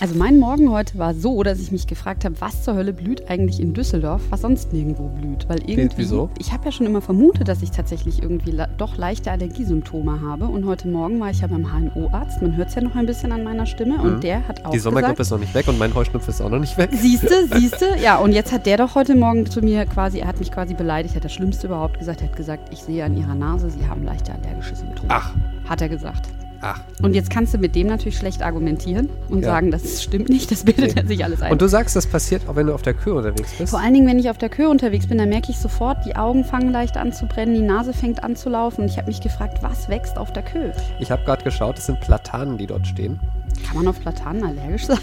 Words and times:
Also 0.00 0.16
mein 0.18 0.38
Morgen 0.38 0.70
heute 0.70 0.98
war 0.98 1.14
so, 1.14 1.42
dass 1.44 1.60
ich 1.60 1.70
mich 1.72 1.86
gefragt 1.86 2.24
habe, 2.24 2.34
was 2.40 2.62
zur 2.64 2.74
Hölle 2.74 2.92
blüht 2.92 3.30
eigentlich 3.30 3.60
in 3.60 3.72
Düsseldorf, 3.74 4.20
was 4.30 4.42
sonst 4.42 4.72
nirgendwo 4.72 5.08
blüht. 5.08 5.48
Weil 5.48 5.60
irgendwie, 5.68 5.96
wieso? 5.98 6.30
ich 6.38 6.52
habe 6.52 6.64
ja 6.66 6.72
schon 6.72 6.86
immer 6.86 7.00
vermutet, 7.00 7.48
dass 7.48 7.62
ich 7.62 7.70
tatsächlich 7.70 8.22
irgendwie 8.22 8.58
doch 8.76 8.98
leichte 8.98 9.30
Allergiesymptome 9.30 10.20
habe. 10.20 10.46
Und 10.46 10.66
heute 10.66 10.88
Morgen 10.88 11.20
war 11.20 11.30
ich 11.30 11.40
ja 11.40 11.46
beim 11.46 11.64
HNO-Arzt. 11.72 12.42
Man 12.42 12.56
hört 12.56 12.68
es 12.68 12.74
ja 12.74 12.82
noch 12.82 12.94
ein 12.96 13.06
bisschen 13.06 13.32
an 13.32 13.44
meiner 13.44 13.66
Stimme. 13.66 14.02
Und 14.02 14.22
der 14.24 14.46
hat 14.46 14.64
auch 14.64 14.70
Mhm. 14.70 14.72
Die 14.72 14.78
Sommergrippe 14.80 15.22
ist 15.22 15.30
noch 15.30 15.38
nicht 15.38 15.54
weg 15.54 15.68
und 15.68 15.78
mein 15.78 15.94
Heuschnupfen 15.94 16.30
ist 16.34 16.40
auch 16.42 16.50
noch 16.50 16.58
nicht 16.58 16.76
weg. 16.76 16.90
Siehste, 16.92 17.46
siehste. 17.54 17.86
Ja, 18.02 18.16
und 18.18 18.32
jetzt 18.32 18.52
hat 18.52 18.66
der 18.66 18.78
doch 18.78 18.94
heute 18.96 19.14
Morgen 19.14 19.46
zu 19.46 19.60
mir 19.62 19.86
quasi, 19.86 20.18
er 20.18 20.26
hat 20.26 20.38
mich 20.40 20.50
quasi 20.50 20.74
beleidigt, 20.74 21.14
hat 21.14 21.24
das 21.24 21.32
Schlimmste 21.32 21.68
überhaupt 21.68 21.98
gesagt. 21.98 22.20
Er 22.20 22.28
hat 22.28 22.36
gesagt, 22.36 22.72
ich 22.72 22.82
sehe 22.82 23.04
an 23.04 23.16
ihrer 23.16 23.34
Nase, 23.34 23.70
sie 23.70 23.86
haben 23.88 24.04
leichte 24.04 24.32
allergische 24.34 24.74
Symptome. 24.74 25.08
Ach, 25.08 25.30
Hat 25.68 25.80
er 25.80 25.88
gesagt. 25.88 26.28
Ach. 26.64 26.80
Und 27.02 27.14
jetzt 27.14 27.30
kannst 27.30 27.52
du 27.54 27.58
mit 27.58 27.74
dem 27.74 27.86
natürlich 27.86 28.16
schlecht 28.16 28.42
argumentieren 28.42 29.08
und 29.28 29.42
Ja. 29.42 29.50
sagen, 29.50 29.70
das 29.70 30.02
stimmt 30.02 30.28
nicht, 30.28 30.50
das 30.50 30.64
bildet 30.64 30.94
Nee. 30.94 31.00
er 31.02 31.06
sich 31.06 31.24
alles 31.24 31.42
ein. 31.42 31.52
Und 31.52 31.60
du 31.62 31.68
sagst, 31.68 31.94
das 31.96 32.06
passiert 32.06 32.48
auch, 32.48 32.56
wenn 32.56 32.66
du 32.66 32.74
auf 32.74 32.82
der 32.82 32.94
Kühe 32.94 33.14
unterwegs 33.14 33.52
bist? 33.58 33.70
Vor 33.70 33.80
allen 33.80 33.94
Dingen, 33.94 34.06
wenn 34.06 34.18
ich 34.18 34.30
auf 34.30 34.38
der 34.38 34.48
Kür 34.48 34.70
unterwegs 34.70 35.06
bin, 35.06 35.18
dann 35.18 35.28
merke 35.28 35.50
ich 35.50 35.58
sofort, 35.58 36.04
die 36.06 36.16
Augen 36.16 36.44
fangen 36.44 36.72
leicht 36.72 36.96
an 36.96 37.12
zu 37.12 37.26
brennen, 37.26 37.54
die 37.54 37.60
Nase 37.62 37.92
fängt 37.92 38.24
an 38.24 38.36
zu 38.36 38.48
laufen. 38.48 38.82
Und 38.82 38.88
ich 38.90 38.96
habe 38.98 39.08
mich 39.08 39.20
gefragt, 39.20 39.58
was 39.62 39.88
wächst 39.88 40.16
auf 40.16 40.32
der 40.32 40.42
Kür? 40.42 40.72
Ich 41.00 41.10
habe 41.10 41.22
gerade 41.24 41.44
geschaut, 41.44 41.78
es 41.78 41.86
sind 41.86 42.00
Platanen, 42.00 42.58
die 42.58 42.66
dort 42.66 42.86
stehen. 42.86 43.20
Kann 43.66 43.76
man 43.76 43.86
auf 43.88 44.00
Platanen 44.00 44.42
allergisch 44.44 44.86
sein? 44.86 44.98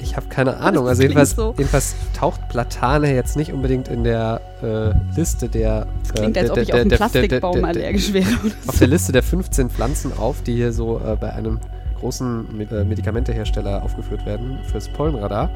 Ich 0.00 0.16
habe 0.16 0.26
keine 0.28 0.56
Ahnung. 0.58 0.84
Das 0.84 0.90
Also 0.90 1.02
jedenfalls, 1.02 1.30
so. 1.30 1.54
jedenfalls 1.58 1.94
taucht 2.16 2.48
Platane 2.48 3.14
jetzt 3.14 3.36
nicht 3.36 3.52
unbedingt 3.52 3.88
in 3.88 4.04
der 4.04 4.40
äh, 4.62 4.92
Liste 5.18 5.48
der. 5.48 5.86
Klingt, 6.14 6.36
äh, 6.36 6.40
als 6.40 6.50
ob 6.50 6.56
ich 6.58 6.72
auf 6.72 6.80
einen 6.80 6.90
Plastikbaum 6.90 7.64
allergisch 7.64 8.12
wäre. 8.12 8.26
so. 8.42 8.50
Auf 8.68 8.78
der 8.78 8.88
Liste 8.88 9.12
der 9.12 9.22
15 9.22 9.70
Pflanzen 9.70 10.12
auf, 10.16 10.42
die 10.42 10.54
hier 10.54 10.72
so 10.72 10.98
äh, 10.98 11.16
bei 11.16 11.32
einem 11.32 11.58
großen 12.00 12.60
äh, 12.70 12.84
Medikamentehersteller 12.84 13.82
aufgeführt 13.82 14.24
werden 14.24 14.58
fürs 14.70 14.88
Pollenradar. 14.88 15.50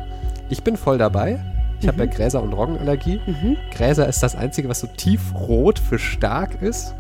Ich 0.49 0.63
bin 0.63 0.77
voll 0.77 0.99
dabei. 0.99 1.41
Ich 1.81 1.89
habe 1.89 1.99
ja 1.99 2.07
Gräser- 2.07 2.43
und 2.43 2.53
Roggenallergie. 2.53 3.21
Mhm. 3.27 3.57
Gräser 3.75 4.09
ist 4.09 4.23
das 4.23 4.37
Einzige, 4.37 4.69
was 4.69 4.81
so 4.81 4.87
tiefrot 4.87 5.81
für 5.81 5.99
stark 5.99 6.63
ist. 6.63 6.95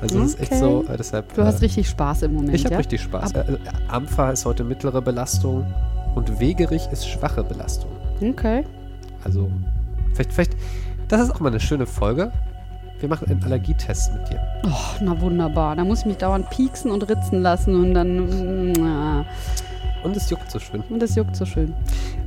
Also 0.00 0.18
das 0.18 0.30
ist 0.34 0.40
echt 0.40 0.52
Okay. 0.52 0.60
so, 0.60 0.84
äh, 0.92 0.96
deshalb... 0.96 1.32
Du 1.34 1.42
hast 1.44 1.60
äh, 1.60 1.64
richtig 1.66 1.88
Spaß 1.88 2.22
im 2.22 2.34
Moment, 2.34 2.54
Ich 2.54 2.64
habe 2.64 2.74
ja? 2.74 2.78
richtig 2.78 3.00
Spaß. 3.02 3.32
Äh, 3.32 3.38
äh, 3.40 3.44
Ampfer 3.88 4.32
ist 4.32 4.44
heute 4.44 4.64
mittlere 4.64 5.00
Belastung 5.00 5.64
und 6.16 6.40
Wegerich 6.40 6.88
ist 6.90 7.08
schwache 7.08 7.44
Belastung. 7.44 7.90
Okay. 8.20 8.64
Also, 9.22 9.48
vielleicht, 10.14 10.32
vielleicht, 10.32 10.56
das 11.06 11.20
ist 11.20 11.30
auch 11.30 11.40
mal 11.40 11.50
eine 11.50 11.60
schöne 11.60 11.86
Folge. 11.86 12.32
Wir 12.98 13.08
machen 13.08 13.28
einen 13.28 13.44
Allergietest 13.44 14.12
mit 14.14 14.30
dir. 14.30 14.40
Oh, 14.64 14.70
na 15.02 15.20
wunderbar. 15.20 15.76
Da 15.76 15.84
muss 15.84 16.00
ich 16.00 16.06
mich 16.06 16.16
dauernd 16.16 16.48
pieksen 16.50 16.90
und 16.90 17.08
ritzen 17.08 17.42
lassen 17.42 17.76
und 17.76 17.94
dann. 17.94 18.70
mm, 18.70 18.72
na. 18.72 19.24
Und 20.02 20.16
es 20.16 20.30
juckt 20.30 20.50
so 20.50 20.58
schön. 20.58 20.82
Und 20.88 21.00
das 21.00 21.14
juckt 21.14 21.36
so 21.36 21.44
schön. 21.44 21.74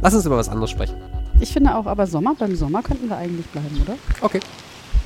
Lass 0.02 0.14
uns 0.14 0.26
über 0.26 0.38
was 0.38 0.50
anderes 0.50 0.70
sprechen. 0.70 0.96
Ich 1.40 1.54
finde 1.54 1.76
auch, 1.76 1.86
aber 1.86 2.06
Sommer, 2.06 2.36
beim 2.38 2.56
Sommer 2.56 2.84
könnten 2.84 3.10
wir 3.10 3.18
eigentlich 3.18 3.46
bleiben, 3.48 3.82
oder? 3.82 3.96
Okay. 4.22 4.42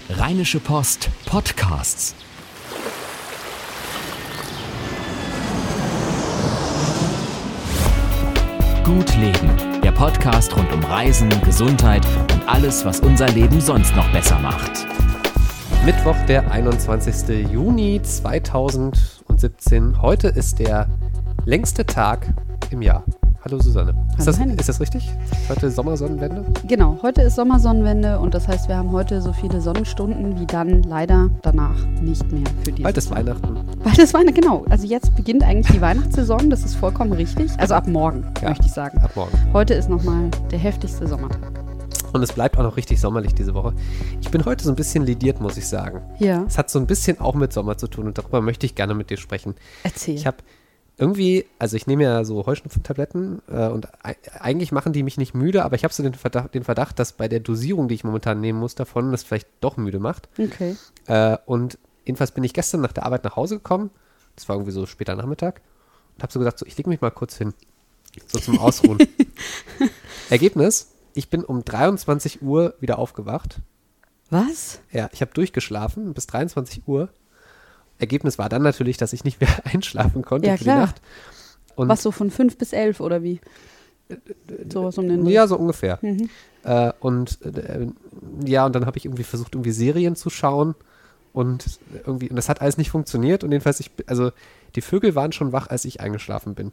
Rheinische 0.10 0.60
Post 0.60 1.10
Podcasts. 1.26 2.16
Gut 8.94 9.18
Leben, 9.18 9.82
der 9.82 9.92
Podcast 9.92 10.56
rund 10.56 10.72
um 10.72 10.84
Reisen, 10.84 11.28
Gesundheit 11.44 12.06
und 12.32 12.48
alles, 12.48 12.86
was 12.86 13.00
unser 13.00 13.28
Leben 13.28 13.60
sonst 13.60 13.96
noch 13.96 14.08
besser 14.12 14.38
macht. 14.38 14.86
Mittwoch, 15.84 16.16
der 16.28 16.52
21. 16.52 17.52
Juni 17.52 18.00
2017. 18.04 20.00
Heute 20.00 20.28
ist 20.28 20.60
der 20.60 20.88
längste 21.44 21.88
Tag 21.88 22.36
im 22.70 22.84
Jahr. 22.84 23.04
Hallo 23.46 23.60
Susanne. 23.60 23.90
Ist 23.92 23.98
Hallo 24.20 24.26
das, 24.26 24.40
Henning. 24.40 24.58
ist 24.58 24.70
das 24.70 24.80
richtig? 24.80 25.12
Heute 25.50 25.70
Sommersonnenwende? 25.70 26.46
Genau, 26.66 26.98
heute 27.02 27.24
ist 27.24 27.36
Sommersonnenwende 27.36 28.18
und 28.20 28.34
das 28.34 28.48
heißt, 28.48 28.70
wir 28.70 28.78
haben 28.78 28.92
heute 28.94 29.22
so 29.22 29.34
viele 29.34 29.60
Sonnenstunden 29.60 30.40
wie 30.40 30.46
dann 30.46 30.84
leider 30.84 31.30
danach 31.42 31.76
nicht 32.02 32.32
mehr 32.32 32.44
für 32.64 32.72
die. 32.72 32.84
Bald 32.84 32.98
ist 32.98 33.12
Weihnachten. 33.12 33.58
Bald 33.84 33.98
ist 34.00 34.14
Weihnachten, 34.14 34.40
genau. 34.40 34.64
Also 34.70 34.88
jetzt 34.88 35.14
beginnt 35.18 35.44
eigentlich 35.44 35.76
die 35.76 35.82
Weihnachtssaison, 35.82 36.50
das 36.50 36.64
ist 36.64 36.76
vollkommen 36.76 37.12
richtig. 37.12 37.52
Also 37.58 37.74
ab 37.74 37.86
morgen, 37.88 38.26
Ja. 38.42 38.50
möchte 38.50 38.66
ich 38.66 38.72
sagen. 38.72 38.98
Ab 39.00 39.12
morgen. 39.16 39.38
Heute 39.52 39.74
ist 39.74 39.90
nochmal 39.90 40.30
der 40.50 40.60
heftigste 40.60 41.06
Sommertag. 41.06 41.52
Und 42.14 42.24
es 42.24 42.32
bleibt 42.32 42.58
auch 42.58 42.64
noch 42.64 42.78
richtig 42.78 43.02
sommerlich 43.02 43.34
diese 43.36 43.54
Woche. 43.56 43.74
Ich 44.22 44.32
bin 44.32 44.46
heute 44.46 44.64
so 44.64 44.70
ein 44.72 44.76
bisschen 44.78 45.04
lidiert, 45.04 45.42
muss 45.42 45.58
ich 45.58 45.68
sagen. 45.68 46.00
Ja, 46.20 46.44
Es 46.48 46.58
hat 46.58 46.70
so 46.70 46.80
ein 46.80 46.86
bisschen 46.88 47.20
auch 47.20 47.34
mit 47.36 47.52
Sommer 47.52 47.78
zu 47.78 47.88
tun 47.88 48.06
und 48.06 48.18
darüber 48.18 48.40
möchte 48.40 48.66
ich 48.66 48.76
gerne 48.76 48.94
mit 48.94 49.10
dir 49.10 49.18
sprechen. 49.18 49.56
erzähl. 49.84 50.16
Ich 50.16 50.26
habe 50.28 50.38
irgendwie, 50.98 51.46
also 51.60 51.76
ich 51.76 51.88
nehme 51.88 52.04
ja 52.04 52.24
so 52.24 52.46
Heuschnupfentabletten 52.46 53.42
äh, 53.50 53.68
und 53.68 53.88
ei- 54.06 54.16
eigentlich 54.40 54.72
machen 54.72 54.94
die 54.94 55.04
mich 55.04 55.18
nicht 55.18 55.34
müde, 55.34 55.66
aber 55.66 55.76
ich 55.76 55.84
habe 55.84 55.94
so 55.94 56.04
den 56.04 56.14
Verdacht, 56.14 56.54
den 56.54 56.64
Verdacht, 56.64 57.00
dass 57.00 57.14
bei 57.14 57.28
der 57.28 57.40
Dosierung, 57.40 57.88
die 57.88 57.96
ich 57.96 58.04
momentan 58.04 58.40
nehmen 58.42 58.60
muss 58.60 58.76
davon, 58.76 59.12
das 59.12 59.24
vielleicht 59.24 59.48
doch 59.62 59.78
müde 59.78 60.00
macht. 60.00 60.30
okay. 60.38 60.76
Äh, 61.08 61.38
und 61.46 61.78
jedenfalls 62.06 62.32
bin 62.32 62.44
ich 62.44 62.54
gestern 62.54 62.82
nach 62.82 62.94
der 62.94 63.06
Arbeit 63.06 63.24
nach 63.24 63.36
Hause 63.36 63.56
gekommen. 63.58 63.90
Das 64.36 64.48
war 64.50 64.56
irgendwie 64.56 64.72
so 64.72 64.86
später 64.86 65.16
Nachmittag. 65.16 65.62
Und 66.16 66.24
habe 66.24 66.32
so 66.32 66.40
gesagt, 66.40 66.60
so, 66.60 66.66
ich 66.66 66.78
lege 66.78 66.90
mich 66.90 67.02
mal 67.02 67.10
kurz 67.12 67.38
hin. 67.38 67.54
So 68.28 68.40
zum 68.40 68.60
Ausruhen. 68.60 69.00
Ergebnis, 70.30 70.92
ich 71.14 71.30
bin 71.30 71.44
um 71.44 71.64
23 71.66 72.42
Uhr 72.42 72.76
wieder 72.80 73.00
aufgewacht. 73.00 73.60
Was? 74.30 74.80
Ja, 74.92 75.10
ich 75.12 75.22
habe 75.22 75.34
durchgeschlafen 75.34 76.14
bis 76.14 76.28
23 76.28 76.88
Uhr. 76.88 77.10
Ergebnis 78.04 78.38
war 78.38 78.50
dann 78.50 78.62
natürlich, 78.62 78.98
dass 78.98 79.14
ich 79.14 79.24
nicht 79.24 79.40
mehr 79.42 79.50
einschlafen 79.74 80.22
konnte 80.24 80.48
Ja, 80.48 80.58
für 80.58 80.64
klar. 80.64 80.76
die 80.76 80.82
Nacht. 80.82 81.02
Und 81.76 81.88
Was 81.90 82.04
so 82.04 82.12
von 82.12 82.30
5 82.30 82.58
bis 82.58 82.72
11 82.74 83.00
oder 83.00 83.24
wie? 83.24 83.40
So 84.72 84.84
was 84.84 84.98
um 84.98 85.08
den 85.08 85.26
Ja, 85.26 85.48
so 85.48 85.58
ungefähr. 85.58 85.98
Mhm. 86.02 86.30
Äh, 86.64 86.92
und 87.00 87.40
äh, 87.44 87.88
ja, 88.46 88.66
und 88.66 88.76
dann 88.76 88.86
habe 88.86 88.98
ich 88.98 89.06
irgendwie 89.06 89.24
versucht, 89.24 89.56
irgendwie 89.56 89.72
Serien 89.72 90.16
zu 90.16 90.30
schauen. 90.30 90.76
Und 91.32 91.80
irgendwie, 92.06 92.30
und 92.30 92.36
das 92.36 92.48
hat 92.48 92.62
alles 92.62 92.78
nicht 92.78 92.92
funktioniert. 92.92 93.44
Und 93.44 93.52
jedenfalls, 93.52 93.80
ich, 93.80 93.90
also 94.06 94.32
die 94.76 94.82
Vögel 94.82 95.16
waren 95.16 95.32
schon 95.32 95.52
wach, 95.52 95.68
als 95.68 95.84
ich 95.86 96.00
eingeschlafen 96.00 96.54
bin. 96.54 96.72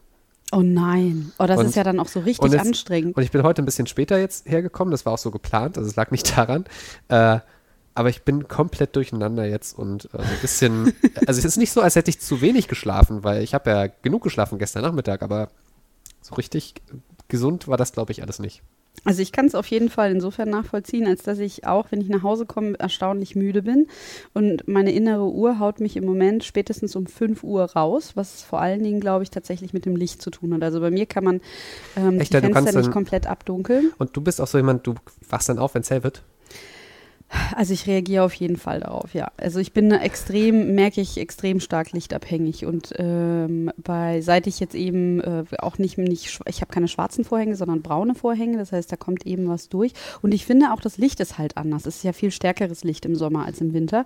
Oh 0.52 0.60
nein. 0.62 1.32
Oh, 1.38 1.46
das 1.46 1.60
Und- 1.60 1.66
ist 1.66 1.76
ja 1.76 1.84
dann 1.84 1.98
auch 2.00 2.08
so 2.08 2.20
richtig 2.20 2.42
und 2.44 2.52
jetzt- 2.52 2.66
anstrengend. 2.66 3.16
Und 3.16 3.22
ich 3.22 3.30
bin 3.30 3.42
heute 3.42 3.62
ein 3.62 3.64
bisschen 3.64 3.86
später 3.86 4.18
jetzt 4.18 4.46
hergekommen, 4.50 4.90
das 4.90 5.06
war 5.06 5.14
auch 5.14 5.18
so 5.18 5.30
geplant, 5.30 5.78
also 5.78 5.88
es 5.88 5.96
lag 5.96 6.10
nicht 6.10 6.30
daran. 6.36 6.64
Äh, 7.08 7.38
aber 7.94 8.08
ich 8.08 8.22
bin 8.22 8.48
komplett 8.48 8.96
durcheinander 8.96 9.44
jetzt 9.46 9.78
und 9.78 10.08
äh, 10.14 10.18
ein 10.18 10.40
bisschen, 10.40 10.92
also 11.26 11.38
es 11.38 11.44
ist 11.44 11.56
nicht 11.56 11.72
so, 11.72 11.80
als 11.80 11.96
hätte 11.96 12.10
ich 12.10 12.20
zu 12.20 12.40
wenig 12.40 12.68
geschlafen, 12.68 13.24
weil 13.24 13.42
ich 13.42 13.54
habe 13.54 13.70
ja 13.70 13.86
genug 13.86 14.22
geschlafen 14.22 14.58
gestern 14.58 14.82
Nachmittag, 14.82 15.22
aber 15.22 15.50
so 16.20 16.34
richtig 16.34 16.74
gesund 17.28 17.68
war 17.68 17.76
das, 17.76 17.92
glaube 17.92 18.12
ich, 18.12 18.22
alles 18.22 18.38
nicht. 18.38 18.62
Also 19.04 19.22
ich 19.22 19.32
kann 19.32 19.46
es 19.46 19.54
auf 19.54 19.66
jeden 19.66 19.88
Fall 19.88 20.10
insofern 20.10 20.50
nachvollziehen, 20.50 21.06
als 21.06 21.22
dass 21.22 21.38
ich 21.38 21.66
auch, 21.66 21.90
wenn 21.90 22.02
ich 22.02 22.08
nach 22.08 22.22
Hause 22.22 22.44
komme, 22.44 22.78
erstaunlich 22.78 23.34
müde 23.34 23.62
bin. 23.62 23.86
Und 24.34 24.68
meine 24.68 24.92
innere 24.92 25.30
Uhr 25.30 25.58
haut 25.58 25.80
mich 25.80 25.96
im 25.96 26.04
Moment 26.04 26.44
spätestens 26.44 26.96
um 26.96 27.06
5 27.06 27.42
Uhr 27.42 27.64
raus, 27.64 28.12
was 28.14 28.42
vor 28.42 28.60
allen 28.60 28.82
Dingen, 28.82 29.00
glaube 29.00 29.22
ich, 29.22 29.30
tatsächlich 29.30 29.72
mit 29.72 29.86
dem 29.86 29.96
Licht 29.96 30.20
zu 30.20 30.30
tun 30.30 30.52
hat. 30.52 30.62
Also 30.62 30.80
bei 30.80 30.90
mir 30.90 31.06
kann 31.06 31.24
man 31.24 31.40
ähm, 31.96 32.20
Echt, 32.20 32.34
die 32.34 32.40
Fenster 32.40 32.78
nicht 32.78 32.90
komplett 32.90 33.26
abdunkeln. 33.26 33.90
Und 33.96 34.14
du 34.16 34.20
bist 34.20 34.40
auch 34.40 34.48
so 34.48 34.58
jemand, 34.58 34.86
du 34.86 34.94
wachst 35.28 35.48
dann 35.48 35.58
auf, 35.58 35.74
wenn 35.74 35.82
es 35.82 35.90
hell 35.90 36.02
wird. 36.02 36.22
Also 37.54 37.72
ich 37.72 37.86
reagiere 37.86 38.24
auf 38.24 38.34
jeden 38.34 38.56
Fall 38.56 38.80
darauf, 38.80 39.14
ja. 39.14 39.30
Also 39.36 39.60
ich 39.60 39.72
bin 39.72 39.92
extrem, 39.92 40.74
merke 40.74 41.00
ich, 41.00 41.16
extrem 41.16 41.60
stark 41.60 41.92
lichtabhängig 41.92 42.66
und 42.66 42.92
ähm, 42.96 43.70
bei, 43.76 44.20
seit 44.20 44.48
ich 44.48 44.58
jetzt 44.58 44.74
eben 44.74 45.20
äh, 45.20 45.44
auch 45.58 45.78
nicht, 45.78 45.96
nicht 45.96 46.40
ich 46.46 46.60
habe 46.60 46.72
keine 46.72 46.88
schwarzen 46.88 47.24
Vorhänge, 47.24 47.54
sondern 47.54 47.82
braune 47.82 48.16
Vorhänge, 48.16 48.58
das 48.58 48.72
heißt, 48.72 48.90
da 48.90 48.96
kommt 48.96 49.26
eben 49.26 49.48
was 49.48 49.68
durch 49.68 49.92
und 50.22 50.34
ich 50.34 50.44
finde 50.44 50.72
auch, 50.72 50.80
das 50.80 50.98
Licht 50.98 51.20
ist 51.20 51.38
halt 51.38 51.56
anders. 51.56 51.86
Es 51.86 51.98
ist 51.98 52.02
ja 52.02 52.12
viel 52.12 52.32
stärkeres 52.32 52.82
Licht 52.82 53.06
im 53.06 53.14
Sommer 53.14 53.44
als 53.46 53.60
im 53.60 53.74
Winter 53.74 54.04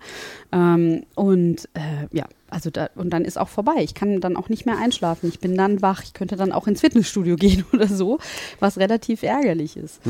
ähm, 0.52 1.04
und 1.14 1.68
äh, 1.72 2.06
ja, 2.12 2.26
also 2.50 2.70
da, 2.70 2.90
und 2.94 3.10
dann 3.10 3.24
ist 3.24 3.38
auch 3.38 3.48
vorbei. 3.48 3.76
Ich 3.78 3.94
kann 3.94 4.20
dann 4.20 4.36
auch 4.36 4.48
nicht 4.48 4.64
mehr 4.64 4.78
einschlafen. 4.78 5.28
Ich 5.28 5.40
bin 5.40 5.56
dann 5.56 5.82
wach. 5.82 6.04
Ich 6.04 6.12
könnte 6.12 6.36
dann 6.36 6.52
auch 6.52 6.68
ins 6.68 6.82
Fitnessstudio 6.82 7.34
gehen 7.34 7.64
oder 7.72 7.88
so, 7.88 8.18
was 8.60 8.78
relativ 8.78 9.24
ärgerlich 9.24 9.76
ist. 9.76 10.00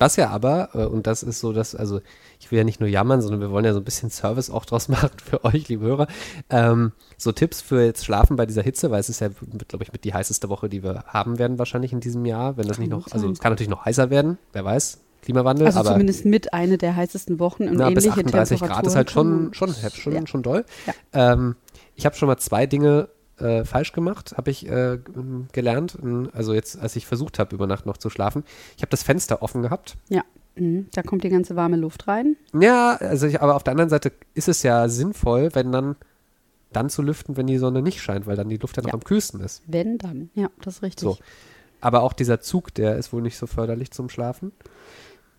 Was 0.00 0.16
ja 0.16 0.30
aber, 0.30 0.70
äh, 0.74 0.84
und 0.86 1.06
das 1.06 1.22
ist 1.22 1.40
so, 1.40 1.52
dass, 1.52 1.74
also 1.74 2.00
ich 2.40 2.50
will 2.50 2.58
ja 2.58 2.64
nicht 2.64 2.80
nur 2.80 2.88
jammern, 2.88 3.20
sondern 3.20 3.40
wir 3.40 3.50
wollen 3.50 3.66
ja 3.66 3.74
so 3.74 3.80
ein 3.80 3.84
bisschen 3.84 4.10
Service 4.10 4.48
auch 4.50 4.64
draus 4.64 4.88
machen 4.88 5.10
für 5.24 5.44
euch, 5.44 5.68
liebe 5.68 5.84
Hörer. 5.84 6.06
Ähm, 6.48 6.92
so 7.18 7.32
Tipps 7.32 7.60
für 7.60 7.84
jetzt 7.84 8.04
Schlafen 8.04 8.36
bei 8.36 8.46
dieser 8.46 8.62
Hitze, 8.62 8.90
weil 8.90 9.00
es 9.00 9.10
ist 9.10 9.20
ja, 9.20 9.28
glaube 9.68 9.84
ich, 9.84 9.92
mit 9.92 10.04
die 10.04 10.14
heißeste 10.14 10.48
Woche, 10.48 10.68
die 10.70 10.82
wir 10.82 11.04
haben 11.06 11.38
werden 11.38 11.58
wahrscheinlich 11.58 11.92
in 11.92 12.00
diesem 12.00 12.24
Jahr, 12.24 12.56
wenn 12.56 12.66
das 12.66 12.78
nicht 12.78 12.90
noch, 12.90 13.12
also 13.12 13.30
es 13.30 13.40
kann 13.40 13.52
natürlich 13.52 13.68
noch 13.68 13.84
heißer 13.84 14.08
werden, 14.08 14.38
wer 14.54 14.64
weiß, 14.64 15.00
Klimawandel, 15.22 15.66
Also 15.66 15.80
aber 15.80 15.92
zumindest 15.92 16.24
mit 16.24 16.54
eine 16.54 16.78
der 16.78 16.96
heißesten 16.96 17.38
Wochen 17.38 17.68
und 17.68 17.76
na, 17.76 17.90
bis 17.90 18.06
ähnliche 18.06 18.20
38 18.20 18.58
Temperaturen. 18.58 18.68
Grad 18.74 18.86
ist 18.86 18.96
halt 18.96 19.10
schon, 19.10 19.52
schon, 19.52 19.74
schon, 19.74 20.12
Ja. 20.14 20.26
schon 20.26 20.42
doll. 20.42 20.64
Ja. 20.86 21.32
Ähm, 21.34 21.56
ich 21.94 22.06
habe 22.06 22.16
schon 22.16 22.26
mal 22.26 22.38
zwei 22.38 22.64
Dinge 22.66 23.10
äh, 23.40 23.64
falsch 23.64 23.92
gemacht, 23.92 24.34
habe 24.36 24.50
ich 24.50 24.66
äh, 24.66 24.98
g- 24.98 25.12
gelernt. 25.52 25.98
Also 26.32 26.54
jetzt, 26.54 26.78
als 26.78 26.96
ich 26.96 27.06
versucht 27.06 27.38
habe, 27.38 27.54
über 27.54 27.66
Nacht 27.66 27.86
noch 27.86 27.96
zu 27.96 28.10
schlafen. 28.10 28.44
Ich 28.76 28.82
habe 28.82 28.90
das 28.90 29.02
Fenster 29.02 29.42
offen 29.42 29.62
gehabt. 29.62 29.96
Ja, 30.08 30.22
mhm. 30.56 30.86
da 30.94 31.02
kommt 31.02 31.24
die 31.24 31.28
ganze 31.28 31.56
warme 31.56 31.76
Luft 31.76 32.08
rein. 32.08 32.36
Ja, 32.58 32.96
also 32.96 33.26
ich, 33.26 33.40
aber 33.40 33.56
auf 33.56 33.62
der 33.64 33.72
anderen 33.72 33.90
Seite 33.90 34.12
ist 34.34 34.48
es 34.48 34.62
ja 34.62 34.88
sinnvoll, 34.88 35.50
wenn 35.54 35.72
dann 35.72 35.96
dann 36.72 36.88
zu 36.88 37.02
lüften, 37.02 37.36
wenn 37.36 37.48
die 37.48 37.58
Sonne 37.58 37.82
nicht 37.82 38.00
scheint, 38.00 38.28
weil 38.28 38.36
dann 38.36 38.48
die 38.48 38.56
Luft 38.56 38.76
ja 38.76 38.82
noch 38.84 38.90
Ja. 38.90 38.94
am 38.94 39.02
kühlsten 39.02 39.40
ist. 39.40 39.62
Wenn 39.66 39.98
dann. 39.98 40.30
Ja, 40.34 40.50
das 40.62 40.76
ist 40.76 40.82
richtig. 40.82 41.02
So. 41.02 41.18
Aber 41.80 42.02
auch 42.02 42.12
dieser 42.12 42.40
Zug, 42.40 42.72
der 42.74 42.96
ist 42.96 43.12
wohl 43.12 43.22
nicht 43.22 43.36
so 43.36 43.48
förderlich 43.48 43.90
zum 43.90 44.08
Schlafen. 44.08 44.52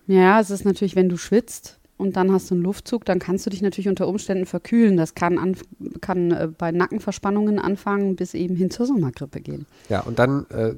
Ja, 0.06 0.40
es 0.40 0.50
ist 0.50 0.64
natürlich, 0.66 0.94
wenn 0.96 1.08
du 1.08 1.16
schwitzt 1.16 1.78
und 2.02 2.16
dann 2.16 2.32
hast 2.32 2.50
du 2.50 2.54
einen 2.54 2.62
Luftzug, 2.64 3.04
dann 3.04 3.18
kannst 3.18 3.46
du 3.46 3.50
dich 3.50 3.62
natürlich 3.62 3.88
unter 3.88 4.06
Umständen 4.08 4.44
verkühlen. 4.46 4.96
Das 4.96 5.14
kann, 5.14 5.38
an, 5.38 5.56
kann 6.00 6.30
äh, 6.32 6.48
bei 6.56 6.72
Nackenverspannungen 6.72 7.58
anfangen, 7.58 8.16
bis 8.16 8.34
eben 8.34 8.56
hin 8.56 8.70
zur 8.70 8.86
Sommergrippe 8.86 9.40
gehen. 9.40 9.66
Ja, 9.88 10.00
und 10.00 10.18
dann 10.18 10.46
äh, 10.50 10.74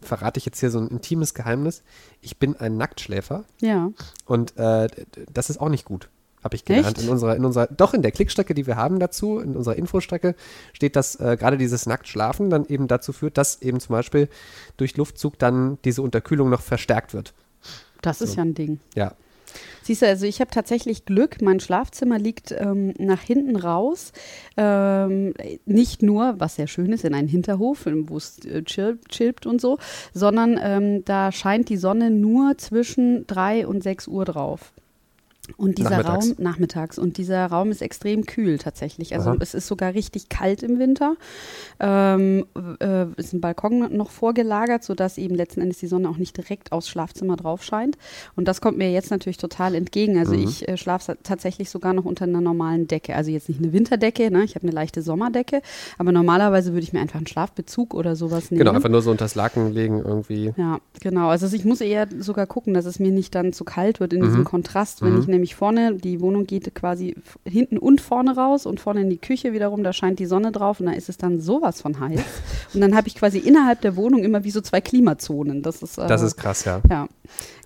verrate 0.00 0.38
ich 0.38 0.46
jetzt 0.46 0.60
hier 0.60 0.70
so 0.70 0.78
ein 0.78 0.88
intimes 0.88 1.34
Geheimnis. 1.34 1.82
Ich 2.20 2.38
bin 2.38 2.56
ein 2.56 2.76
Nacktschläfer 2.76 3.44
Ja. 3.60 3.90
und 4.26 4.56
äh, 4.56 4.88
das 5.32 5.50
ist 5.50 5.60
auch 5.60 5.68
nicht 5.68 5.84
gut. 5.84 6.08
Habe 6.42 6.56
ich 6.56 6.64
gelernt. 6.64 6.98
Echt? 6.98 7.06
In 7.06 7.08
unserer, 7.08 7.36
in 7.36 7.44
unserer, 7.44 7.68
doch 7.68 7.94
in 7.94 8.02
der 8.02 8.10
Klickstrecke, 8.10 8.52
die 8.54 8.66
wir 8.66 8.76
haben 8.76 8.98
dazu, 8.98 9.38
in 9.38 9.54
unserer 9.54 9.76
Infostrecke, 9.76 10.34
steht, 10.72 10.96
dass 10.96 11.14
äh, 11.16 11.36
gerade 11.38 11.56
dieses 11.56 11.86
Nacktschlafen 11.86 12.50
dann 12.50 12.66
eben 12.66 12.88
dazu 12.88 13.12
führt, 13.12 13.38
dass 13.38 13.62
eben 13.62 13.78
zum 13.78 13.92
Beispiel 13.94 14.28
durch 14.76 14.96
Luftzug 14.96 15.38
dann 15.38 15.78
diese 15.84 16.02
Unterkühlung 16.02 16.50
noch 16.50 16.60
verstärkt 16.62 17.14
wird. 17.14 17.32
Das 18.00 18.20
ist 18.20 18.34
ja 18.34 18.42
ein 18.42 18.54
Ding. 18.54 18.80
Ja. 18.96 19.14
Siehst 19.82 20.02
du, 20.02 20.06
also 20.06 20.26
ich 20.26 20.40
habe 20.40 20.50
tatsächlich 20.50 21.04
Glück. 21.04 21.42
Mein 21.42 21.60
Schlafzimmer 21.60 22.18
liegt 22.18 22.52
ähm, 22.52 22.94
nach 22.98 23.20
hinten 23.20 23.56
raus. 23.56 24.12
Ähm, 24.56 25.34
nicht 25.66 26.02
nur, 26.02 26.34
was 26.38 26.56
sehr 26.56 26.66
schön 26.66 26.92
ist, 26.92 27.04
in 27.04 27.14
einen 27.14 27.28
Hinterhof, 27.28 27.86
wo 27.86 28.16
es 28.16 28.38
äh, 28.44 28.62
chirp, 28.62 29.08
chilpt 29.08 29.46
und 29.46 29.60
so, 29.60 29.78
sondern 30.14 30.58
ähm, 30.62 31.04
da 31.04 31.32
scheint 31.32 31.68
die 31.68 31.76
Sonne 31.76 32.10
nur 32.10 32.56
zwischen 32.58 33.26
3 33.26 33.66
und 33.66 33.82
6 33.82 34.08
Uhr 34.08 34.24
drauf. 34.24 34.72
Und 35.56 35.78
dieser 35.78 35.90
Nachmittags. 35.90 36.26
Raum, 36.28 36.34
nachmittags, 36.38 36.98
und 36.98 37.16
dieser 37.18 37.46
Raum 37.46 37.72
ist 37.72 37.82
extrem 37.82 38.24
kühl 38.26 38.58
tatsächlich. 38.58 39.12
Also 39.14 39.30
Aha. 39.30 39.38
es 39.40 39.54
ist 39.54 39.66
sogar 39.66 39.92
richtig 39.92 40.28
kalt 40.28 40.62
im 40.62 40.78
Winter. 40.78 41.16
Ähm, 41.80 42.46
äh, 42.80 43.06
ist 43.16 43.32
ein 43.32 43.40
Balkon 43.40 43.94
noch 43.96 44.10
vorgelagert, 44.10 44.84
sodass 44.84 45.18
eben 45.18 45.34
letzten 45.34 45.60
Endes 45.60 45.78
die 45.78 45.88
Sonne 45.88 46.08
auch 46.08 46.16
nicht 46.16 46.36
direkt 46.36 46.70
aufs 46.70 46.88
Schlafzimmer 46.88 47.36
drauf 47.36 47.64
scheint. 47.64 47.98
Und 48.36 48.46
das 48.46 48.60
kommt 48.60 48.78
mir 48.78 48.92
jetzt 48.92 49.10
natürlich 49.10 49.36
total 49.36 49.74
entgegen. 49.74 50.16
Also 50.16 50.34
Mhm. 50.34 50.44
ich 50.44 50.68
äh, 50.68 50.76
schlafe 50.76 51.18
tatsächlich 51.24 51.70
sogar 51.70 51.92
noch 51.92 52.04
unter 52.04 52.24
einer 52.24 52.40
normalen 52.40 52.86
Decke. 52.86 53.16
Also 53.16 53.32
jetzt 53.32 53.48
nicht 53.48 53.60
eine 53.60 53.72
Winterdecke, 53.72 54.30
ne? 54.30 54.44
ich 54.44 54.54
habe 54.54 54.62
eine 54.66 54.72
leichte 54.72 55.02
Sommerdecke, 55.02 55.60
aber 55.98 56.12
normalerweise 56.12 56.72
würde 56.72 56.84
ich 56.84 56.92
mir 56.92 57.00
einfach 57.00 57.16
einen 57.18 57.26
Schlafbezug 57.26 57.94
oder 57.94 58.14
sowas 58.14 58.50
nehmen. 58.52 58.60
Genau, 58.60 58.72
einfach 58.72 58.88
nur 58.88 59.02
so 59.02 59.10
unter 59.10 59.24
das 59.24 59.34
Laken 59.34 59.72
legen 59.72 59.98
irgendwie. 60.04 60.52
Ja, 60.56 60.78
genau. 61.00 61.28
Also 61.28 61.48
ich 61.54 61.64
muss 61.64 61.80
eher 61.80 62.06
sogar 62.20 62.46
gucken, 62.46 62.74
dass 62.74 62.84
es 62.84 63.00
mir 63.00 63.10
nicht 63.10 63.34
dann 63.34 63.52
zu 63.52 63.64
kalt 63.64 63.98
wird 63.98 64.12
in 64.12 64.20
Mhm. 64.20 64.24
diesem 64.26 64.44
Kontrast, 64.44 65.02
wenn 65.02 65.18
ich 65.18 65.26
nämlich 65.32 65.54
vorne, 65.54 65.94
die 65.94 66.20
Wohnung 66.20 66.46
geht 66.46 66.74
quasi 66.74 67.16
hinten 67.44 67.78
und 67.78 68.00
vorne 68.00 68.36
raus 68.36 68.66
und 68.66 68.80
vorne 68.80 69.00
in 69.00 69.10
die 69.10 69.18
Küche 69.18 69.52
wiederum, 69.52 69.82
da 69.82 69.92
scheint 69.92 70.18
die 70.18 70.26
Sonne 70.26 70.52
drauf 70.52 70.80
und 70.80 70.86
da 70.86 70.92
ist 70.92 71.08
es 71.08 71.16
dann 71.16 71.40
sowas 71.40 71.80
von 71.80 71.98
heiß. 71.98 72.20
Und 72.74 72.80
dann 72.80 72.94
habe 72.94 73.08
ich 73.08 73.16
quasi 73.16 73.38
innerhalb 73.38 73.80
der 73.80 73.96
Wohnung 73.96 74.22
immer 74.22 74.44
wie 74.44 74.50
so 74.50 74.60
zwei 74.60 74.80
Klimazonen. 74.80 75.62
Das 75.62 75.82
ist, 75.82 75.98
äh, 75.98 76.06
Das 76.06 76.22
ist 76.22 76.36
krass, 76.36 76.64
ja. 76.64 76.80
ja, 76.88 77.08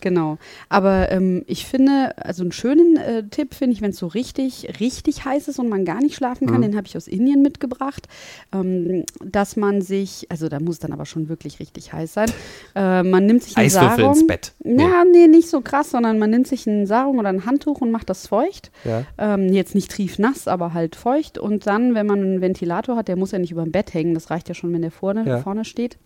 genau. 0.00 0.38
Aber 0.68 1.10
ähm, 1.10 1.42
ich 1.46 1.66
finde, 1.66 2.12
also 2.16 2.42
einen 2.42 2.52
schönen 2.52 2.96
äh, 2.96 3.22
Tipp 3.28 3.54
finde 3.54 3.74
ich, 3.74 3.82
wenn 3.82 3.90
es 3.90 3.98
so 3.98 4.06
richtig, 4.06 4.68
richtig 4.80 5.24
heiß 5.24 5.48
ist 5.48 5.58
und 5.58 5.68
man 5.68 5.84
gar 5.84 6.00
nicht 6.00 6.14
schlafen 6.16 6.46
kann, 6.46 6.58
Mhm. 6.58 6.62
den 6.62 6.76
habe 6.76 6.86
ich 6.86 6.96
aus 6.96 7.08
Indien 7.08 7.42
mitgebracht, 7.42 8.08
ähm, 8.54 9.04
dass 9.24 9.56
man 9.56 9.82
sich, 9.82 10.26
also 10.30 10.48
da 10.48 10.60
muss 10.60 10.78
dann 10.78 10.92
aber 10.92 11.06
schon 11.06 11.28
wirklich 11.28 11.60
richtig 11.60 11.92
heiß 11.92 12.12
sein, 12.14 12.30
äh, 12.74 13.02
man 13.02 13.26
nimmt 13.26 13.42
sich 13.42 13.56
einen 13.56 13.66
Eiswürfel 13.66 13.96
Sarung. 14.04 14.12
ins 14.14 14.26
Bett. 14.26 14.52
Ja, 14.64 15.04
nee, 15.10 15.26
nicht 15.28 15.48
so 15.48 15.60
krass, 15.60 15.90
sondern 15.90 16.18
man 16.18 16.30
nimmt 16.30 16.46
sich 16.46 16.66
einen 16.68 16.86
Sarung 16.86 17.18
oder 17.18 17.28
ein 17.28 17.46
Handtuch 17.46 17.80
und 17.80 17.90
macht 17.90 18.10
das 18.10 18.26
feucht. 18.26 18.70
Ja. 18.84 19.04
Ähm, 19.18 19.52
jetzt 19.52 19.74
nicht 19.74 19.90
triefnass, 19.90 20.48
aber 20.48 20.74
halt 20.74 20.96
feucht. 20.96 21.38
Und 21.38 21.66
dann, 21.66 21.94
wenn 21.94 22.06
man 22.06 22.20
einen 22.20 22.40
Ventilator 22.40 22.96
hat, 22.96 23.08
der 23.08 23.16
muss 23.16 23.32
ja 23.32 23.38
nicht 23.38 23.52
über 23.52 23.62
dem 23.64 23.72
Bett 23.72 23.94
hängen, 23.94 24.14
das 24.14 24.30
reicht 24.30 24.48
ja 24.48 24.54
schon, 24.54 24.72
wenn 24.72 24.82
der 24.82 24.90
vorne, 24.90 25.24
Ja. 25.26 25.38
vorne 25.38 25.64
steht. 25.64 25.96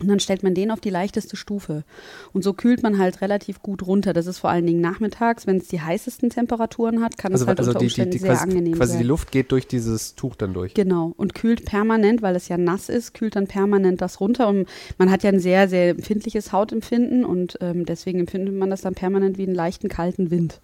Und 0.00 0.08
dann 0.08 0.20
stellt 0.20 0.42
man 0.42 0.54
den 0.54 0.70
auf 0.70 0.80
die 0.80 0.90
leichteste 0.90 1.36
Stufe. 1.36 1.84
Und 2.32 2.42
so 2.42 2.54
kühlt 2.54 2.82
man 2.82 2.98
halt 2.98 3.20
relativ 3.20 3.62
gut 3.62 3.86
runter. 3.86 4.14
Das 4.14 4.26
ist 4.26 4.38
vor 4.38 4.48
allen 4.48 4.66
Dingen 4.66 4.80
nachmittags, 4.80 5.46
wenn 5.46 5.58
es 5.58 5.68
die 5.68 5.82
heißesten 5.82 6.30
Temperaturen 6.30 7.02
hat, 7.02 7.18
kann 7.18 7.32
Also, 7.32 7.44
es 7.44 7.48
halt 7.48 7.58
also 7.58 7.70
unter 7.72 7.80
die, 7.80 7.86
die, 7.86 7.90
Umständen 7.90 8.10
die 8.12 8.18
sehr 8.18 8.30
quasi, 8.30 8.42
angenehm 8.42 8.72
quasi 8.74 8.92
sein. 8.92 9.02
die 9.02 9.06
Luft 9.06 9.30
geht 9.32 9.52
durch 9.52 9.66
dieses 9.66 10.14
Tuch 10.14 10.34
dann 10.34 10.54
durch. 10.54 10.72
Genau, 10.72 11.12
und 11.18 11.34
kühlt 11.34 11.66
permanent, 11.66 12.22
weil 12.22 12.34
es 12.36 12.48
ja 12.48 12.56
nass 12.56 12.88
ist, 12.88 13.12
kühlt 13.12 13.36
dann 13.36 13.46
permanent 13.46 14.00
das 14.00 14.18
runter. 14.18 14.48
Und 14.48 14.66
man 14.96 15.10
hat 15.10 15.22
ja 15.24 15.30
ein 15.30 15.40
sehr, 15.40 15.68
sehr 15.68 15.90
empfindliches 15.90 16.52
Hautempfinden 16.52 17.24
und 17.24 17.58
ähm, 17.60 17.84
deswegen 17.84 18.20
empfindet 18.20 18.54
man 18.54 18.70
das 18.70 18.80
dann 18.80 18.94
permanent 18.94 19.36
wie 19.36 19.44
einen 19.44 19.54
leichten, 19.54 19.88
kalten 19.88 20.30
Wind. 20.30 20.60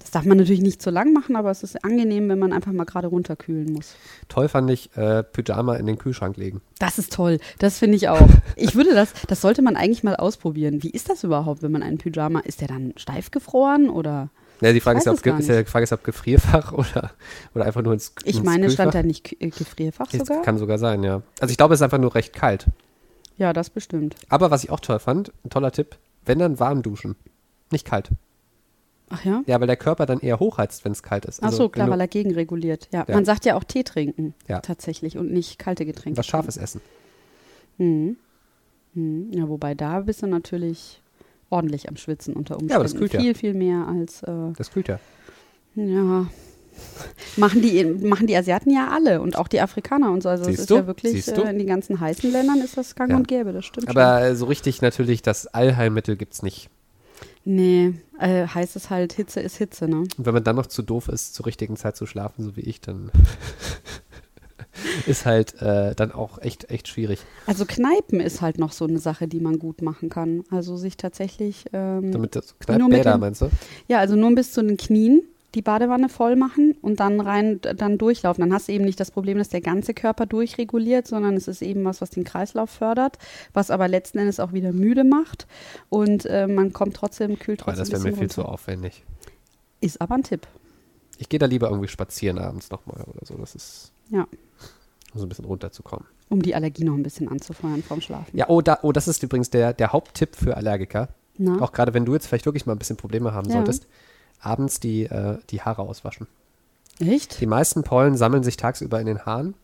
Das 0.00 0.10
darf 0.10 0.24
man 0.24 0.36
natürlich 0.36 0.60
nicht 0.60 0.82
zu 0.82 0.90
lang 0.90 1.12
machen, 1.14 1.34
aber 1.34 1.50
es 1.50 1.62
ist 1.62 1.82
angenehm, 1.82 2.28
wenn 2.28 2.38
man 2.38 2.52
einfach 2.52 2.72
mal 2.72 2.84
gerade 2.84 3.08
runterkühlen 3.08 3.72
muss. 3.72 3.96
Toll 4.28 4.48
fand 4.48 4.70
ich 4.70 4.94
äh, 4.96 5.24
Pyjama 5.24 5.76
in 5.76 5.86
den 5.86 5.98
Kühlschrank 5.98 6.36
legen. 6.36 6.60
Das 6.78 6.98
ist 6.98 7.12
toll, 7.12 7.38
das 7.58 7.78
finde 7.78 7.96
ich 7.96 8.08
auch. 8.08 8.28
Ich 8.56 8.74
würde 8.74 8.94
das, 8.94 9.12
das 9.28 9.40
sollte 9.40 9.60
man 9.62 9.76
eigentlich 9.76 10.02
mal 10.02 10.16
ausprobieren. 10.16 10.82
Wie 10.82 10.90
ist 10.90 11.10
das 11.10 11.24
überhaupt, 11.24 11.62
wenn 11.62 11.72
man 11.72 11.82
einen 11.82 11.98
Pyjama, 11.98 12.40
ist 12.40 12.60
der 12.62 12.68
dann 12.68 12.94
steif 12.96 13.30
gefroren 13.30 13.90
oder? 13.90 14.30
Ja, 14.60 14.72
die 14.72 14.80
Frage, 14.80 14.98
Ich 14.98 15.06
ist, 15.06 15.26
ob, 15.26 15.38
ist 15.38 15.48
ja, 15.48 15.62
die 15.62 15.68
Frage 15.70 15.84
ist, 15.84 15.92
ob 15.92 16.04
Gefrierfach 16.04 16.72
oder, 16.72 17.10
oder 17.54 17.64
einfach 17.66 17.82
nur 17.82 17.92
ins 17.92 18.12
Ich 18.24 18.36
ins 18.36 18.44
meine, 18.44 18.70
stand 18.70 18.92
Kühlfach. 18.92 19.02
da 19.02 19.06
nicht 19.06 19.42
äh, 19.42 19.50
Gefrierfach 19.50 20.10
sogar? 20.10 20.42
Kann 20.42 20.58
sogar 20.58 20.78
sein, 20.78 21.02
ja. 21.02 21.22
Also 21.40 21.50
ich 21.50 21.58
glaube, 21.58 21.74
es 21.74 21.80
ist 21.80 21.84
einfach 21.84 21.98
nur 21.98 22.14
recht 22.14 22.32
kalt. 22.32 22.66
Ja, 23.36 23.52
das 23.52 23.68
bestimmt. 23.68 24.16
Aber 24.30 24.50
was 24.50 24.64
ich 24.64 24.70
auch 24.70 24.80
toll 24.80 24.98
fand, 24.98 25.32
ein 25.44 25.50
toller 25.50 25.72
Tipp, 25.72 25.96
wenn 26.24 26.38
dann 26.38 26.58
warm 26.58 26.82
duschen. 26.82 27.16
Nicht 27.70 27.84
kalt. 27.86 28.10
Ach 29.08 29.24
ja? 29.24 29.42
Ja, 29.46 29.60
weil 29.60 29.66
der 29.68 29.76
Körper 29.76 30.04
dann 30.06 30.18
eher 30.20 30.40
hochheizt, 30.40 30.84
wenn 30.84 30.92
es 30.92 31.02
kalt 31.02 31.26
ist. 31.26 31.40
Ach 31.42 31.46
Also, 31.46 31.56
so, 31.58 31.62
wenn 31.64 31.72
klar, 31.72 31.90
weil 31.90 32.00
er 32.00 32.08
gegenreguliert. 32.08 32.88
Ja. 32.92 33.04
Ja. 33.06 33.14
man 33.14 33.24
sagt 33.24 33.44
ja 33.44 33.54
auch 33.56 33.64
Tee 33.64 33.84
trinken 33.84 34.34
Ja. 34.48 34.60
tatsächlich 34.60 35.16
und 35.16 35.32
nicht 35.32 35.58
kalte 35.58 35.86
Getränke. 35.86 36.18
was 36.18 36.26
Scharfes 36.26 36.56
essen. 36.56 36.80
Mhm. 37.78 38.16
Mhm. 38.94 39.30
Ja, 39.32 39.48
wobei 39.48 39.74
da 39.74 40.00
bist 40.00 40.22
du 40.22 40.26
natürlich 40.26 41.02
ordentlich 41.50 41.88
am 41.88 41.96
Schwitzen 41.96 42.34
unter 42.34 42.54
Umständen. 42.54 42.70
Ja, 42.70 42.76
aber 42.76 42.84
das 42.84 42.96
kühlt 42.96 43.12
ja. 43.12 43.20
viel, 43.20 43.34
viel 43.34 43.54
mehr 43.54 43.86
als 43.86 44.22
äh, 44.24 44.52
Das 44.56 44.70
kühlt 44.72 44.88
ja. 44.88 44.98
ja. 45.76 46.26
Machen 47.36 47.62
die, 47.62 47.84
machen 47.84 48.26
die 48.26 48.36
Asiaten 48.36 48.70
ja 48.70 48.88
alle 48.90 49.20
und 49.22 49.38
auch 49.38 49.48
die 49.48 49.60
Afrikaner 49.60 50.10
und 50.12 50.22
so. 50.22 50.28
Also 50.28 50.42
es 50.42 50.48
Siehst 50.48 50.60
ist 50.60 50.70
du? 50.70 50.74
ja 50.76 50.86
wirklich, 50.86 51.26
äh, 51.28 51.50
in 51.50 51.58
den 51.58 51.66
ganzen 51.66 52.00
heißen 52.00 52.30
Ländern 52.30 52.60
ist 52.60 52.76
das 52.76 52.94
gang 52.94 53.10
Ja. 53.12 53.16
und 53.16 53.28
gäbe, 53.28 53.52
das 53.52 53.64
stimmt 53.64 53.88
Aber 53.88 54.20
äh, 54.22 54.36
so 54.36 54.46
richtig 54.46 54.82
natürlich 54.82 55.22
das 55.22 55.46
Allheilmittel 55.46 56.16
gibt 56.16 56.34
es 56.34 56.42
nicht. 56.42 56.68
Nee, 57.48 57.94
äh, 58.18 58.44
heißt 58.48 58.74
es 58.74 58.90
halt, 58.90 59.12
Hitze 59.12 59.38
ist 59.38 59.56
Hitze, 59.56 59.86
ne? 59.86 59.98
Und 59.98 60.10
wenn 60.18 60.34
man 60.34 60.42
dann 60.42 60.56
noch 60.56 60.66
zu 60.66 60.82
doof 60.82 61.06
ist, 61.08 61.32
zur 61.36 61.46
richtigen 61.46 61.76
Zeit 61.76 61.96
zu 61.96 62.04
schlafen, 62.04 62.42
so 62.42 62.56
wie 62.56 62.62
ich, 62.62 62.80
dann 62.80 63.12
ist 65.06 65.26
halt 65.26 65.60
äh, 65.62 65.94
dann 65.94 66.10
auch 66.10 66.40
echt, 66.42 66.70
echt 66.70 66.88
schwierig. 66.88 67.20
Also 67.46 67.64
Kneipen 67.64 68.18
ist 68.18 68.40
halt 68.40 68.58
noch 68.58 68.72
so 68.72 68.84
eine 68.84 68.98
Sache, 68.98 69.28
die 69.28 69.38
man 69.38 69.60
gut 69.60 69.80
machen 69.80 70.08
kann. 70.08 70.42
Also 70.50 70.76
sich 70.76 70.96
tatsächlich 70.96 71.66
ähm, 71.72 72.10
Damit 72.10 72.34
das 72.34 72.54
dem- 73.14 73.20
meinst 73.20 73.42
du? 73.42 73.50
Ja, 73.86 73.98
also 74.00 74.16
nur 74.16 74.34
bis 74.34 74.52
zu 74.52 74.62
den 74.62 74.76
Knien 74.76 75.22
die 75.56 75.62
Badewanne 75.62 76.08
voll 76.08 76.36
machen 76.36 76.76
und 76.82 77.00
dann 77.00 77.20
rein, 77.20 77.60
dann 77.60 77.98
durchlaufen. 77.98 78.42
Dann 78.42 78.52
hast 78.52 78.68
du 78.68 78.72
eben 78.72 78.84
nicht 78.84 79.00
das 79.00 79.10
Problem, 79.10 79.38
dass 79.38 79.48
der 79.48 79.60
ganze 79.62 79.92
Körper 79.94 80.26
durchreguliert, 80.26 81.08
sondern 81.08 81.34
es 81.34 81.48
ist 81.48 81.62
eben 81.62 81.84
was, 81.84 82.00
was 82.00 82.10
den 82.10 82.22
Kreislauf 82.22 82.70
fördert, 82.70 83.18
was 83.52 83.70
aber 83.72 83.88
letzten 83.88 84.18
Endes 84.18 84.38
auch 84.38 84.52
wieder 84.52 84.72
müde 84.72 85.02
macht 85.02 85.46
und 85.88 86.26
äh, 86.26 86.46
man 86.46 86.72
kommt 86.72 86.94
trotzdem, 86.94 87.38
kühlt 87.38 87.62
Aber 87.62 87.72
trotzdem 87.74 87.90
das 87.92 88.04
wäre 88.04 88.12
mir 88.12 88.16
viel 88.16 88.26
bisschen 88.28 88.30
zu 88.30 88.40
runter. 88.42 88.52
aufwendig. 88.54 89.04
Ist 89.80 90.00
aber 90.00 90.14
ein 90.14 90.22
Tipp. 90.22 90.46
Ich 91.18 91.28
gehe 91.28 91.38
da 91.40 91.46
lieber 91.46 91.68
irgendwie 91.70 91.88
spazieren 91.88 92.38
abends 92.38 92.70
nochmal 92.70 93.02
oder 93.06 93.24
so. 93.24 93.34
Das 93.36 93.54
ist, 93.54 93.90
Ja. 94.10 94.22
um 95.14 95.20
so 95.20 95.26
ein 95.26 95.28
bisschen 95.28 95.44
runterzukommen. 95.46 96.06
Um 96.28 96.42
die 96.42 96.54
Allergie 96.54 96.84
noch 96.84 96.94
ein 96.94 97.02
bisschen 97.02 97.28
anzufeuern 97.28 97.82
vorm 97.82 98.00
Schlafen. 98.00 98.36
Ja, 98.36 98.48
oh, 98.48 98.60
da, 98.60 98.78
oh 98.82 98.92
das 98.92 99.08
ist 99.08 99.22
übrigens 99.22 99.48
der, 99.50 99.72
der 99.72 99.92
Haupttipp 99.92 100.36
für 100.36 100.56
Allergiker. 100.56 101.08
Na? 101.38 101.60
Auch 101.62 101.72
gerade 101.72 101.94
wenn 101.94 102.04
du 102.04 102.14
jetzt 102.14 102.26
vielleicht 102.26 102.44
wirklich 102.46 102.66
mal 102.66 102.72
ein 102.74 102.78
bisschen 102.78 102.96
Probleme 102.96 103.32
haben 103.32 103.48
Ja. 103.48 103.54
solltest, 103.56 103.86
abends 104.40 104.80
die, 104.80 105.04
äh, 105.04 105.38
die 105.50 105.62
Haare 105.62 105.82
auswaschen. 105.82 106.26
Echt? 106.98 107.40
Die 107.40 107.46
meisten 107.46 107.82
Pollen 107.82 108.16
sammeln 108.16 108.42
sich 108.42 108.56
tagsüber 108.56 109.00
in 109.00 109.06
den 109.06 109.26
Haaren 109.26 109.54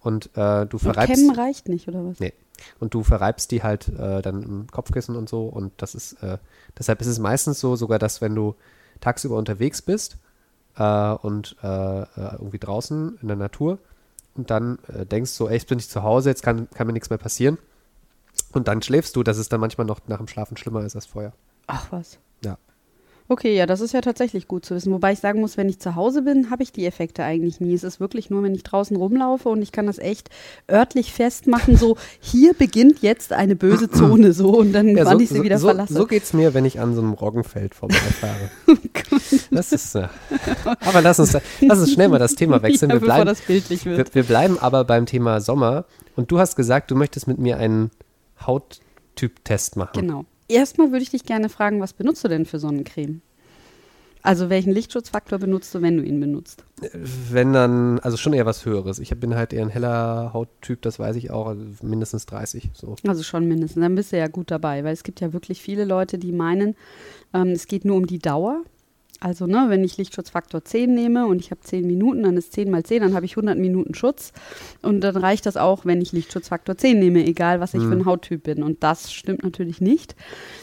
und 0.00 0.26
äh, 0.36 0.66
du 0.66 0.76
Und 0.76 0.80
verreibst. 0.80 1.14
Kämmen 1.14 1.34
reicht 1.34 1.68
nicht, 1.68 1.88
oder 1.88 2.04
was? 2.04 2.18
Nee. 2.20 2.32
Und 2.80 2.94
du 2.94 3.02
verreibst 3.02 3.50
die 3.50 3.62
halt 3.62 3.88
äh, 3.88 4.22
dann 4.22 4.42
im 4.42 4.66
Kopfkissen 4.70 5.16
und 5.16 5.28
so. 5.28 5.44
Und 5.44 5.72
das 5.76 5.94
ist, 5.94 6.14
äh, 6.22 6.38
deshalb 6.78 7.00
ist 7.00 7.06
es 7.08 7.18
meistens 7.18 7.60
so, 7.60 7.76
sogar, 7.76 7.98
dass 7.98 8.20
wenn 8.20 8.34
du 8.34 8.54
tagsüber 9.00 9.36
unterwegs 9.36 9.82
bist 9.82 10.16
äh, 10.76 11.12
und 11.12 11.56
äh, 11.62 11.66
irgendwie 11.66 12.58
draußen 12.58 13.18
in 13.20 13.28
der 13.28 13.36
Natur 13.36 13.78
und 14.34 14.50
dann 14.50 14.78
denkst 14.88 15.30
so, 15.30 15.48
ey, 15.48 15.54
jetzt 15.54 15.68
bin 15.68 15.78
ich 15.78 15.88
zu 15.88 16.02
Hause, 16.02 16.28
jetzt 16.30 16.42
kann, 16.42 16.68
kann 16.70 16.88
mir 16.88 16.92
nichts 16.92 17.08
mehr 17.08 17.18
passieren. 17.18 17.56
Und 18.52 18.66
dann 18.66 18.82
schläfst 18.82 19.14
du, 19.14 19.22
dass 19.22 19.38
es 19.38 19.48
dann 19.48 19.60
manchmal 19.60 19.86
noch 19.86 20.00
nach 20.08 20.18
dem 20.18 20.26
Schlafen 20.26 20.56
schlimmer 20.56 20.84
ist 20.84 20.96
als 20.96 21.06
vorher. 21.06 21.32
Ach 21.68 21.86
was. 21.92 22.18
Ja. 22.44 22.58
Okay, 23.26 23.56
ja, 23.56 23.64
das 23.64 23.80
ist 23.80 23.94
ja 23.94 24.02
tatsächlich 24.02 24.48
gut 24.48 24.66
zu 24.66 24.74
wissen. 24.74 24.92
Wobei 24.92 25.12
ich 25.12 25.18
sagen 25.18 25.40
muss, 25.40 25.56
wenn 25.56 25.68
ich 25.70 25.78
zu 25.78 25.94
Hause 25.94 26.22
bin, 26.22 26.50
habe 26.50 26.62
ich 26.62 26.72
die 26.72 26.84
Effekte 26.84 27.24
eigentlich 27.24 27.58
nie. 27.58 27.72
Es 27.72 27.82
ist 27.82 27.98
wirklich 27.98 28.28
nur, 28.28 28.42
wenn 28.42 28.54
ich 28.54 28.64
draußen 28.64 28.94
rumlaufe 28.94 29.48
und 29.48 29.62
ich 29.62 29.72
kann 29.72 29.86
das 29.86 29.98
echt 29.98 30.28
örtlich 30.70 31.10
festmachen, 31.10 31.78
so 31.78 31.96
hier 32.20 32.52
beginnt 32.52 33.00
jetzt 33.00 33.32
eine 33.32 33.56
böse 33.56 33.90
Zone 33.90 34.34
so 34.34 34.58
und 34.58 34.74
dann 34.74 34.88
Ja, 34.88 35.06
wann 35.06 35.18
so, 35.18 35.22
ich 35.24 35.30
sie 35.30 35.38
so, 35.38 35.42
wieder 35.42 35.58
so, 35.58 35.68
verlasse. 35.68 35.94
so 35.94 36.06
geht's 36.06 36.34
mir, 36.34 36.52
wenn 36.52 36.66
ich 36.66 36.80
an 36.80 36.94
so 36.94 37.00
einem 37.00 37.14
Roggenfeld 37.14 37.74
vorbeifahre. 37.74 38.50
Oh 39.10 39.16
das 39.50 39.72
ist, 39.72 39.94
äh, 39.94 40.08
aber 40.80 41.00
lass 41.00 41.18
uns, 41.18 41.36
lass 41.60 41.78
uns 41.78 41.92
schnell 41.92 42.08
mal 42.08 42.18
das 42.18 42.34
Thema 42.34 42.62
wechseln. 42.62 42.90
ja, 42.90 42.96
wir, 42.96 43.00
bleiben, 43.00 43.26
das 43.26 43.40
bildlich 43.40 43.84
wir, 43.84 43.96
wird. 43.96 44.14
wir 44.14 44.22
bleiben 44.24 44.58
aber 44.58 44.84
beim 44.84 45.06
Thema 45.06 45.40
Sommer. 45.40 45.84
Und 46.16 46.30
du 46.30 46.38
hast 46.38 46.56
gesagt, 46.56 46.90
du 46.90 46.96
möchtest 46.96 47.26
mit 47.26 47.38
mir 47.38 47.58
einen 47.58 47.90
Haut, 48.46 48.80
Typ-Test 49.14 49.76
machen. 49.76 50.00
Genau. 50.00 50.24
Erstmal 50.48 50.92
würde 50.92 51.02
ich 51.02 51.10
dich 51.10 51.24
gerne 51.24 51.48
fragen, 51.48 51.80
was 51.80 51.92
benutzt 51.92 52.22
du 52.24 52.28
denn 52.28 52.46
für 52.46 52.58
Sonnencreme? 52.58 53.22
Also 54.24 54.48
welchen 54.48 54.72
Lichtschutzfaktor 54.72 55.38
benutzt 55.38 55.74
du, 55.74 55.82
wenn 55.82 55.98
du 55.98 56.02
ihn 56.02 56.18
benutzt? 56.18 56.64
Wenn 57.30 57.52
dann, 57.52 57.98
also 57.98 58.16
schon 58.16 58.32
eher 58.32 58.46
was 58.46 58.64
Höheres. 58.64 58.98
Ich 58.98 59.10
bin 59.10 59.34
halt 59.34 59.52
eher 59.52 59.60
ein 59.60 59.68
heller 59.68 60.32
Hauttyp, 60.32 60.80
das 60.80 60.98
weiß 60.98 61.16
ich 61.16 61.30
auch, 61.30 61.46
also 61.48 61.62
mindestens 61.82 62.24
30. 62.24 62.70
So. 62.72 62.96
Also 63.06 63.22
schon 63.22 63.46
mindestens. 63.46 63.82
Dann 63.82 63.94
bist 63.94 64.12
du 64.12 64.16
ja 64.16 64.28
gut 64.28 64.50
dabei, 64.50 64.82
weil 64.82 64.94
es 64.94 65.02
gibt 65.02 65.20
ja 65.20 65.34
wirklich 65.34 65.60
viele 65.60 65.84
Leute, 65.84 66.16
die 66.16 66.32
meinen, 66.32 66.74
ähm, 67.34 67.48
es 67.48 67.66
geht 67.66 67.84
nur 67.84 67.96
um 67.98 68.06
die 68.06 68.18
Dauer. 68.18 68.62
Also, 69.20 69.46
ne, 69.46 69.66
wenn 69.68 69.82
ich 69.84 69.96
Lichtschutzfaktor 69.96 70.64
10 70.64 70.92
nehme 70.94 71.26
und 71.26 71.40
ich 71.40 71.50
habe 71.50 71.60
10 71.62 71.86
Minuten, 71.86 72.24
dann 72.24 72.36
ist 72.36 72.52
10 72.52 72.70
mal 72.70 72.82
10, 72.82 73.00
dann 73.02 73.14
habe 73.14 73.24
ich 73.24 73.32
100 73.36 73.56
Minuten 73.58 73.94
Schutz. 73.94 74.32
Und 74.82 75.00
dann 75.02 75.16
reicht 75.16 75.46
das 75.46 75.56
auch, 75.56 75.86
wenn 75.86 76.02
ich 76.02 76.12
Lichtschutzfaktor 76.12 76.76
10 76.76 76.98
nehme, 76.98 77.24
egal 77.24 77.60
was 77.60 77.72
ich 77.74 77.80
Mhm. 77.82 77.88
für 77.88 77.96
ein 77.96 78.04
Hauttyp 78.04 78.42
bin. 78.42 78.62
Und 78.62 78.82
das 78.82 79.12
stimmt 79.12 79.42
natürlich 79.42 79.80
nicht. 79.80 80.14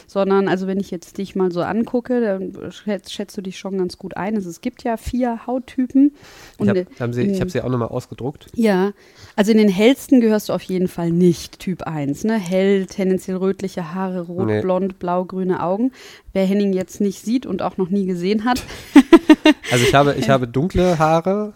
Sondern, 0.06 0.48
also 0.48 0.68
wenn 0.68 0.80
ich 0.80 0.92
jetzt 0.92 1.18
dich 1.18 1.36
mal 1.36 1.52
so 1.52 1.62
angucke, 1.62 2.22
dann 2.22 2.72
schätzt, 2.72 3.14
schätzt 3.14 3.38
du 3.38 3.42
dich 3.42 3.58
schon 3.58 3.78
ganz 3.78 3.98
gut 3.98 4.18
ein. 4.18 4.36
Also, 4.36 4.50
es 4.50 4.62
gibt 4.62 4.84
ja 4.84 4.98
vier 4.98 5.48
Hauttypen. 5.48 6.14
Ich 6.60 6.68
habe 6.70 6.80
äh, 6.82 6.86
hab 7.00 7.14
sie, 7.14 7.24
ich 7.24 7.42
hab 7.42 7.50
sie 7.50 7.62
auch 7.62 7.70
nochmal 7.70 7.88
ausgedruckt. 7.88 8.48
ja, 8.56 8.92
also 9.36 9.52
in 9.52 9.58
den 9.58 9.70
hellsten 9.70 10.20
gehörst 10.22 10.50
du 10.50 10.54
auf 10.54 10.62
jeden 10.64 10.88
Fall 10.90 11.10
nicht, 11.12 11.60
Typ 11.60 11.84
1. 11.84 12.26
Ne? 12.26 12.38
Hell, 12.38 12.86
tendenziell 12.86 13.38
rötliche 13.38 13.94
Haare, 13.94 14.22
rot, 14.22 14.46
Nee. 14.48 14.62
blond, 14.62 15.00
blau, 15.00 15.26
grüne 15.26 15.64
Augen. 15.64 15.92
Wer 16.34 16.46
Henning 16.46 16.74
jetzt 16.74 17.02
nicht 17.02 17.24
sieht 17.24 17.46
und 17.46 17.62
auch 17.62 17.78
noch 17.78 17.90
nie 17.90 18.06
gesehen 18.06 18.46
hat, 18.46 18.64
Also 19.72 19.86
ich 19.86 19.96
habe, 19.96 20.16
ich 20.16 20.30
habe 20.30 20.48
dunkle 20.48 21.00
Haare, 21.00 21.54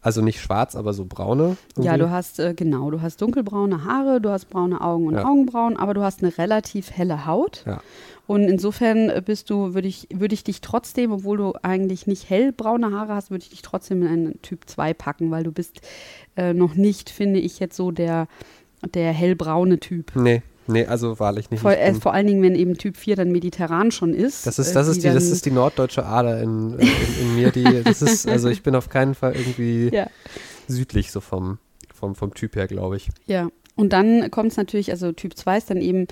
also 0.00 0.22
nicht 0.22 0.40
schwarz, 0.40 0.76
aber 0.76 0.92
so 0.92 1.04
braune. 1.06 1.56
ja, 1.76 1.92
irgendwie. 1.92 1.98
du 1.98 2.10
hast, 2.10 2.38
äh, 2.38 2.54
genau, 2.54 2.90
du 2.90 3.02
hast 3.02 3.20
dunkelbraune 3.22 3.84
Haare, 3.84 4.20
du 4.20 4.30
hast 4.30 4.46
braune 4.50 4.80
Augen 4.80 5.06
und 5.08 5.14
Ja. 5.14 5.24
Augenbrauen, 5.24 5.76
aber 5.76 5.94
du 5.94 6.02
hast 6.02 6.22
eine 6.22 6.36
relativ 6.38 6.90
helle 6.92 7.26
Haut. 7.26 7.64
Ja. 7.66 7.80
Und 8.26 8.42
insofern 8.44 9.08
äh, 9.10 9.22
bist 9.24 9.50
du, 9.50 9.74
würde 9.74 9.88
ich, 9.88 10.06
würde 10.12 10.34
ich 10.34 10.44
dich 10.44 10.60
trotzdem, 10.60 11.12
obwohl 11.12 11.38
du 11.38 11.54
eigentlich 11.62 12.06
nicht 12.06 12.28
hellbraune 12.30 12.92
Haare 12.92 13.14
hast, 13.14 13.30
würde 13.30 13.42
ich 13.42 13.50
dich 13.50 13.62
trotzdem 13.62 14.02
in 14.02 14.08
einen 14.08 14.42
Typ 14.42 14.68
2 14.68 14.94
packen, 14.94 15.30
weil 15.30 15.42
du 15.44 15.52
bist 15.52 15.80
äh, 16.36 16.52
noch 16.52 16.74
nicht, 16.74 17.10
finde 17.10 17.40
ich, 17.40 17.58
jetzt 17.58 17.76
so 17.76 17.90
der, 17.90 18.28
der 18.94 19.12
hellbraune 19.12 19.78
Typ. 19.80 20.12
Nee, 20.14 20.42
nee, 20.66 20.86
also 20.86 21.18
wahrlich 21.18 21.50
nicht. 21.50 21.60
Vor, 21.60 21.72
äh, 21.72 21.94
vor 21.94 22.14
allen 22.14 22.26
Dingen, 22.26 22.42
wenn 22.42 22.54
eben 22.54 22.76
Typ 22.76 22.96
4 22.96 23.16
dann 23.16 23.30
mediterran 23.30 23.90
schon 23.90 24.14
ist. 24.14 24.46
das 24.46 24.58
ist, 24.58 24.70
äh, 24.70 24.74
das 24.74 24.88
ist 24.88 25.02
die, 25.02 25.08
das 25.08 25.24
ist 25.24 25.46
die 25.46 25.50
norddeutsche 25.50 26.04
Ader 26.04 26.40
in, 26.40 26.78
in, 26.78 26.88
in 27.20 27.34
mir, 27.36 27.50
die, 27.50 27.82
das 27.84 28.02
ist, 28.02 28.28
also 28.28 28.48
ich 28.48 28.62
bin 28.62 28.74
auf 28.74 28.88
keinen 28.88 29.14
Fall 29.14 29.34
irgendwie 29.34 29.90
Ja, 29.92 30.08
südlich 30.68 31.12
so 31.12 31.20
vom, 31.20 31.58
vom, 31.94 32.14
vom 32.14 32.34
Typ 32.34 32.56
her, 32.56 32.66
glaube 32.66 32.96
ich. 32.96 33.08
ja. 33.26 33.48
Und 33.78 33.92
dann 33.92 34.30
kommt 34.30 34.52
es 34.52 34.56
natürlich, 34.56 34.90
also 34.90 35.12
Typ 35.12 35.36
2 35.36 35.58
ist 35.58 35.68
dann 35.68 35.82
eben 35.82 36.06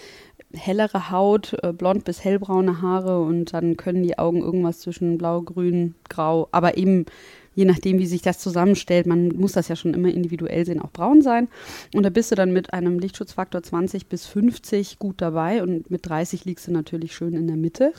hellere 0.53 1.11
Haut, 1.11 1.57
äh, 1.63 1.73
blond 1.73 2.05
bis 2.05 2.23
hellbraune 2.23 2.83
Haare 2.83 3.23
und 3.23 3.55
dann 3.55 3.79
können 3.79 4.03
die 4.03 4.19
Augen 4.19 4.43
irgendwas 4.43 4.81
zwischen 4.81 5.19
blau, 5.19 5.41
grün, 5.41 5.95
grau, 6.11 6.49
aber 6.53 6.77
eben 6.77 7.07
je 7.55 7.65
nachdem, 7.65 7.99
wie 7.99 8.07
sich 8.07 8.23
das 8.23 8.39
zusammenstellt, 8.39 9.07
man 9.07 9.29
muss 9.29 9.53
das 9.53 9.69
ja 9.69 9.77
schon 9.77 9.95
immer 9.95 10.09
individuell 10.09 10.65
sehen, 10.67 10.81
auch 10.81 10.91
braun 10.91 11.23
sein. 11.23 11.49
Und 11.95 12.03
da 12.03 12.11
bist 12.11 12.31
du 12.31 12.35
dann 12.35 12.53
mit 12.53 12.73
einem 12.73 12.99
Lichtschutzfaktor 12.99 13.63
20 13.63 14.07
bis 14.07 14.27
50 14.27 14.99
gut 14.99 15.21
dabei 15.21 15.63
und 15.63 15.91
mit 15.91 16.09
30 16.09 16.45
liegst 16.45 16.67
du 16.67 16.73
natürlich 16.73 17.15
schön 17.15 17.35
in 17.35 17.47
der 17.47 17.57
Mitte. 17.57 17.93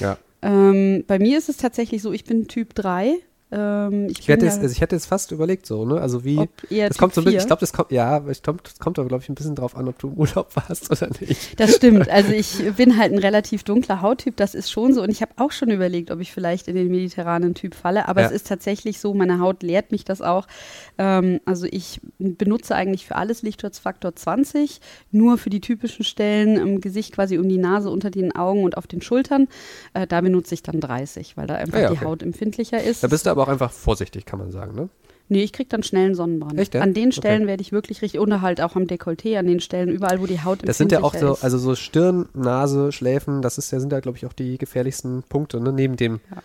Ja. 0.00 0.18
Ähm, 0.42 1.04
bei 1.06 1.18
mir 1.18 1.38
ist 1.38 1.48
es 1.48 1.56
tatsächlich 1.56 2.02
so, 2.02 2.12
ich 2.12 2.24
bin 2.24 2.48
Typ 2.48 2.74
3. 2.74 3.16
Ähm, 3.56 4.08
ich 4.10 4.20
Ich 4.20 4.28
hätte, 4.28 4.44
jetzt, 4.44 4.58
da- 4.58 4.62
also 4.62 4.72
ich 4.72 4.80
hätte 4.80 4.94
jetzt 4.96 5.06
fast 5.06 5.32
überlegt 5.32 5.66
so, 5.66 5.84
ne? 5.84 6.00
Also 6.00 6.24
wie, 6.24 6.48
das 6.70 6.98
kommt 6.98 7.14
so 7.14 7.20
ein 7.20 7.24
bisschen, 7.24 7.38
4. 7.38 7.40
ich 7.40 7.46
glaube, 7.46 7.60
das 7.60 7.72
kommt, 7.72 7.90
ja, 7.90 8.22
ich 8.28 8.42
glaub, 8.42 8.62
das 8.62 8.78
kommt 8.78 8.98
aber, 8.98 9.08
glaube 9.08 9.22
ich, 9.22 9.28
ein 9.28 9.34
bisschen 9.34 9.54
drauf 9.54 9.76
an, 9.76 9.88
ob 9.88 9.98
du 9.98 10.08
im 10.08 10.14
Urlaub 10.14 10.54
warst 10.56 10.90
oder 10.90 11.08
nicht. 11.20 11.58
Das 11.58 11.74
stimmt. 11.76 12.08
Also 12.10 12.32
ich 12.32 12.62
bin 12.76 12.98
halt 12.98 13.12
ein 13.12 13.18
relativ 13.18 13.64
dunkler 13.64 14.02
Hauttyp, 14.02 14.36
das 14.36 14.54
ist 14.54 14.70
schon 14.70 14.92
so. 14.92 15.02
Und 15.02 15.10
ich 15.10 15.22
habe 15.22 15.32
auch 15.36 15.52
schon 15.52 15.70
überlegt, 15.70 16.10
ob 16.10 16.20
ich 16.20 16.32
vielleicht 16.32 16.68
in 16.68 16.74
den 16.76 16.88
mediterranen 16.90 17.54
Typ 17.54 17.74
falle. 17.74 18.08
Aber 18.08 18.20
Ja. 18.20 18.26
es 18.28 18.32
ist 18.32 18.46
tatsächlich 18.46 19.00
so, 19.00 19.14
meine 19.14 19.40
Haut 19.40 19.62
lehrt 19.62 19.92
mich 19.92 20.04
das 20.04 20.20
auch. 20.22 20.46
Ähm, 20.98 21.40
also 21.44 21.66
ich 21.70 22.00
benutze 22.18 22.74
eigentlich 22.74 23.06
für 23.06 23.16
alles 23.16 23.42
Lichtschutzfaktor 23.42 24.14
20, 24.14 24.80
nur 25.12 25.38
für 25.38 25.50
die 25.50 25.60
typischen 25.60 26.04
Stellen 26.04 26.56
im 26.56 26.80
Gesicht, 26.80 27.12
quasi 27.14 27.38
um 27.38 27.48
die 27.48 27.58
Nase, 27.58 27.90
unter 27.90 28.10
den 28.10 28.34
Augen 28.34 28.64
und 28.64 28.76
auf 28.76 28.86
den 28.86 29.02
Schultern. 29.02 29.48
Äh, 29.94 30.06
da 30.06 30.20
benutze 30.20 30.54
ich 30.54 30.62
dann 30.62 30.80
30, 30.80 31.36
weil 31.36 31.46
da 31.46 31.54
einfach 31.54 31.78
Ah 31.78 31.82
ja, 31.82 31.88
die 31.90 31.96
okay. 31.96 32.04
Haut 32.04 32.22
empfindlicher 32.22 32.82
ist. 32.82 33.02
Da 33.02 33.08
bist 33.08 33.26
du 33.26 33.30
aber 33.30 33.45
auch 33.46 33.52
einfach 33.52 33.70
vorsichtig, 33.72 34.24
kann 34.26 34.38
man 34.38 34.50
sagen, 34.50 34.74
ne? 34.74 34.88
Nee, 35.28 35.42
ich 35.42 35.52
krieg 35.52 35.68
dann 35.68 35.82
schnell 35.82 36.04
einen 36.06 36.14
Sonnenbrand. 36.14 36.56
Echt, 36.60 36.74
ja? 36.74 36.82
An 36.82 36.94
den 36.94 37.10
Stellen 37.10 37.42
Okay. 37.42 37.48
werde 37.48 37.60
ich 37.60 37.72
wirklich 37.72 38.00
richtig, 38.00 38.20
und 38.20 38.40
halt 38.42 38.60
auch 38.60 38.76
am 38.76 38.84
Dekolleté, 38.84 39.36
an 39.38 39.46
den 39.46 39.58
Stellen, 39.58 39.88
überall, 39.88 40.20
wo 40.20 40.26
die 40.26 40.42
Haut 40.44 40.60
Das 40.68 40.78
sind 40.78 40.92
ja 40.92 41.02
auch 41.02 41.14
so, 41.14 41.32
ist. 41.32 41.42
also 41.42 41.58
so 41.58 41.74
Stirn, 41.74 42.28
Nase, 42.32 42.92
Schläfen, 42.92 43.42
das 43.42 43.58
ist 43.58 43.72
ja, 43.72 43.80
sind 43.80 43.92
ja, 43.92 43.98
glaube 43.98 44.18
ich, 44.18 44.26
auch 44.26 44.32
die 44.32 44.56
gefährlichsten 44.56 45.24
Punkte, 45.28 45.60
ne? 45.60 45.72
Neben 45.72 45.96
dem 45.96 46.20
Ja. 46.30 46.42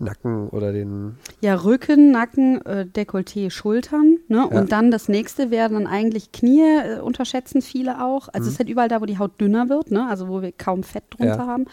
Nacken 0.00 0.48
oder 0.50 0.72
den. 0.72 1.16
Ja, 1.40 1.56
Rücken, 1.56 2.12
Nacken, 2.12 2.64
äh, 2.64 2.86
Dekolleté, 2.86 3.50
Schultern. 3.50 4.18
Ne? 4.28 4.36
Ja. 4.36 4.44
Und 4.60 4.70
dann 4.70 4.92
das 4.92 5.08
nächste 5.08 5.50
wären 5.50 5.72
dann 5.72 5.86
eigentlich 5.88 6.30
Knie, 6.30 6.60
äh, 6.62 7.00
unterschätzen 7.00 7.62
viele 7.62 8.00
auch. 8.04 8.28
Also 8.32 8.46
es 8.46 8.52
ist 8.54 8.58
halt 8.60 8.68
überall 8.68 8.86
da, 8.88 9.00
wo 9.00 9.06
die 9.06 9.18
Haut 9.18 9.40
dünner 9.40 9.68
wird, 9.68 9.90
ne? 9.90 10.06
also 10.08 10.28
wo 10.28 10.40
wir 10.40 10.52
kaum 10.52 10.84
Fett 10.84 11.02
drunter 11.10 11.38
Ja. 11.38 11.46
haben. 11.48 11.64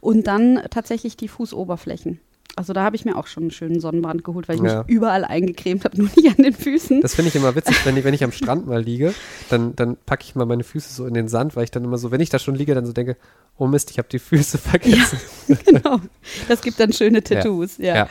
Und 0.00 0.26
dann 0.26 0.60
tatsächlich 0.70 1.16
die 1.16 1.28
Fußoberflächen. 1.28 2.18
Also 2.58 2.72
da 2.72 2.82
habe 2.82 2.96
ich 2.96 3.04
mir 3.04 3.16
auch 3.16 3.26
schon 3.28 3.44
einen 3.44 3.50
schönen 3.52 3.78
Sonnenbrand 3.80 4.24
geholt, 4.24 4.48
weil 4.48 4.56
ich 4.56 4.62
Ja. 4.62 4.78
mich 4.82 4.88
überall 4.94 5.24
eingecremt 5.24 5.84
habe, 5.84 5.96
nur 6.00 6.08
nicht 6.16 6.28
an 6.36 6.42
den 6.42 6.52
Füßen. 6.52 7.00
Das 7.00 7.14
finde 7.14 7.28
ich 7.28 7.36
immer 7.36 7.54
witzig, 7.54 7.76
wenn 7.86 7.96
ich, 7.96 8.04
wenn 8.04 8.14
ich 8.14 8.24
am 8.24 8.32
Strand 8.32 8.66
mal 8.66 8.82
liege, 8.82 9.14
dann, 9.48 9.76
dann 9.76 9.96
packe 10.06 10.24
ich 10.24 10.34
mal 10.34 10.44
meine 10.44 10.64
Füße 10.64 10.92
so 10.92 11.06
in 11.06 11.14
den 11.14 11.28
Sand, 11.28 11.54
weil 11.56 11.64
ich 11.64 11.70
dann 11.70 11.84
immer 11.84 11.98
so, 11.98 12.10
wenn 12.10 12.20
ich 12.20 12.30
da 12.30 12.38
schon 12.38 12.54
liege, 12.56 12.74
dann 12.74 12.84
so 12.84 12.92
denke, 12.92 13.16
oh 13.56 13.66
Mist, 13.66 13.90
ich 13.90 13.98
habe 13.98 14.08
die 14.08 14.18
Füße 14.18 14.58
vergessen. 14.58 15.18
genau. 15.64 16.00
Das 16.48 16.60
gibt 16.60 16.80
dann 16.80 16.92
schöne 16.92 17.22
Tattoos. 17.22 17.78
Ja, 17.78 17.94
ja. 17.94 18.08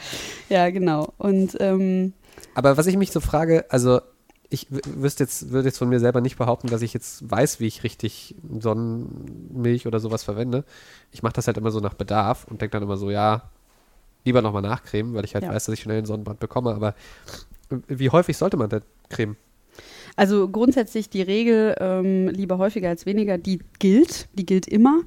Ja. 0.50 0.70
genau. 0.70 1.14
Und 1.18 1.58
ähm, 1.60 2.14
Aber 2.56 2.78
was 2.78 2.88
ich 2.88 2.96
mich 2.98 3.12
so 3.12 3.20
frage, 3.20 3.66
also 3.70 4.00
ich 4.50 4.68
wüsste 4.70 5.26
jetzt, 5.26 5.52
würde 5.52 5.68
jetzt 5.68 5.78
von 5.78 5.90
mir 5.90 6.00
selber 6.00 6.22
nicht 6.22 6.38
behaupten, 6.38 6.68
dass 6.70 6.82
ich 6.82 6.94
jetzt 6.94 7.30
weiß, 7.30 7.60
wie 7.60 7.68
ich 7.68 7.84
richtig 7.84 8.34
Sonnenmilch 8.60 9.88
oder 9.88 10.00
sowas 10.00 10.24
verwende. 10.24 10.64
Ich 11.12 11.24
mache 11.24 11.34
das 11.34 11.48
halt 11.48 11.58
immer 11.58 11.72
so 11.72 11.80
nach 11.80 11.94
Bedarf 11.96 12.46
und 12.50 12.62
denke 12.62 12.72
dann 12.72 12.84
immer 12.84 12.96
so, 12.98 13.10
ja, 13.12 13.50
lieber 14.28 14.42
nochmal 14.42 14.62
nachcremen, 14.62 15.14
weil 15.14 15.26
ich 15.26 15.34
halt 15.34 15.44
Ja. 15.46 15.52
weiß, 15.54 15.66
dass 15.66 15.74
ich 15.74 15.82
schnell 15.82 15.98
einen 15.98 16.06
Sonnenbrand 16.06 16.40
bekomme. 16.40 16.74
Aber 16.76 16.94
wie 17.88 18.10
häufig 18.10 18.38
sollte 18.38 18.58
man 18.58 18.70
da 18.70 18.80
cremen? 19.10 19.38
Also 20.16 20.48
grundsätzlich 20.50 21.10
die 21.10 21.22
Regel, 21.22 21.76
ähm, 21.80 22.28
lieber 22.30 22.58
häufiger 22.58 22.90
als 22.90 23.06
weniger, 23.06 23.38
die 23.38 23.60
gilt, 23.80 24.28
die 24.34 24.46
gilt 24.46 24.68
immer. 24.68 25.02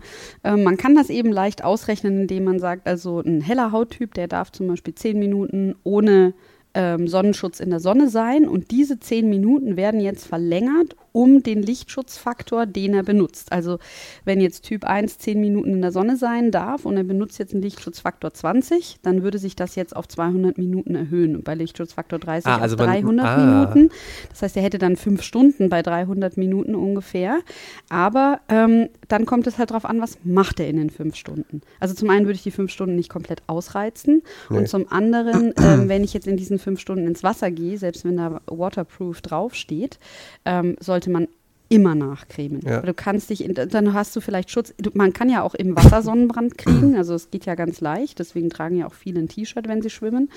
Ähm, 0.44 0.62
man 0.62 0.76
kann 0.76 0.94
das 0.94 1.10
eben 1.10 1.32
leicht 1.32 1.64
ausrechnen, 1.64 2.20
indem 2.22 2.44
man 2.44 2.60
sagt, 2.60 2.86
also 2.86 3.20
ein 3.20 3.40
heller 3.40 3.72
Hauttyp, 3.72 4.14
der 4.14 4.28
darf 4.28 4.52
zum 4.52 4.68
Beispiel 4.68 4.94
zehn 4.94 5.18
Minuten 5.18 5.74
ohne 5.82 6.32
ähm, 6.74 7.08
Sonnenschutz 7.08 7.58
in 7.58 7.70
der 7.70 7.80
Sonne 7.80 8.08
sein 8.08 8.48
und 8.48 8.70
diese 8.70 9.00
zehn 9.00 9.28
Minuten 9.28 9.76
werden 9.76 10.00
jetzt 10.00 10.26
verlängert 10.26 10.94
um 11.12 11.42
den 11.42 11.62
Lichtschutzfaktor, 11.62 12.66
den 12.66 12.94
er 12.94 13.02
benutzt. 13.02 13.52
Also 13.52 13.78
wenn 14.24 14.40
jetzt 14.40 14.64
Typ 14.64 14.84
1 14.84 15.18
10 15.18 15.40
Minuten 15.40 15.70
in 15.72 15.82
der 15.82 15.92
Sonne 15.92 16.16
sein 16.16 16.50
darf 16.50 16.84
und 16.84 16.96
er 16.96 17.04
benutzt 17.04 17.38
jetzt 17.38 17.52
einen 17.52 17.62
Lichtschutzfaktor 17.62 18.32
20, 18.32 18.98
dann 19.02 19.22
würde 19.22 19.38
sich 19.38 19.56
das 19.56 19.74
jetzt 19.74 19.94
auf 19.96 20.06
200 20.08 20.58
Minuten 20.58 20.94
erhöhen 20.94 21.36
und 21.36 21.44
bei 21.44 21.54
Lichtschutzfaktor 21.54 22.18
30 22.18 22.46
Ah, 22.50 22.58
also 22.58 22.74
auf 22.76 22.80
man- 22.80 22.88
300 22.90 23.26
ah. 23.26 23.36
Minuten. 23.36 23.90
Das 24.30 24.42
heißt, 24.42 24.56
er 24.56 24.62
hätte 24.62 24.78
dann 24.78 24.96
fünf 24.96 25.22
Stunden 25.22 25.68
bei 25.68 25.82
300 25.82 26.36
Minuten 26.36 26.74
ungefähr. 26.74 27.40
Aber 27.88 28.40
ähm, 28.48 28.88
dann 29.08 29.26
kommt 29.26 29.46
es 29.46 29.58
halt 29.58 29.70
darauf 29.70 29.84
an, 29.84 30.00
was 30.00 30.18
macht 30.24 30.60
er 30.60 30.68
in 30.68 30.76
den 30.76 30.90
fünf 30.90 31.16
Stunden. 31.16 31.60
Also 31.80 31.94
zum 31.94 32.10
einen 32.10 32.26
würde 32.26 32.36
ich 32.36 32.42
die 32.42 32.50
fünf 32.50 32.70
Stunden 32.70 32.96
nicht 32.96 33.08
komplett 33.10 33.42
ausreizen 33.46 34.22
Nee. 34.48 34.58
und 34.58 34.68
zum 34.68 34.90
anderen, 34.90 35.52
ähm, 35.58 35.88
wenn 35.88 36.04
ich 36.04 36.14
jetzt 36.14 36.26
in 36.26 36.36
diesen 36.36 36.58
fünf 36.58 36.80
Stunden 36.80 37.06
ins 37.06 37.22
Wasser 37.22 37.50
gehe, 37.50 37.78
selbst 37.78 38.04
wenn 38.04 38.16
da 38.16 38.40
Waterproof 38.46 39.20
draufsteht, 39.22 39.98
ähm, 40.44 40.76
sollte 41.00 41.10
man 41.10 41.28
immer 41.72 41.94
nachcremen. 41.94 42.60
Ja. 42.66 42.82
Du 42.82 42.92
kannst 42.92 43.30
dich, 43.30 43.44
in, 43.44 43.54
dann 43.54 43.94
hast 43.94 44.14
du 44.16 44.20
vielleicht 44.20 44.50
Schutz. 44.50 44.74
Du, 44.78 44.90
man 44.92 45.12
kann 45.12 45.30
ja 45.30 45.42
auch 45.42 45.54
im 45.54 45.76
Wasser 45.76 46.02
Sonnenbrand 46.02 46.58
kriegen, 46.58 46.96
also 46.96 47.14
es 47.14 47.30
geht 47.30 47.46
ja 47.46 47.54
ganz 47.54 47.80
leicht. 47.80 48.18
Deswegen 48.18 48.50
tragen 48.50 48.76
ja 48.76 48.86
auch 48.86 48.92
viele 48.92 49.20
ein 49.20 49.28
T-Shirt, 49.28 49.68
wenn 49.68 49.80
sie 49.80 49.88
schwimmen. 49.88 50.30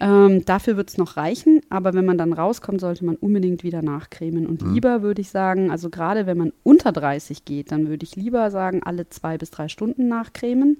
Ähm, 0.00 0.44
dafür 0.44 0.76
wird 0.76 0.90
es 0.90 0.98
noch 0.98 1.16
reichen, 1.16 1.62
aber 1.70 1.94
wenn 1.94 2.04
man 2.04 2.18
dann 2.18 2.34
rauskommt, 2.34 2.82
sollte 2.82 3.06
man 3.06 3.16
unbedingt 3.16 3.64
wieder 3.64 3.80
nachcremen. 3.80 4.46
Und 4.46 4.60
lieber 4.60 5.00
würde 5.00 5.22
ich 5.22 5.30
sagen, 5.30 5.70
also 5.70 5.88
gerade 5.88 6.26
wenn 6.26 6.36
man 6.36 6.52
unter 6.62 6.92
30 6.92 7.46
geht, 7.46 7.72
dann 7.72 7.88
würde 7.88 8.04
ich 8.04 8.14
lieber 8.14 8.50
sagen, 8.50 8.82
alle 8.84 9.08
zwei 9.08 9.38
bis 9.38 9.50
drei 9.50 9.68
Stunden 9.68 10.08
nachcremen. 10.08 10.78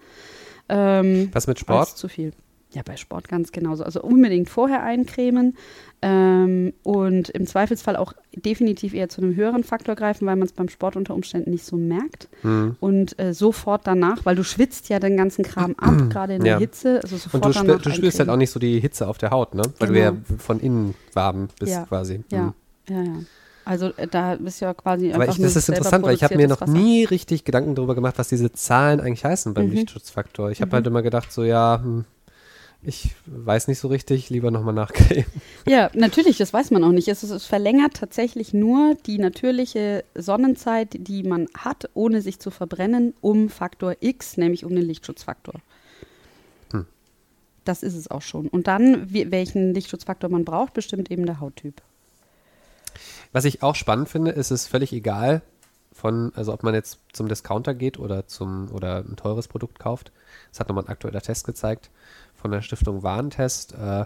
Ähm, 0.68 1.30
Was 1.32 1.46
mit 1.46 1.58
Sport? 1.58 1.96
zu 1.96 2.08
viel. 2.08 2.32
Ja, 2.76 2.82
bei 2.84 2.96
Sport 2.98 3.28
ganz 3.28 3.52
genauso. 3.52 3.84
Also 3.84 4.02
unbedingt 4.02 4.50
vorher 4.50 4.82
eincremen 4.82 5.56
ähm, 6.02 6.74
und 6.82 7.30
im 7.30 7.46
Zweifelsfall 7.46 7.96
auch 7.96 8.12
definitiv 8.34 8.92
eher 8.92 9.08
zu 9.08 9.22
einem 9.22 9.34
höheren 9.34 9.64
Faktor 9.64 9.94
greifen, 9.94 10.26
weil 10.26 10.36
man 10.36 10.44
es 10.46 10.52
beim 10.52 10.68
Sport 10.68 10.94
unter 10.94 11.14
Umständen 11.14 11.50
nicht 11.52 11.64
so 11.64 11.76
merkt. 11.78 12.28
Hm. 12.42 12.76
Und 12.80 13.18
äh, 13.18 13.32
sofort 13.32 13.86
danach, 13.86 14.26
weil 14.26 14.36
du 14.36 14.44
schwitzt 14.44 14.90
ja 14.90 15.00
den 15.00 15.16
ganzen 15.16 15.42
Kram 15.42 15.74
ab, 15.78 15.94
gerade 16.10 16.34
in 16.34 16.42
der 16.44 16.52
Ja. 16.52 16.58
Hitze. 16.58 17.00
Also 17.02 17.16
sofort 17.16 17.46
Und 17.46 17.54
du, 17.56 17.58
danach 17.66 17.80
du 17.80 17.90
spürst 17.90 18.18
halt 18.18 18.28
auch 18.28 18.36
nicht 18.36 18.50
so 18.50 18.60
die 18.60 18.78
Hitze 18.78 19.08
auf 19.08 19.16
der 19.16 19.30
Haut, 19.30 19.54
ne? 19.54 19.62
Weil 19.78 19.88
du 19.88 19.98
ja 19.98 20.10
Genau. 20.10 20.22
von 20.36 20.60
innen 20.60 20.94
warm 21.14 21.48
bist 21.58 21.72
Ja. 21.72 21.84
quasi. 21.86 22.20
Ja, 22.30 22.52
Hm. 22.88 22.94
ja, 22.94 23.02
ja. 23.02 23.18
Also 23.64 23.86
äh, 23.96 24.06
da 24.06 24.34
ist 24.34 24.60
ja 24.60 24.74
quasi 24.74 25.12
Aber 25.14 25.22
einfach 25.22 25.36
ich, 25.38 25.42
das 25.42 25.56
ist 25.56 25.70
interessant, 25.70 26.04
weil 26.04 26.14
ich 26.14 26.22
habe 26.22 26.36
mir 26.36 26.46
noch 26.46 26.60
Wasser. 26.60 26.72
nie 26.72 27.04
richtig 27.04 27.44
Gedanken 27.44 27.74
darüber 27.74 27.94
gemacht, 27.94 28.18
was 28.18 28.28
diese 28.28 28.52
Zahlen 28.52 29.00
eigentlich 29.00 29.24
heißen 29.24 29.54
beim 29.54 29.66
Mhm. 29.68 29.72
Lichtschutzfaktor. 29.72 30.50
Ich 30.50 30.60
habe 30.60 30.72
halt 30.72 30.86
immer 30.86 31.00
gedacht, 31.02 31.32
so 31.32 31.42
ja, 31.42 31.80
hm, 31.82 32.04
ich 32.86 33.16
weiß 33.26 33.66
nicht 33.66 33.80
so 33.80 33.88
richtig, 33.88 34.30
lieber 34.30 34.50
nochmal 34.52 34.74
nachgehen. 34.74 35.26
Ja, 35.68 35.90
natürlich, 35.94 36.38
das 36.38 36.52
weiß 36.52 36.70
man 36.70 36.84
auch 36.84 36.92
nicht. 36.92 37.08
Es, 37.08 37.24
ist- 37.24 37.30
es 37.32 37.44
verlängert 37.44 37.94
tatsächlich 37.94 38.54
nur 38.54 38.94
die 39.06 39.18
natürliche 39.18 40.04
Sonnenzeit, 40.14 40.90
die 40.92 41.24
man 41.24 41.48
hat, 41.58 41.90
ohne 41.94 42.22
sich 42.22 42.38
zu 42.38 42.52
verbrennen, 42.52 43.14
um 43.20 43.48
Faktor 43.48 43.96
X, 43.98 44.36
nämlich 44.36 44.64
um 44.64 44.74
den 44.74 44.84
Lichtschutzfaktor. 44.84 45.54
Hm. 46.70 46.86
Das 47.64 47.82
ist 47.82 47.96
es 47.96 48.08
auch 48.08 48.22
schon. 48.22 48.46
Und 48.46 48.68
dann, 48.68 49.12
wie, 49.12 49.32
welchen 49.32 49.74
Lichtschutzfaktor 49.74 50.30
man 50.30 50.44
braucht, 50.44 50.72
bestimmt 50.72 51.10
eben 51.10 51.26
der 51.26 51.40
Hauttyp. 51.40 51.82
Was 53.32 53.44
ich 53.44 53.62
auch 53.64 53.74
spannend 53.74 54.08
finde, 54.08 54.30
ist 54.30 54.52
es 54.52 54.68
völlig 54.68 54.92
egal, 54.92 55.42
von, 55.92 56.30
also 56.36 56.52
ob 56.52 56.62
man 56.62 56.74
jetzt 56.74 57.00
zum 57.12 57.26
Discounter 57.26 57.74
geht 57.74 57.98
oder 57.98 58.28
zum 58.28 58.70
oder 58.70 58.98
ein 58.98 59.16
teures 59.16 59.48
Produkt 59.48 59.78
kauft. 59.80 60.12
Das 60.50 60.60
hat 60.60 60.68
nochmal 60.68 60.84
ein 60.84 60.90
aktueller 60.90 61.22
Test 61.22 61.44
gezeigt 61.46 61.90
von 62.46 62.52
der 62.52 62.62
Stiftung 62.62 63.02
Warentest, 63.02 63.74
äh, 63.74 64.04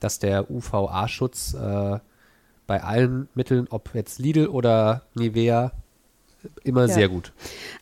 dass 0.00 0.18
der 0.18 0.50
UVA-Schutz 0.50 1.54
äh, 1.54 2.00
bei 2.66 2.82
allen 2.82 3.28
Mitteln, 3.36 3.68
ob 3.70 3.94
jetzt 3.94 4.18
Lidl 4.18 4.48
oder 4.48 5.02
Nivea, 5.14 5.70
immer 6.64 6.88
Ja. 6.88 6.94
sehr 6.94 7.08
gut. 7.08 7.32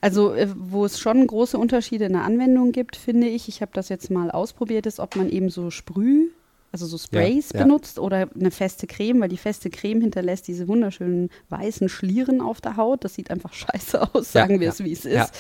Also, 0.02 0.34
äh, 0.34 0.46
wo 0.54 0.84
es 0.84 1.00
schon 1.00 1.26
große 1.26 1.56
Unterschiede 1.56 2.04
in 2.04 2.12
der 2.12 2.24
Anwendung 2.24 2.72
gibt, 2.72 2.96
finde 2.96 3.28
ich, 3.28 3.48
ich 3.48 3.62
habe 3.62 3.72
das 3.72 3.88
jetzt 3.88 4.10
mal 4.10 4.30
ausprobiert, 4.30 4.84
ist, 4.84 5.00
ob 5.00 5.16
man 5.16 5.30
eben 5.30 5.48
so 5.48 5.70
Sprüh, 5.70 6.28
also 6.72 6.86
so 6.86 6.96
Sprays 6.98 7.50
Ja, 7.52 7.60
ja. 7.60 7.64
benutzt 7.64 7.98
oder 7.98 8.28
eine 8.34 8.50
feste 8.50 8.86
Creme, 8.86 9.20
weil 9.20 9.28
die 9.28 9.36
feste 9.36 9.68
Creme 9.70 10.00
hinterlässt 10.00 10.48
diese 10.48 10.66
wunderschönen 10.68 11.28
weißen 11.50 11.88
Schlieren 11.88 12.40
auf 12.40 12.60
der 12.60 12.76
Haut. 12.76 13.04
Das 13.04 13.14
sieht 13.14 13.30
einfach 13.30 13.52
scheiße 13.52 14.00
aus, 14.02 14.32
Ja, 14.32 14.42
sagen 14.42 14.58
wir 14.60 14.66
ja, 14.68 14.72
es, 14.72 14.82
wie 14.82 14.92
es 14.92 15.04
ist. 15.04 15.32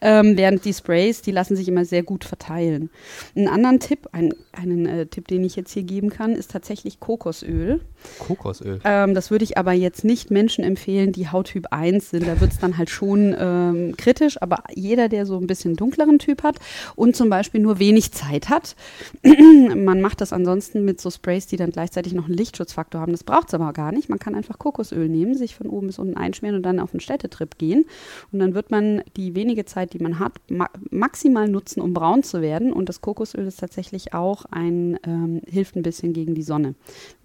Ähm, 0.00 0.36
während 0.36 0.64
die 0.64 0.72
Sprays, 0.72 1.20
die 1.22 1.32
lassen 1.32 1.54
sich 1.54 1.68
immer 1.68 1.84
sehr 1.84 2.02
gut 2.02 2.24
verteilen. 2.24 2.90
Einen 3.36 3.48
anderen 3.48 3.78
Tipp, 3.80 4.08
ein, 4.12 4.34
einen 4.52 4.86
äh, 4.86 5.06
Tipp, 5.06 5.28
den 5.28 5.44
ich 5.44 5.54
jetzt 5.56 5.72
hier 5.72 5.82
geben 5.82 6.08
kann, 6.08 6.32
ist 6.32 6.50
tatsächlich 6.50 6.98
Kokosöl. 6.98 7.80
Kokosöl. 8.18 8.80
Ähm, 8.84 9.14
das 9.14 9.30
würde 9.30 9.44
ich 9.44 9.58
aber 9.58 9.72
jetzt 9.72 10.04
nicht 10.04 10.30
Menschen 10.30 10.64
empfehlen, 10.64 11.12
die 11.12 11.28
Hauttyp 11.28 11.66
1 11.72 12.10
sind. 12.10 12.26
Da 12.26 12.40
wird 12.40 12.52
es 12.52 12.58
dann 12.58 12.78
halt 12.78 12.88
schon 12.88 13.36
ähm, 13.38 13.94
kritisch. 13.98 14.40
Aber 14.40 14.64
jeder, 14.74 15.08
der 15.10 15.26
so 15.26 15.36
ein 15.36 15.46
bisschen 15.46 15.76
dunkleren 15.76 16.18
Typ 16.18 16.42
hat 16.42 16.56
und 16.96 17.16
zum 17.16 17.28
Beispiel 17.28 17.60
nur 17.60 17.78
wenig 17.78 18.12
Zeit 18.12 18.48
hat, 18.48 18.76
man 19.22 20.00
macht 20.00 20.22
das 20.22 20.32
ansonsten 20.32 20.69
mit 20.74 21.00
so 21.00 21.10
Sprays, 21.10 21.46
die 21.46 21.56
dann 21.56 21.70
gleichzeitig 21.70 22.12
noch 22.12 22.26
einen 22.26 22.34
Lichtschutzfaktor 22.34 23.00
haben. 23.00 23.12
Das 23.12 23.24
braucht 23.24 23.48
es 23.48 23.54
aber 23.54 23.72
gar 23.72 23.92
nicht. 23.92 24.08
Man 24.08 24.18
kann 24.18 24.34
einfach 24.34 24.58
Kokosöl 24.58 25.08
nehmen, 25.08 25.34
sich 25.34 25.54
von 25.54 25.68
oben 25.68 25.88
bis 25.88 25.98
unten 25.98 26.16
einschmieren 26.16 26.56
und 26.56 26.62
dann 26.62 26.80
auf 26.80 26.92
einen 26.92 27.00
Städtetrip 27.00 27.58
gehen. 27.58 27.86
Und 28.32 28.38
dann 28.38 28.54
wird 28.54 28.70
man 28.70 29.02
die 29.16 29.34
wenige 29.34 29.64
Zeit, 29.64 29.92
die 29.92 29.98
man 29.98 30.18
hat, 30.18 30.32
ma 30.48 30.68
maximal 30.90 31.48
nutzen, 31.48 31.80
um 31.80 31.94
braun 31.94 32.22
zu 32.22 32.42
werden. 32.42 32.72
Und 32.72 32.88
das 32.88 33.00
Kokosöl 33.00 33.46
ist 33.46 33.60
tatsächlich 33.60 34.14
auch 34.14 34.44
ein, 34.50 34.98
ähm, 35.04 35.42
hilft 35.46 35.76
ein 35.76 35.82
bisschen 35.82 36.12
gegen 36.12 36.34
die 36.34 36.42
Sonne. 36.42 36.74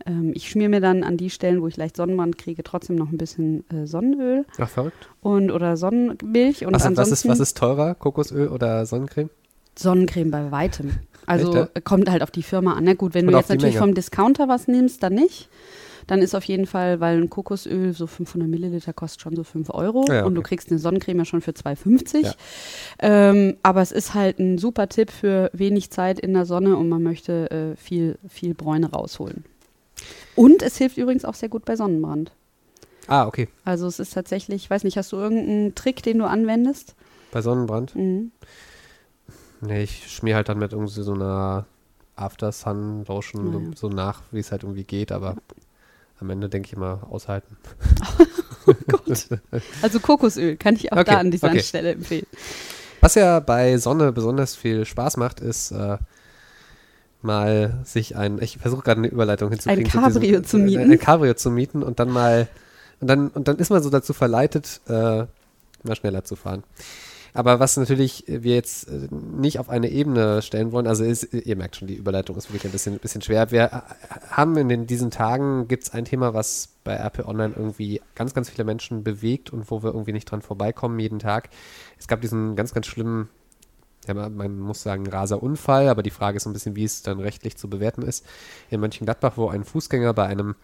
Ähm, 0.05 0.31
ich 0.35 0.49
schmier 0.49 0.69
mir 0.69 0.81
dann 0.81 1.03
an 1.03 1.17
die 1.17 1.29
Stellen, 1.29 1.61
wo 1.61 1.67
ich 1.67 1.77
leicht 1.77 1.97
Sonnenbrand 1.97 2.37
kriege, 2.37 2.63
trotzdem 2.63 2.95
noch 2.95 3.11
ein 3.11 3.17
bisschen 3.17 3.63
äh, 3.69 3.85
Sonnenöl 3.87 4.45
Ach, 4.57 4.69
verrückt. 4.69 5.09
und 5.21 5.51
oder 5.51 5.77
Sonnenmilch 5.77 6.65
und 6.65 6.73
Was, 6.73 6.83
was, 6.83 6.91
ist, 6.91 6.99
ansonsten 6.99 7.29
was 7.29 7.39
ist 7.39 7.57
teurer, 7.57 7.95
Kokosöl 7.95 8.47
oder 8.47 8.85
Sonnencreme? 8.85 9.29
Sonnencreme 9.77 10.31
bei 10.31 10.51
weitem. 10.51 10.91
Also 11.25 11.53
Echt, 11.63 11.75
äh, 11.75 11.81
kommt 11.81 12.09
halt 12.09 12.21
auf 12.23 12.31
die 12.31 12.43
Firma 12.43 12.73
an. 12.73 12.83
Na 12.83 12.93
gut, 12.93 13.13
wenn 13.13 13.25
Und 13.25 13.33
du 13.33 13.37
jetzt 13.37 13.49
natürlich 13.49 13.75
Menge. 13.75 13.85
vom 13.85 13.93
Discounter 13.93 14.47
was 14.47 14.67
nimmst, 14.67 15.01
dann 15.03 15.13
nicht. 15.13 15.49
Dann 16.07 16.21
ist 16.21 16.35
auf 16.35 16.43
jeden 16.43 16.67
Fall, 16.67 16.99
weil 16.99 17.17
ein 17.19 17.31
Kokosöl 17.31 17.91
so 17.93 18.05
500 18.05 18.47
Milliliter 18.47 18.93
kostet 18.93 19.21
schon 19.21 19.35
so 19.35 19.43
5 19.43 19.71
Euro 19.71 20.05
Ja, 20.07 20.23
und 20.25 20.35
du 20.35 20.41
okay. 20.41 20.49
kriegst 20.49 20.69
eine 20.69 20.77
Sonnencreme 20.79 21.17
ja 21.19 21.25
schon 21.25 21.41
für 21.41 21.51
2,50. 21.51 22.21
Ja. 22.25 22.33
Ähm, 22.99 23.57
aber 23.63 23.81
es 23.81 23.91
ist 23.91 24.13
halt 24.13 24.37
ein 24.37 24.59
super 24.59 24.87
Tipp 24.87 25.09
für 25.09 25.49
wenig 25.53 25.89
Zeit 25.89 26.19
in 26.19 26.33
der 26.35 26.45
Sonne 26.45 26.77
und 26.77 26.89
man 26.89 27.01
möchte 27.01 27.49
äh, 27.49 27.75
viel, 27.75 28.19
viel 28.29 28.53
Bräune 28.53 28.91
rausholen. 28.91 29.45
Und 30.35 30.61
es 30.61 30.77
hilft 30.77 30.97
übrigens 30.97 31.25
auch 31.25 31.33
sehr 31.33 31.49
gut 31.49 31.65
bei 31.65 31.75
Sonnenbrand. 31.75 32.31
Ah, 33.07 33.25
okay. 33.25 33.47
Also 33.63 33.87
es 33.87 33.99
ist 33.99 34.13
tatsächlich, 34.13 34.63
ich 34.63 34.69
weiß 34.69 34.83
nicht, 34.83 34.97
hast 34.97 35.11
du 35.11 35.17
irgendeinen 35.17 35.73
Trick, 35.73 36.03
den 36.03 36.19
du 36.19 36.25
anwendest? 36.25 36.93
Bei 37.31 37.41
Sonnenbrand? 37.41 37.95
Mhm. 37.95 38.31
Nee, 39.61 39.83
ich 39.83 40.11
schmier 40.11 40.35
halt 40.35 40.49
dann 40.49 40.59
mit 40.59 40.71
irgendwie 40.73 41.01
so 41.01 41.13
einer 41.13 41.65
After 42.15 42.51
Sun 42.51 43.03
Lotion 43.05 43.55
Ah, 43.55 43.59
ja. 43.69 43.75
so 43.75 43.89
nach, 43.89 44.21
wie 44.31 44.39
es 44.39 44.51
halt 44.51 44.63
irgendwie 44.63 44.83
geht, 44.83 45.11
aber 45.11 45.35
am 46.19 46.29
Ende 46.29 46.47
denke 46.49 46.67
ich 46.67 46.73
immer 46.73 47.07
aushalten. 47.09 47.57
Also 49.83 49.99
Kokosöl 49.99 50.55
kann 50.57 50.75
ich 50.75 50.91
auch 50.91 50.97
Okay, 50.97 51.11
da 51.11 51.17
an 51.19 51.29
dieser 51.29 51.49
okay. 51.49 51.61
Stelle 51.61 51.91
empfehlen. 51.91 52.25
Was 53.01 53.13
ja 53.15 53.39
bei 53.39 53.77
Sonne 53.77 54.11
besonders 54.11 54.55
viel 54.55 54.85
Spaß 54.85 55.17
macht, 55.17 55.39
ist 55.39 55.71
äh, 55.71 55.97
mal 57.21 57.79
sich 57.83 58.15
ein, 58.15 58.41
ich 58.41 58.57
versuche 58.57 58.81
gerade 58.81 58.99
eine 59.01 59.07
Überleitung 59.07 59.49
hinzukriegen. 59.51 59.85
Ein 59.85 60.11
zu 60.11 60.19
diesem- 60.19 60.21
Cabrio 60.21 60.41
zu 60.41 60.57
mieten. 60.57 60.81
Ein, 60.81 60.91
ein 60.93 60.99
Cabrio 60.99 61.33
zu 61.35 61.51
mieten 61.51 61.83
und 61.83 61.99
dann 61.99 62.09
mal, 62.09 62.47
und 62.99 63.07
dann, 63.07 63.27
und 63.29 63.47
dann 63.47 63.57
ist 63.57 63.69
man 63.69 63.83
so 63.83 63.89
dazu 63.91 64.13
verleitet, 64.13 64.81
äh, 64.87 65.25
mal 65.83 65.95
schneller 65.95 66.23
zu 66.23 66.35
fahren. 66.35 66.63
Aber 67.35 67.59
was 67.59 67.75
natürlich 67.75 68.23
wir 68.27 68.55
jetzt 68.55 68.87
äh, 68.87 69.09
nicht 69.11 69.59
auf 69.59 69.69
eine 69.69 69.89
Ebene 69.89 70.41
stellen 70.41 70.71
wollen, 70.71 70.87
also 70.87 71.03
ist, 71.03 71.33
ihr 71.33 71.55
merkt 71.57 71.75
schon, 71.75 71.87
die 71.87 71.95
Überleitung 71.95 72.35
ist 72.37 72.49
wirklich 72.49 72.65
ein 72.65 72.71
bisschen, 72.71 72.97
bisschen 72.97 73.21
schwer. 73.21 73.51
Wir 73.51 73.65
äh, 73.65 73.81
haben 74.31 74.55
in 74.57 74.69
den, 74.69 74.87
diesen 74.87 75.11
Tagen, 75.11 75.67
gibt 75.67 75.83
es 75.83 75.91
ein 75.91 76.05
Thema, 76.05 76.33
was 76.33 76.69
bei 76.85 76.95
RP 76.95 77.27
Online 77.27 77.53
irgendwie 77.55 78.01
ganz, 78.15 78.33
ganz 78.33 78.49
viele 78.49 78.63
Menschen 78.63 79.03
bewegt 79.03 79.51
und 79.51 79.69
wo 79.69 79.83
wir 79.83 79.93
irgendwie 79.93 80.13
nicht 80.13 80.31
dran 80.31 80.41
vorbeikommen 80.41 80.97
jeden 80.97 81.19
Tag. 81.19 81.49
Es 81.99 82.07
gab 82.07 82.21
diesen 82.21 82.55
ganz, 82.55 82.73
ganz 82.73 82.87
schlimmen, 82.87 83.27
ja, 84.07 84.13
man 84.13 84.57
muss 84.59 84.81
sagen, 84.81 85.05
raser 85.05 85.43
Unfall, 85.43 85.89
aber 85.89 86.03
die 86.03 86.11
Frage 86.11 86.37
ist 86.37 86.43
so 86.43 86.49
ein 86.49 86.53
bisschen, 86.53 86.75
wie 86.77 86.85
es 86.85 87.01
dann 87.01 87.19
rechtlich 87.19 87.57
zu 87.57 87.69
bewerten 87.69 88.01
ist. 88.03 88.25
In 88.69 88.79
Mönchengladbach, 88.79 89.33
wo 89.35 89.49
ein 89.49 89.65
Fußgänger 89.65 90.13
bei 90.13 90.25
einem 90.27 90.55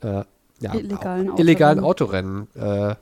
äh, 0.00 0.24
ja, 0.60 0.74
Illegalen 0.74 1.30
au- 1.30 1.36
illegalen 1.38 1.80
Autorennen. 1.80 2.48
Autorennen 2.56 2.90
äh, 2.90 2.96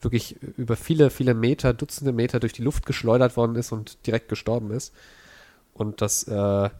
wirklich 0.00 0.40
über 0.56 0.76
viele, 0.76 1.10
viele 1.10 1.34
Meter, 1.34 1.72
Dutzende 1.72 2.12
Meter 2.12 2.40
durch 2.40 2.52
die 2.52 2.62
Luft 2.62 2.86
geschleudert 2.86 3.36
worden 3.36 3.56
ist 3.56 3.72
und 3.72 4.06
direkt 4.06 4.28
gestorben 4.28 4.70
ist. 4.70 4.92
Und 5.74 6.00
das, 6.00 6.24
äh, 6.24 6.70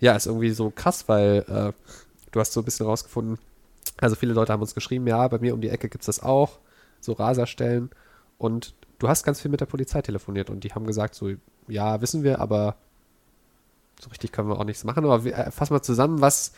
ja, 0.00 0.16
ist 0.16 0.26
irgendwie 0.26 0.50
so 0.50 0.70
krass, 0.70 1.08
weil 1.08 1.44
äh, 1.48 1.72
du 2.30 2.40
hast 2.40 2.52
so 2.52 2.60
ein 2.60 2.64
bisschen 2.64 2.86
rausgefunden, 2.86 3.38
also 4.00 4.16
viele 4.16 4.32
Leute 4.32 4.52
haben 4.52 4.62
uns 4.62 4.74
geschrieben, 4.74 5.06
ja, 5.06 5.26
bei 5.28 5.38
mir 5.38 5.54
um 5.54 5.60
die 5.60 5.68
Ecke 5.68 5.88
gibt 5.88 6.02
es 6.02 6.06
das 6.06 6.22
auch, 6.22 6.58
so 7.00 7.12
Raserstellen. 7.12 7.90
Und 8.38 8.74
du 8.98 9.08
hast 9.08 9.24
ganz 9.24 9.40
viel 9.40 9.50
mit 9.50 9.60
der 9.60 9.66
Polizei 9.66 10.02
telefoniert 10.02 10.50
und 10.50 10.64
die 10.64 10.72
haben 10.72 10.86
gesagt, 10.86 11.14
so, 11.14 11.30
ja, 11.68 12.00
wissen 12.00 12.22
wir, 12.22 12.40
aber 12.40 12.76
so 14.00 14.08
richtig 14.08 14.32
können 14.32 14.48
wir 14.48 14.58
auch 14.58 14.64
nichts 14.64 14.84
machen. 14.84 15.04
Aber 15.04 15.24
wir, 15.24 15.36
äh, 15.36 15.50
fass 15.50 15.70
mal 15.70 15.82
zusammen, 15.82 16.20
was, 16.20 16.52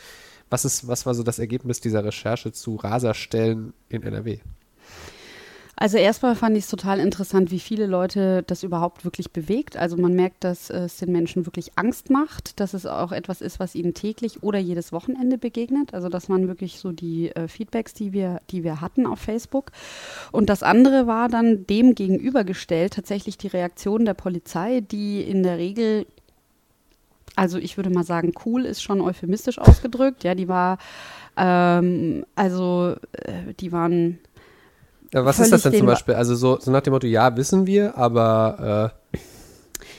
was, 0.51 0.65
ist, 0.65 0.87
was 0.87 1.07
war 1.07 1.15
so 1.15 1.23
das 1.23 1.39
Ergebnis 1.39 1.81
dieser 1.81 2.05
Recherche 2.05 2.53
zu 2.53 2.77
Raserstellen 2.77 3.73
in 3.89 4.03
NRW? 4.03 4.41
Also 5.75 5.97
erstmal 5.97 6.37
fand 6.37 6.57
ich 6.57 6.65
es 6.65 6.71
total 6.71 7.01
interessant, 7.01 7.51
wie 7.51 7.59
viele 7.59 7.87
Leute 7.87 8.43
das 8.47 8.63
überhaupt 8.63 9.05
wirklich 9.05 9.33
bewegt. 9.33 9.77
Also 9.77 9.97
man 9.97 10.15
merkt, 10.15 10.45
dass 10.45 10.69
äh, 10.69 10.81
es 10.81 10.99
den 10.99 11.13
Menschen 11.13 11.47
wirklich 11.47 11.73
Angst 11.77 12.11
macht, 12.11 12.61
dass 12.61 12.75
es 12.75 12.85
auch 12.85 13.11
etwas 13.11 13.41
ist, 13.41 13.59
was 13.59 13.75
ihnen 13.75 13.95
täglich 13.95 14.43
oder 14.43 14.59
jedes 14.59 14.93
Wochenende 14.93 15.39
begegnet. 15.39 15.95
Also 15.95 16.11
das 16.11 16.29
waren 16.29 16.47
wirklich 16.47 16.79
so 16.79 16.93
die 16.93 17.35
äh, 17.35 17.49
Feedbacks, 17.49 17.95
die 17.95 18.13
wir, 18.13 18.43
die 18.51 18.65
wir 18.65 18.83
hatten 18.83 19.07
auf 19.07 19.19
Facebook. 19.19 19.73
Und 20.31 20.51
das 20.51 20.63
andere 20.63 21.07
war 21.07 21.29
dann 21.29 21.67
dem 21.67 21.95
gegenübergestellt 21.95 22.93
tatsächlich 22.93 23.39
die 23.39 23.49
Reaktion 23.49 24.05
der 24.05 24.15
Polizei, 24.15 24.81
die 24.81 25.23
in 25.23 25.43
der 25.43 25.57
Regel 25.57 26.07
also 27.35 27.57
ich 27.57 27.79
würde 27.79 27.89
mal 27.89 28.05
sagen, 28.05 28.33
cool 28.45 28.67
ist 28.67 28.83
schon 28.83 29.01
euphemistisch 29.01 29.59
ausgedrückt. 29.59 30.23
Ja, 30.23 30.35
die 30.35 30.49
war, 30.49 30.77
ähm, 31.39 32.27
also 32.35 32.97
äh, 33.13 33.55
die 33.59 33.73
waren 33.73 34.19
Ja, 35.13 35.25
was 35.25 35.39
ist 35.39 35.53
das 35.53 35.63
denn 35.63 35.75
zum 35.75 35.87
Beispiel? 35.87 36.15
Also 36.15 36.35
so, 36.35 36.59
so 36.59 36.71
nach 36.71 36.81
dem 36.81 36.93
Motto, 36.93 37.07
ja, 37.07 37.37
wissen 37.37 37.67
wir, 37.67 37.97
aber 37.99 38.93
äh, 39.13 39.19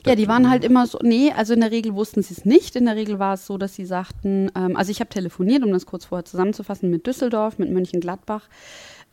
Ja, 0.10 0.16
die 0.16 0.28
waren 0.28 0.50
halt 0.50 0.64
immer 0.66 0.88
so, 0.88 1.00
nee, 1.02 1.32
also 1.36 1.54
in 1.54 1.62
der 1.62 1.72
Regel 1.72 1.94
wussten 1.94 2.24
sie 2.24 2.34
es 2.34 2.46
nicht. 2.46 2.76
In 2.76 2.86
der 2.86 2.96
Regel 2.96 3.20
war 3.20 3.36
es 3.36 3.46
so, 3.46 3.58
dass 3.58 3.76
sie 3.76 3.86
sagten, 3.86 4.52
ähm, 4.56 4.76
also 4.76 4.92
ich 4.92 5.00
habe 5.00 5.10
telefoniert, 5.10 5.64
um 5.64 5.72
das 5.72 5.86
kurz 5.86 6.06
vorher 6.06 6.26
zusammenzufassen, 6.26 6.90
mit 6.90 7.06
Düsseldorf, 7.06 7.60
mit 7.60 7.70
Mönchengladbach, 7.70 8.50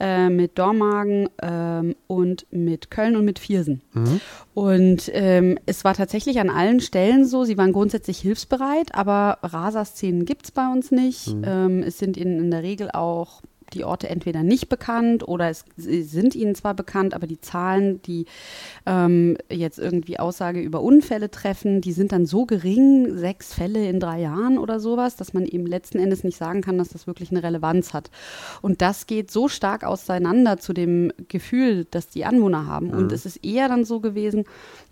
äh, 0.00 0.30
mit 0.30 0.58
Dormagen 0.58 1.28
ähm, 1.42 1.94
und 2.06 2.46
mit 2.50 2.90
Köln 2.90 3.16
und 3.16 3.26
mit 3.26 3.38
Viersen. 3.38 3.82
Und 4.54 5.10
ähm, 5.12 5.58
es 5.66 5.84
war 5.84 5.92
tatsächlich 5.92 6.40
an 6.40 6.48
allen 6.48 6.80
Stellen 6.80 7.26
so, 7.26 7.44
sie 7.44 7.58
waren 7.58 7.72
grundsätzlich 7.72 8.18
hilfsbereit, 8.18 8.94
aber 8.94 9.38
Raserszenen 9.42 10.24
gibt 10.24 10.46
es 10.46 10.50
bei 10.52 10.66
uns 10.72 10.90
nicht. 10.90 11.36
Ähm, 11.42 11.82
es 11.82 11.98
sind 11.98 12.16
in, 12.16 12.38
in 12.38 12.50
der 12.50 12.62
Regel 12.62 12.90
auch 12.90 13.42
die 13.72 13.84
Orte 13.84 14.08
entweder 14.08 14.42
nicht 14.42 14.68
bekannt 14.68 15.26
oder 15.26 15.48
es 15.50 15.64
sie 15.76 16.02
sind 16.02 16.34
ihnen 16.34 16.54
zwar 16.54 16.74
bekannt, 16.74 17.14
aber 17.14 17.26
die 17.26 17.40
Zahlen, 17.40 18.02
die 18.02 18.26
ähm, 18.86 19.36
jetzt 19.50 19.78
irgendwie 19.78 20.18
Aussage 20.18 20.60
über 20.60 20.80
Unfälle 20.80 21.30
treffen, 21.30 21.80
die 21.80 21.92
sind 21.92 22.12
dann 22.12 22.26
so 22.26 22.46
gering, 22.46 23.16
sechs 23.16 23.54
Fälle 23.54 23.86
in 23.88 24.00
drei 24.00 24.20
Jahren 24.20 24.58
oder 24.58 24.80
sowas, 24.80 25.16
dass 25.16 25.32
man 25.32 25.44
eben 25.46 25.66
letzten 25.66 25.98
Endes 25.98 26.24
nicht 26.24 26.36
sagen 26.36 26.60
kann, 26.60 26.78
dass 26.78 26.88
das 26.88 27.06
wirklich 27.06 27.30
eine 27.30 27.42
Relevanz 27.42 27.94
hat. 27.94 28.10
Und 28.62 28.82
das 28.82 29.06
geht 29.06 29.30
so 29.30 29.48
stark 29.48 29.84
auseinander 29.84 30.58
zu 30.58 30.72
dem 30.72 31.12
Gefühl, 31.28 31.86
das 31.90 32.08
die 32.08 32.24
Anwohner 32.24 32.66
haben. 32.66 32.88
Mhm. 32.88 32.94
Und 32.94 33.12
es 33.12 33.26
ist 33.26 33.44
eher 33.44 33.68
dann 33.68 33.84
so 33.84 34.00
gewesen, 34.00 34.44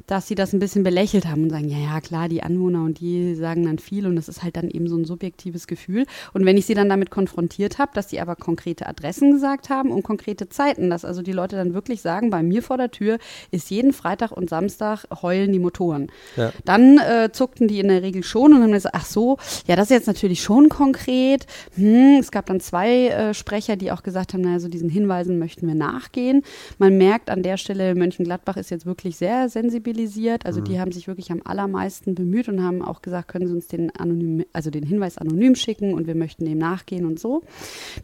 dass 0.09 0.27
sie 0.27 0.35
das 0.35 0.55
ein 0.55 0.59
bisschen 0.59 0.83
belächelt 0.83 1.27
haben 1.27 1.45
und 1.45 1.51
sagen, 1.51 1.69
ja, 1.69 1.77
ja, 1.77 2.01
klar, 2.01 2.31
die 2.31 2.43
Anwohner 2.43 2.83
und 2.83 2.99
die 2.99 3.35
sagen 3.35 3.67
dann 3.67 3.79
viel 3.79 4.07
und 4.07 4.17
das 4.17 4.29
ist 4.29 4.43
halt 4.43 4.57
dann 4.57 4.71
eben 4.71 4.89
so 4.89 4.97
ein 4.97 5.05
subjektives 5.05 5.67
Gefühl. 5.67 6.07
Und 6.33 6.47
wenn 6.47 6.57
ich 6.57 6.65
sie 6.65 6.73
dann 6.73 6.89
damit 6.89 7.11
konfrontiert 7.11 7.79
habe, 7.79 7.93
dass 7.95 8.09
sie 8.09 8.19
aber 8.19 8.35
konkrete 8.35 8.87
Adressen 8.87 9.33
gesagt 9.33 9.69
haben 9.69 9.91
und 9.91 10.03
konkrete 10.03 10.49
Zeiten, 10.49 10.89
dass 10.89 11.05
also 11.05 11.21
die 11.21 11.33
Leute 11.33 11.57
dann 11.57 11.75
wirklich 11.75 12.01
sagen, 12.01 12.31
bei 12.31 12.43
mir 12.43 12.63
vor 12.63 12.79
der 12.79 12.91
Tür 12.91 13.19
ist 13.51 13.71
jeden 13.71 13.93
Freitag 13.93 14.33
und 14.33 14.49
Samstag 14.49 15.05
heulen 15.21 15.53
die 15.53 15.59
Motoren. 15.59 16.11
Ja. 16.37 16.53
Dann 16.65 16.99
äh, 16.99 17.31
zuckten 17.31 17.69
die 17.69 17.79
in 17.79 17.89
der 17.89 18.03
Regel 18.03 18.23
schon 18.23 18.55
und 18.55 18.63
haben 18.63 18.73
gesagt, 18.73 18.95
ach 18.97 19.05
so, 19.05 19.37
ja, 19.67 19.77
das 19.77 19.91
ist 19.91 19.97
jetzt 19.97 20.07
natürlich 20.07 20.43
schon 20.43 20.71
konkret. 20.71 21.47
Hm, 21.75 22.17
es 22.19 22.31
gab 22.31 22.47
dann 22.47 22.61
zwei 22.61 23.09
äh, 23.09 23.35
Sprecher, 23.35 23.77
die 23.77 23.93
auch 23.93 24.03
gesagt 24.03 24.33
haben, 24.33 24.41
naja, 24.41 24.59
so 24.59 24.69
diesen 24.69 24.89
Hinweisen 24.89 25.39
möchten 25.39 25.67
wir 25.67 25.75
nachgehen. 25.75 26.45
Man 26.79 26.97
merkt 26.97 27.29
an 27.29 27.43
der 27.43 27.59
Stelle, 27.59 27.95
Mönchengladbach 27.95 28.57
ist 28.57 28.71
jetzt 28.71 28.87
wirklich 28.87 29.19
sehr 29.19 29.51
sensibilisiert. 29.51 29.98
Also 30.45 30.61
mhm. 30.61 30.65
die 30.65 30.81
haben 30.81 30.93
sich 30.93 31.09
wirklich 31.09 31.33
am 31.33 31.41
allermeisten 31.45 32.15
bemüht 32.15 32.49
und 32.49 32.63
haben 32.63 32.83
auch 32.83 33.03
gesagt, 33.03 33.29
können 33.29 33.47
Sie 33.47 33.55
uns 33.55 33.67
den 33.67 33.95
anonym, 33.97 34.45
also 34.53 34.71
den 34.71 34.85
Hinweis 34.85 35.19
anonym 35.19 35.55
schicken 35.55 35.95
und 35.95 36.07
wir 36.07 36.15
möchten 36.15 36.45
dem 36.45 36.59
nachgehen 36.59 37.07
und 37.07 37.19
so. 37.19 37.43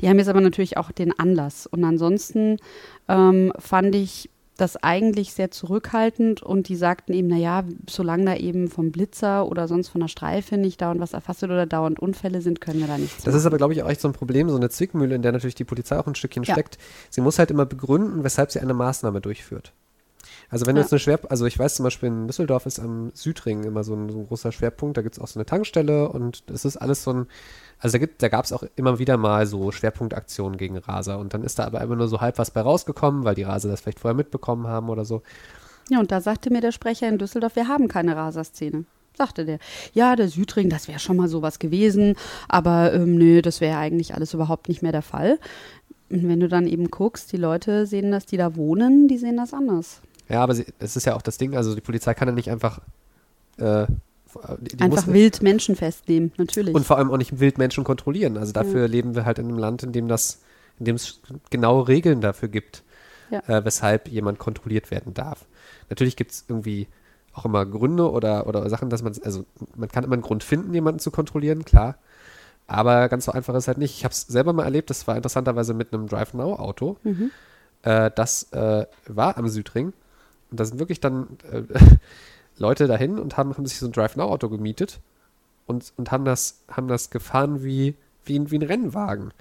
Die 0.01 0.09
haben 0.09 0.19
jetzt 0.19 0.29
aber 0.29 0.41
natürlich 0.41 0.77
auch 0.77 0.91
den 0.91 1.19
Anlass. 1.19 1.67
Und 1.67 1.85
ansonsten 1.85 2.59
ähm, 3.09 3.53
fand 3.59 3.95
ich 3.95 4.31
das 4.57 4.77
eigentlich 4.77 5.33
sehr 5.33 5.51
zurückhaltend 5.51 6.43
und 6.43 6.69
die 6.69 6.77
sagten 6.77 7.13
eben, 7.13 7.29
naja, 7.29 7.65
solange 7.89 8.25
da 8.25 8.37
eben 8.37 8.69
vom 8.69 8.93
Blitzer 8.93 9.49
oder 9.49 9.67
sonst 9.67 9.89
von 9.89 10.01
der 10.01 10.09
Streife 10.09 10.57
nicht 10.57 10.81
dauernd 10.81 11.01
was 11.01 11.13
erfasst 11.13 11.43
wird 11.43 11.51
oder 11.51 11.67
dauernd 11.67 11.99
Unfälle 11.99 12.41
sind, 12.41 12.61
können 12.61 12.81
wir 12.81 12.87
da 12.87 12.97
nichts 12.97 13.17
Das 13.17 13.27
machen. 13.27 13.37
ist 13.39 13.47
aber, 13.47 13.57
glaube 13.57 13.73
ich, 13.73 13.83
auch 13.83 13.89
echt 13.89 14.01
so 14.01 14.09
ein 14.09 14.15
Problem, 14.15 14.49
so 14.49 14.57
eine 14.57 14.71
Zwickmühle, 14.71 15.17
in 15.17 15.23
der 15.23 15.33
natürlich 15.33 15.57
die 15.57 15.65
Polizei 15.65 15.99
auch 15.99 16.07
ein 16.07 16.15
Stückchen 16.15 16.45
ja. 16.45 16.55
steckt. 16.55 16.79
Sie 17.11 17.21
muss 17.21 17.39
halt 17.39 17.51
immer 17.51 17.67
begründen, 17.67 18.23
weshalb 18.23 18.53
sie 18.53 18.61
eine 18.61 18.75
Maßnahme 18.75 19.21
durchführt. 19.21 19.73
Also 20.51 20.67
wenn 20.67 20.77
ja. 20.77 20.83
du 20.83 20.85
jetzt 20.85 20.93
eine 20.93 21.01
Schwer, 21.01 21.21
also 21.29 21.47
ich 21.47 21.59
weiß 21.59 21.77
zum 21.77 21.85
Beispiel 21.85 22.09
in 22.09 22.27
Düsseldorf 22.27 22.67
ist 22.67 22.79
am 22.79 23.11
Südring 23.15 23.65
immer 23.65 23.85
so 23.85 23.95
ein, 23.95 24.09
so 24.09 24.19
ein 24.19 24.27
großer 24.27 24.53
Schwerpunkt, 24.53 24.97
da 24.97 25.03
gibt 25.03 25.17
es 25.17 25.23
auch 25.23 25.27
so 25.27 25.39
eine 25.39 25.47
Tankstelle 25.47 26.09
und 26.09 26.49
das 26.51 26.65
ist 26.65 26.77
alles 26.77 27.03
so 27.03 27.13
ein, 27.13 27.27
also 27.79 27.99
da, 27.99 28.07
da 28.19 28.29
gab 28.29 28.45
es 28.45 28.53
auch 28.53 28.65
immer 28.77 28.99
wieder 28.99 29.17
mal 29.17 29.47
so 29.47 29.73
Schwerpunktaktionen 29.73 30.57
gegen 30.57 30.79
Raser 30.79 31.19
und 31.19 31.35
dann 31.35 31.43
ist 31.43 31.59
da 31.59 31.65
aber 31.65 31.81
immer 31.81 31.97
nur 31.97 32.09
so 32.09 32.21
halb 32.21 32.39
was 32.39 32.51
bei 32.51 32.61
rausgekommen, 32.61 33.25
weil 33.25 33.35
die 33.35 33.43
Raser 33.43 33.69
das 33.69 33.81
vielleicht 33.81 34.01
vorher 34.01 34.17
mitbekommen 34.17 34.67
haben 34.67 34.89
oder 34.89 35.05
so. 35.05 35.23
Ja, 35.91 36.01
und 36.01 36.11
da 36.13 36.21
sagte 36.21 36.51
mir 36.51 36.61
der 36.61 36.73
Sprecher 36.73 37.09
in 37.09 37.19
Düsseldorf, 37.19 37.57
wir 37.57 37.69
haben 37.69 37.89
keine 37.89 38.17
Raserszene 38.17 38.85
sagte 39.17 39.45
der. 39.45 39.59
Ja, 39.93 40.17
der 40.17 40.29
Südring, 40.29 40.69
das 40.69 40.89
wäre 40.89 40.99
schon 40.99 41.17
mal 41.17 41.29
sowas 41.29 41.59
gewesen, 41.61 42.17
aber 42.49 42.93
ähm, 42.93 43.15
nö, 43.15 43.43
das 43.43 43.61
wäre 43.61 43.79
eigentlich 43.79 44.15
alles 44.15 44.35
überhaupt 44.35 44.69
nicht 44.69 44.83
mehr 44.83 44.91
der 44.91 45.03
Fall. 45.03 45.39
Und 46.11 46.29
wenn 46.29 46.41
du 46.41 46.49
dann 46.49 46.67
eben 46.67 46.91
guckst, 46.91 47.33
die 47.33 47.37
Leute 47.37 47.87
sehen 47.87 48.11
das, 48.11 48.27
die 48.27 48.37
da 48.37 48.57
wohnen, 48.57 49.09
die 49.09 49.19
sehen 49.19 49.37
das 49.37 49.55
anders. 49.55 50.01
Ja, 50.29 50.43
aber 50.43 50.55
es 50.79 50.97
ist 50.97 51.05
ja 51.05 51.15
auch 51.15 51.23
das 51.23 51.39
Ding, 51.39 51.57
also 51.57 51.75
die 51.75 51.81
Polizei 51.81 52.15
kann 52.15 52.29
ja 52.29 52.35
nicht 52.35 52.51
einfach 52.51 52.81
äh, 53.59 53.87
die, 54.59 54.77
die 54.77 54.83
einfach 54.83 55.07
wild 55.07 55.43
Menschen 55.43 55.77
festnehmen, 55.77 56.33
natürlich. 56.37 56.75
Und 56.75 56.85
vor 56.85 56.99
allem 56.99 57.11
auch 57.11 57.17
nicht 57.17 57.41
wild 57.41 57.59
Menschen 57.59 57.85
kontrollieren. 57.85 58.37
Also 58.37 58.53
dafür 58.53 58.83
ja. 58.83 58.87
leben 58.87 59.15
wir 59.15 59.25
halt 59.25 59.39
in 59.39 59.47
einem 59.47 59.59
Land, 59.59 59.83
in 59.83 59.93
dem 59.93 60.09
das, 60.09 60.41
in 60.79 60.87
dem 60.87 60.97
es 60.97 61.21
genaue 61.51 61.89
Regeln 61.89 62.21
dafür 62.21 62.49
gibt, 62.49 62.83
ja. 63.31 63.41
äh, 63.47 63.65
weshalb 63.65 64.09
jemand 64.09 64.39
kontrolliert 64.39 64.91
werden 64.91 65.15
darf. 65.15 65.45
Natürlich 65.91 66.17
gibt 66.17 66.33
es 66.33 66.45
irgendwie 66.49 66.89
auch 67.33 67.45
immer 67.45 67.67
Gründe 67.67 68.11
oder, 68.11 68.47
oder 68.47 68.69
Sachen, 68.69 68.91
dass 68.91 69.03
man, 69.03 69.15
also 69.25 69.45
man 69.75 69.89
kann 69.89 70.05
immer 70.05 70.15
einen 70.15 70.23
Grund 70.23 70.45
finden, 70.45 70.73
jemanden 70.73 71.01
zu 71.01 71.11
kontrollieren, 71.11 71.65
klar. 71.65 71.97
Aber 72.67 73.09
ganz 73.09 73.27
so 73.27 73.33
einfach 73.33 73.55
ist 73.55 73.69
halt 73.69 73.79
nicht. 73.79 73.95
Ich 73.97 74.05
habe 74.05 74.13
es 74.13 74.23
selber 74.23 74.53
mal 74.53 74.65
erlebt, 74.65 74.89
das 74.89 75.07
war 75.07 75.17
interessanterweise 75.17 75.75
mit 75.75 75.93
einem 75.93 76.07
Drive 76.07 76.33
Now 76.33 76.55
Auto. 76.55 76.97
Mhm. 77.03 77.31
Äh, 77.83 78.11
das 78.15 78.53
äh, 78.53 78.87
war 79.07 79.37
am 79.37 79.49
Südring 79.49 79.93
und 80.55 80.61
da 80.61 80.65
sind 80.65 80.79
wirklich 80.79 81.01
dann 81.01 81.37
äh, 81.51 81.63
Leute 82.59 82.87
dahin 82.87 83.19
und 83.19 83.37
haben, 83.37 83.53
haben 83.55 83.67
sich 83.67 83.81
so 83.81 83.87
ein 83.87 83.93
Drive-Now-Auto 83.93 84.49
gemietet 84.49 85.01
und, 85.67 85.93
und 85.97 86.13
haben, 86.13 86.25
das, 86.25 86.63
haben 86.71 86.87
das 86.87 87.11
gefahren 87.11 87.65
wie, 87.65 87.97
wie, 88.25 88.39
ein, 88.39 88.53
wie 88.53 88.59
ein 88.59 88.63
Rennwagen. 88.63 89.33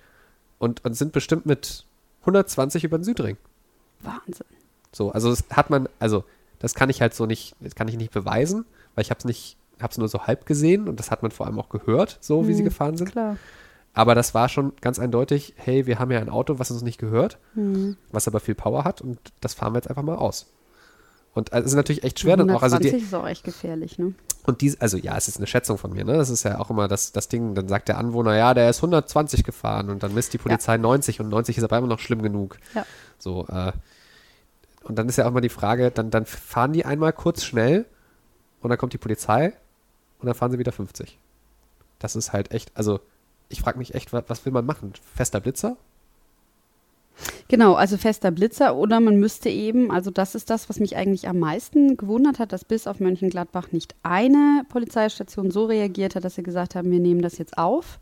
Und, 0.58 0.84
und 0.84 0.96
sind 0.96 1.12
bestimmt 1.12 1.46
mit 1.46 1.86
120 2.22 2.84
über 2.84 2.98
den 2.98 3.04
Südring. 3.04 3.38
Wahnsinn. 4.00 4.48
So, 4.92 5.12
also 5.12 5.30
das 5.30 5.44
hat 5.52 5.70
man, 5.70 5.88
also 6.00 6.24
das 6.58 6.74
kann 6.74 6.90
ich 6.90 7.00
halt 7.00 7.14
so 7.14 7.28
nicht, 7.28 7.56
das 7.60 7.76
kann 7.76 7.88
ich 7.88 7.98
nicht 7.98 8.12
beweisen, 8.12 8.66
weil 8.96 9.04
ich 9.04 9.12
habe 9.12 9.20
es 9.20 9.26
nicht, 9.26 9.56
habe 9.80 9.92
es 9.92 10.00
nur 10.00 10.08
so 10.08 10.26
halb 10.26 10.48
gesehen 10.48 10.90
und 10.90 11.00
das 11.00 11.12
hat 11.12 11.22
man 11.22 11.30
vor 11.30 11.46
allem 11.46 11.60
auch 11.60 11.70
gehört, 11.70 12.18
so 12.22 12.48
wie 12.48 12.54
mhm, 12.54 12.56
sie 12.56 12.64
gefahren 12.64 12.98
sind. 12.98 13.12
Klar. 13.12 13.38
Aber 13.94 14.16
das 14.16 14.34
war 14.34 14.50
schon 14.50 14.74
ganz 14.82 14.98
eindeutig, 14.98 15.54
hey, 15.58 15.86
wir 15.86 16.00
haben 16.00 16.10
ja 16.10 16.20
ein 16.20 16.30
Auto, 16.30 16.58
was 16.58 16.72
uns 16.72 16.82
nicht 16.82 16.98
gehört, 16.98 17.38
mhm. 17.54 17.98
was 18.12 18.28
aber 18.28 18.40
viel 18.40 18.56
Power 18.56 18.84
hat 18.84 19.02
und 19.02 19.20
das 19.42 19.54
fahren 19.54 19.74
wir 19.74 19.78
jetzt 19.78 19.92
einfach 19.92 20.02
mal 20.02 20.16
aus. 20.16 20.52
Und 21.34 21.52
also, 21.52 21.66
es 21.66 21.72
ist 21.72 21.76
natürlich 21.76 22.04
echt 22.04 22.20
schwer 22.20 22.38
dann 22.38 22.50
auch. 22.52 22.62
Also 22.62 22.78
die, 22.78 22.90
ist 22.90 23.14
auch 23.14 23.28
echt 23.28 23.44
gefährlich, 23.44 23.98
ne? 23.98 24.14
Und 24.46 24.62
dies, 24.62 24.80
also 24.80 24.98
ja, 24.98 25.18
es 25.18 25.28
ist 25.28 25.38
eine 25.38 25.48
Schätzung 25.48 25.78
von 25.78 25.92
mir, 25.92 26.04
ne? 26.04 26.14
Das 26.14 26.30
ist 26.30 26.44
ja 26.44 26.60
auch 26.60 26.70
immer 26.70 26.88
das, 26.88 27.12
das 27.12 27.28
Ding, 27.28 27.56
dann 27.56 27.68
sagt 27.68 27.88
der 27.88 27.98
Anwohner, 27.98 28.36
ja, 28.36 28.54
der 28.54 28.70
ist 28.70 28.78
120 28.78 29.44
gefahren 29.44 29.90
und 29.90 30.04
dann 30.04 30.14
misst 30.14 30.34
die 30.34 30.38
Polizei 30.38 30.74
ja. 30.74 30.78
90 30.78 31.22
und 31.22 31.30
90 31.30 31.58
ist 31.58 31.64
aber 31.64 31.78
immer 31.78 31.88
noch 31.88 32.00
schlimm 32.00 32.22
genug. 32.22 32.58
Ja. 32.76 32.86
So, 33.18 33.48
äh, 33.48 33.72
und 34.84 34.98
dann 34.98 35.10
ist 35.10 35.18
ja 35.18 35.28
auch 35.28 35.32
mal 35.32 35.42
die 35.42 35.50
Frage, 35.50 35.92
dann, 35.92 36.12
dann 36.12 36.26
fahren 36.26 36.74
die 36.74 36.86
einmal 36.86 37.14
kurz 37.14 37.44
schnell 37.44 37.86
und 38.62 38.70
dann 38.70 38.78
kommt 38.78 38.94
die 38.94 38.98
Polizei 38.98 39.54
und 40.20 40.28
dann 40.28 40.36
fahren 40.36 40.52
sie 40.52 40.60
wieder 40.60 40.72
50. 40.72 41.18
Das 42.00 42.16
ist 42.16 42.34
halt 42.34 42.52
echt, 42.52 42.72
also 42.76 43.00
ich 43.50 43.62
frage 43.62 43.78
mich 43.78 43.96
echt, 43.96 44.14
was, 44.14 44.26
was 44.28 44.46
will 44.46 44.52
man 44.52 44.66
machen? 44.66 44.94
Fester 45.16 45.40
Blitzer? 45.40 45.78
Genau, 47.54 47.76
also 47.76 47.98
fester 47.98 48.32
Blitzer 48.32 48.76
oder 48.76 49.00
man 49.00 49.20
müsste 49.20 49.48
eben, 49.48 49.92
also 49.92 50.10
das 50.10 50.34
ist 50.34 50.50
das, 50.50 50.70
was 50.70 50.80
mich 50.80 50.98
eigentlich 50.98 51.28
am 51.28 51.38
meisten 51.38 51.98
gewundert 51.98 52.40
hat, 52.40 52.52
dass 52.52 52.66
bis 52.66 52.88
auf 52.88 53.00
Mönchengladbach 53.00 53.72
nicht 53.72 53.94
eine 54.02 54.64
Polizeistation 54.70 55.52
so 55.52 55.66
reagiert 55.66 56.16
hat, 56.16 56.24
dass 56.24 56.34
sie 56.34 56.42
gesagt 56.42 56.74
haben, 56.74 56.90
wir 56.90 57.00
nehmen 57.00 57.22
das 57.22 57.38
jetzt 57.38 57.60
auf 57.60 58.00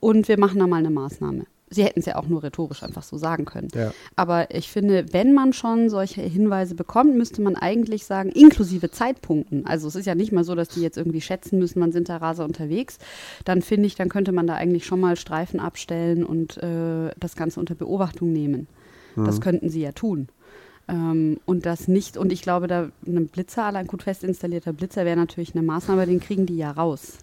und 0.00 0.26
wir 0.26 0.40
machen 0.40 0.58
da 0.58 0.66
mal 0.66 0.78
eine 0.78 0.90
Maßnahme 0.90 1.44
sie 1.70 1.84
hätten 1.84 2.00
es 2.00 2.06
ja 2.06 2.16
auch 2.16 2.26
nur 2.26 2.42
rhetorisch 2.42 2.82
einfach 2.82 3.04
so 3.04 3.16
sagen 3.16 3.44
können. 3.44 3.68
Ja. 3.74 3.92
Aber 4.16 4.52
ich 4.52 4.68
finde, 4.68 5.12
wenn 5.12 5.32
man 5.32 5.52
schon 5.52 5.88
solche 5.88 6.20
Hinweise 6.20 6.74
bekommt, 6.74 7.16
müsste 7.16 7.40
man 7.42 7.54
eigentlich 7.54 8.04
sagen, 8.04 8.30
inklusive 8.30 8.90
Zeitpunkten. 8.90 9.66
Also 9.66 9.86
es 9.86 9.94
ist 9.94 10.06
ja 10.06 10.16
nicht 10.16 10.32
mal 10.32 10.44
so, 10.44 10.54
dass 10.54 10.68
die 10.68 10.82
jetzt 10.82 10.98
irgendwie 10.98 11.20
schätzen 11.20 11.58
müssen, 11.58 11.80
wann 11.80 11.92
sind 11.92 12.08
da 12.08 12.16
Raser 12.16 12.44
unterwegs. 12.44 12.98
Dann 13.44 13.62
finde 13.62 13.86
ich, 13.86 13.94
dann 13.94 14.08
könnte 14.08 14.32
man 14.32 14.48
da 14.48 14.54
eigentlich 14.54 14.84
schon 14.84 15.00
mal 15.00 15.16
Streifen 15.16 15.60
abstellen 15.60 16.24
und 16.24 16.56
äh, 16.58 17.12
das 17.18 17.36
Ganze 17.36 17.60
unter 17.60 17.76
Beobachtung 17.76 18.32
nehmen. 18.32 18.66
Mhm. 19.16 19.24
Das 19.24 19.40
könnten 19.40 19.70
sie 19.70 19.82
ja 19.82 19.92
tun. 19.92 20.28
Ähm, 20.88 21.38
und 21.46 21.66
das 21.66 21.88
nicht, 21.88 22.16
und 22.16 22.32
ich 22.32 22.42
glaube, 22.42 22.66
da 22.66 22.88
ein 23.06 23.28
Blitzer, 23.28 23.64
allein 23.64 23.86
gut 23.86 24.02
fest 24.02 24.24
installierter 24.24 24.72
Blitzer 24.72 25.04
wäre 25.04 25.16
natürlich 25.16 25.54
eine 25.54 25.62
Maßnahme, 25.62 26.06
den 26.06 26.20
kriegen 26.20 26.46
die 26.46 26.56
ja 26.56 26.70
raus. 26.70 27.18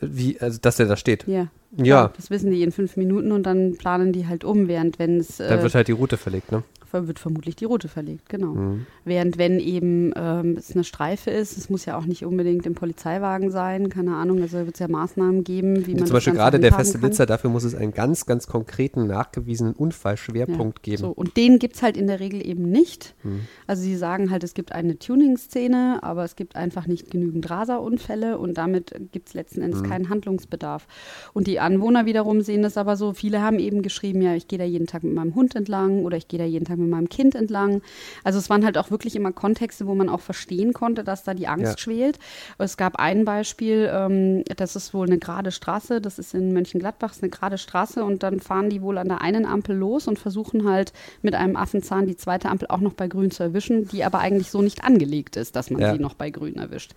Wie, 0.00 0.40
also 0.40 0.58
dass 0.60 0.76
der 0.76 0.86
da 0.86 0.96
steht? 0.96 1.26
Ja. 1.26 1.48
Ja. 1.76 2.12
Das 2.16 2.30
wissen 2.30 2.50
die 2.50 2.62
in 2.62 2.72
fünf 2.72 2.96
Minuten 2.96 3.32
und 3.32 3.42
dann 3.42 3.76
planen 3.76 4.12
die 4.12 4.26
halt 4.26 4.44
um, 4.44 4.68
während 4.68 4.98
wenn 4.98 5.18
es. 5.18 5.40
Äh, 5.40 5.48
da 5.48 5.62
wird 5.62 5.74
halt 5.74 5.88
die 5.88 5.92
Route 5.92 6.16
verlegt, 6.16 6.50
ne? 6.50 6.62
Wird 6.92 7.18
vermutlich 7.18 7.56
die 7.56 7.64
Route 7.64 7.88
verlegt, 7.88 8.28
genau. 8.28 8.54
Mhm. 8.54 8.86
Während 9.04 9.38
wenn 9.38 9.60
eben 9.60 10.12
ähm, 10.16 10.56
es 10.58 10.72
eine 10.72 10.84
Streife 10.84 11.30
ist, 11.30 11.56
es 11.56 11.70
muss 11.70 11.84
ja 11.84 11.98
auch 11.98 12.06
nicht 12.06 12.24
unbedingt 12.24 12.66
im 12.66 12.74
Polizeiwagen 12.74 13.50
sein, 13.50 13.88
keine 13.88 14.14
Ahnung, 14.16 14.40
also 14.40 14.58
wird 14.58 14.74
es 14.74 14.80
ja 14.80 14.88
Maßnahmen 14.88 15.44
geben, 15.44 15.86
wie 15.86 15.94
man 15.94 16.06
Zum 16.06 16.14
Beispiel 16.14 16.32
gerade 16.32 16.58
der 16.58 16.72
feste 16.72 16.98
Blitzer, 16.98 17.26
dafür 17.26 17.50
muss 17.50 17.64
es 17.64 17.74
einen 17.74 17.92
ganz, 17.92 18.26
ganz 18.26 18.46
konkreten, 18.46 19.06
nachgewiesenen 19.06 19.74
Unfallschwerpunkt 19.74 20.78
ja. 20.86 20.92
geben. 20.92 21.02
So, 21.02 21.10
und 21.10 21.36
den 21.36 21.58
gibt 21.58 21.76
es 21.76 21.82
halt 21.82 21.96
in 21.96 22.06
der 22.06 22.20
Regel 22.20 22.46
eben 22.46 22.70
nicht. 22.70 23.14
Mhm. 23.22 23.40
Also 23.66 23.82
sie 23.82 23.96
sagen 23.96 24.30
halt, 24.30 24.44
es 24.44 24.54
gibt 24.54 24.72
eine 24.72 24.98
Tuning-Szene, 24.98 25.98
aber 26.02 26.24
es 26.24 26.36
gibt 26.36 26.56
einfach 26.56 26.86
nicht 26.86 27.10
genügend 27.10 27.48
Raserunfälle 27.50 28.38
und 28.38 28.56
damit 28.56 28.94
gibt 29.12 29.28
es 29.28 29.34
letzten 29.34 29.62
Endes 29.62 29.82
mhm. 29.82 29.86
keinen 29.86 30.08
Handlungsbedarf. 30.08 30.86
Und 31.34 31.46
die 31.46 31.60
Anwohner 31.60 32.06
wiederum 32.06 32.40
sehen 32.40 32.62
das 32.62 32.76
aber 32.76 32.96
so, 32.96 33.12
viele 33.12 33.42
haben 33.42 33.58
eben 33.58 33.82
geschrieben, 33.82 34.22
ja, 34.22 34.34
ich 34.34 34.48
gehe 34.48 34.58
da 34.58 34.64
jeden 34.64 34.86
Tag 34.86 35.04
mit 35.04 35.14
meinem 35.14 35.34
Hund 35.34 35.54
entlang 35.54 36.04
oder 36.04 36.16
ich 36.16 36.28
gehe 36.28 36.38
da 36.38 36.44
jeden 36.44 36.64
Tag 36.64 36.77
mit 36.78 36.88
meinem 36.88 37.08
Kind 37.08 37.34
entlang. 37.34 37.82
Also 38.24 38.38
es 38.38 38.50
waren 38.50 38.64
halt 38.64 38.78
auch 38.78 38.90
wirklich 38.90 39.16
immer 39.16 39.32
Kontexte, 39.32 39.86
wo 39.86 39.94
man 39.94 40.08
auch 40.08 40.20
verstehen 40.20 40.72
konnte, 40.72 41.04
dass 41.04 41.24
da 41.24 41.34
die 41.34 41.48
Angst 41.48 41.72
ja. 41.72 41.78
schwelt. 41.78 42.18
Es 42.58 42.76
gab 42.76 42.96
ein 42.96 43.24
Beispiel, 43.24 43.90
ähm, 43.92 44.44
das 44.56 44.76
ist 44.76 44.94
wohl 44.94 45.06
eine 45.06 45.18
gerade 45.18 45.50
Straße, 45.50 46.00
das 46.00 46.18
ist 46.18 46.34
in 46.34 46.52
Mönchengladbach, 46.52 47.12
ist 47.12 47.22
eine 47.22 47.30
gerade 47.30 47.58
Straße 47.58 48.04
und 48.04 48.22
dann 48.22 48.40
fahren 48.40 48.70
die 48.70 48.82
wohl 48.82 48.98
an 48.98 49.08
der 49.08 49.20
einen 49.20 49.46
Ampel 49.46 49.76
los 49.76 50.08
und 50.08 50.18
versuchen 50.18 50.68
halt 50.68 50.92
mit 51.22 51.34
einem 51.34 51.56
Affenzahn 51.56 52.06
die 52.06 52.16
zweite 52.16 52.48
Ampel 52.48 52.68
auch 52.68 52.80
noch 52.80 52.94
bei 52.94 53.08
grün 53.08 53.30
zu 53.30 53.42
erwischen, 53.42 53.88
die 53.88 54.04
aber 54.04 54.20
eigentlich 54.20 54.50
so 54.50 54.62
nicht 54.62 54.84
angelegt 54.84 55.36
ist, 55.36 55.56
dass 55.56 55.70
man 55.70 55.80
ja. 55.80 55.92
sie 55.92 55.98
noch 55.98 56.14
bei 56.14 56.30
grün 56.30 56.56
erwischt. 56.56 56.92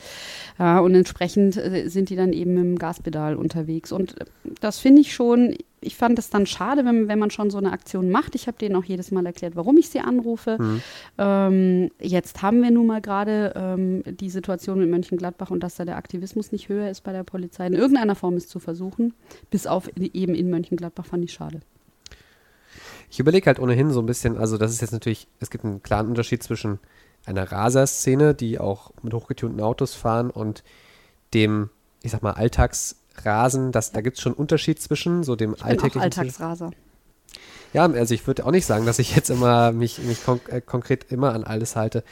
Ja, 0.60 0.80
und 0.80 0.96
entsprechend 0.96 1.58
äh, 1.58 1.88
sind 1.90 2.10
die 2.10 2.16
dann 2.16 2.34
eben 2.34 2.58
im 2.58 2.78
Gaspedal 2.78 3.36
unterwegs 3.36 3.92
und 3.92 4.16
das 4.60 4.80
finde 4.80 5.02
ich 5.02 5.14
schon 5.14 5.56
ich 5.82 5.96
fand 5.96 6.20
es 6.20 6.30
dann 6.30 6.46
schade, 6.46 6.86
wenn, 6.86 7.08
wenn 7.08 7.18
man 7.18 7.32
schon 7.32 7.50
so 7.50 7.58
eine 7.58 7.72
Aktion 7.72 8.12
macht. 8.12 8.36
Ich 8.36 8.48
habe 8.48 8.58
denen 8.58 8.76
auch 8.76 8.84
jedes 8.84 9.10
Mal 9.12 9.26
erklärt, 9.26 9.56
warum 9.56 9.78
ich 9.78 9.90
sie 9.90 10.00
anrufe. 10.00 10.58
Mhm. 10.60 10.82
Ähm, 11.18 11.92
jetzt 12.00 12.44
haben 12.44 12.62
wir 12.62 12.70
nun 12.70 12.86
mal 12.86 13.02
gerade 13.02 13.54
ähm, 13.56 14.04
die 14.06 14.30
Situation 14.30 14.80
mit 14.80 14.90
Mönchengladbach 14.90 15.50
und 15.50 15.62
dass 15.62 15.76
da 15.76 15.86
der 15.86 15.98
Aktivismus 15.98 16.52
nicht 16.52 16.70
höher 16.70 16.90
ist 16.90 17.02
bei 17.02 17.12
der 17.12 17.24
Polizei. 17.24 17.66
In 17.66 17.74
irgendeiner 17.74 18.14
Form 18.16 18.36
es 18.36 18.48
zu 18.48 18.60
versuchen. 18.60 19.14
Bis 19.50 19.66
auf 19.66 19.90
eben 19.98 20.36
in 20.36 20.52
Mönchengladbach 20.52 21.06
fand 21.06 21.26
ich 21.26 21.34
schade. 21.34 21.62
Ich 23.10 23.20
überlege 23.20 23.48
halt 23.48 23.60
ohnehin 23.60 23.92
so 23.92 24.02
ein 24.02 24.06
bisschen, 24.06 24.38
also 24.38 24.58
das 24.58 24.72
ist 24.72 24.82
jetzt 24.82 24.94
natürlich, 24.94 25.28
es 25.40 25.50
gibt 25.50 25.66
einen 25.66 25.82
klaren 25.82 26.08
Unterschied 26.08 26.44
zwischen 26.44 26.80
einer 27.26 27.52
Raser-Szene, 27.52 28.36
die 28.36 28.60
auch 28.60 28.92
mit 29.02 29.14
hochgetunten 29.14 29.60
Autos 29.62 29.96
fahren 29.96 30.30
und 30.30 30.64
dem, 31.34 31.70
ich 32.04 32.12
sag 32.12 32.22
mal, 32.22 32.34
Alltagsrasen. 33.16 33.72
Das, 33.72 33.92
da 33.92 34.02
gibt 34.02 34.18
es 34.18 34.24
schon 34.24 34.34
einen 34.34 34.40
Unterschied 34.40 34.82
zwischen 34.82 35.24
so 35.24 35.36
dem 35.36 35.54
Ich 35.54 35.58
bin 35.60 35.66
alltäglichen. 35.68 36.00
auch 36.00 36.04
Alltagsraser. 36.04 36.72
Ja, 37.74 37.86
also 37.86 38.14
ich 38.14 38.28
würde 38.28 38.46
auch 38.46 38.52
nicht 38.52 38.66
sagen, 38.66 38.86
dass 38.86 39.00
ich 39.00 39.16
jetzt 39.16 39.30
immer 39.30 39.72
mich, 39.72 40.00
mich 40.00 40.24
konk 40.26 40.50
äh, 40.50 40.60
konkret 40.62 41.12
immer 41.12 41.34
an 41.34 41.44
alles 41.46 41.76
halte. 41.76 42.04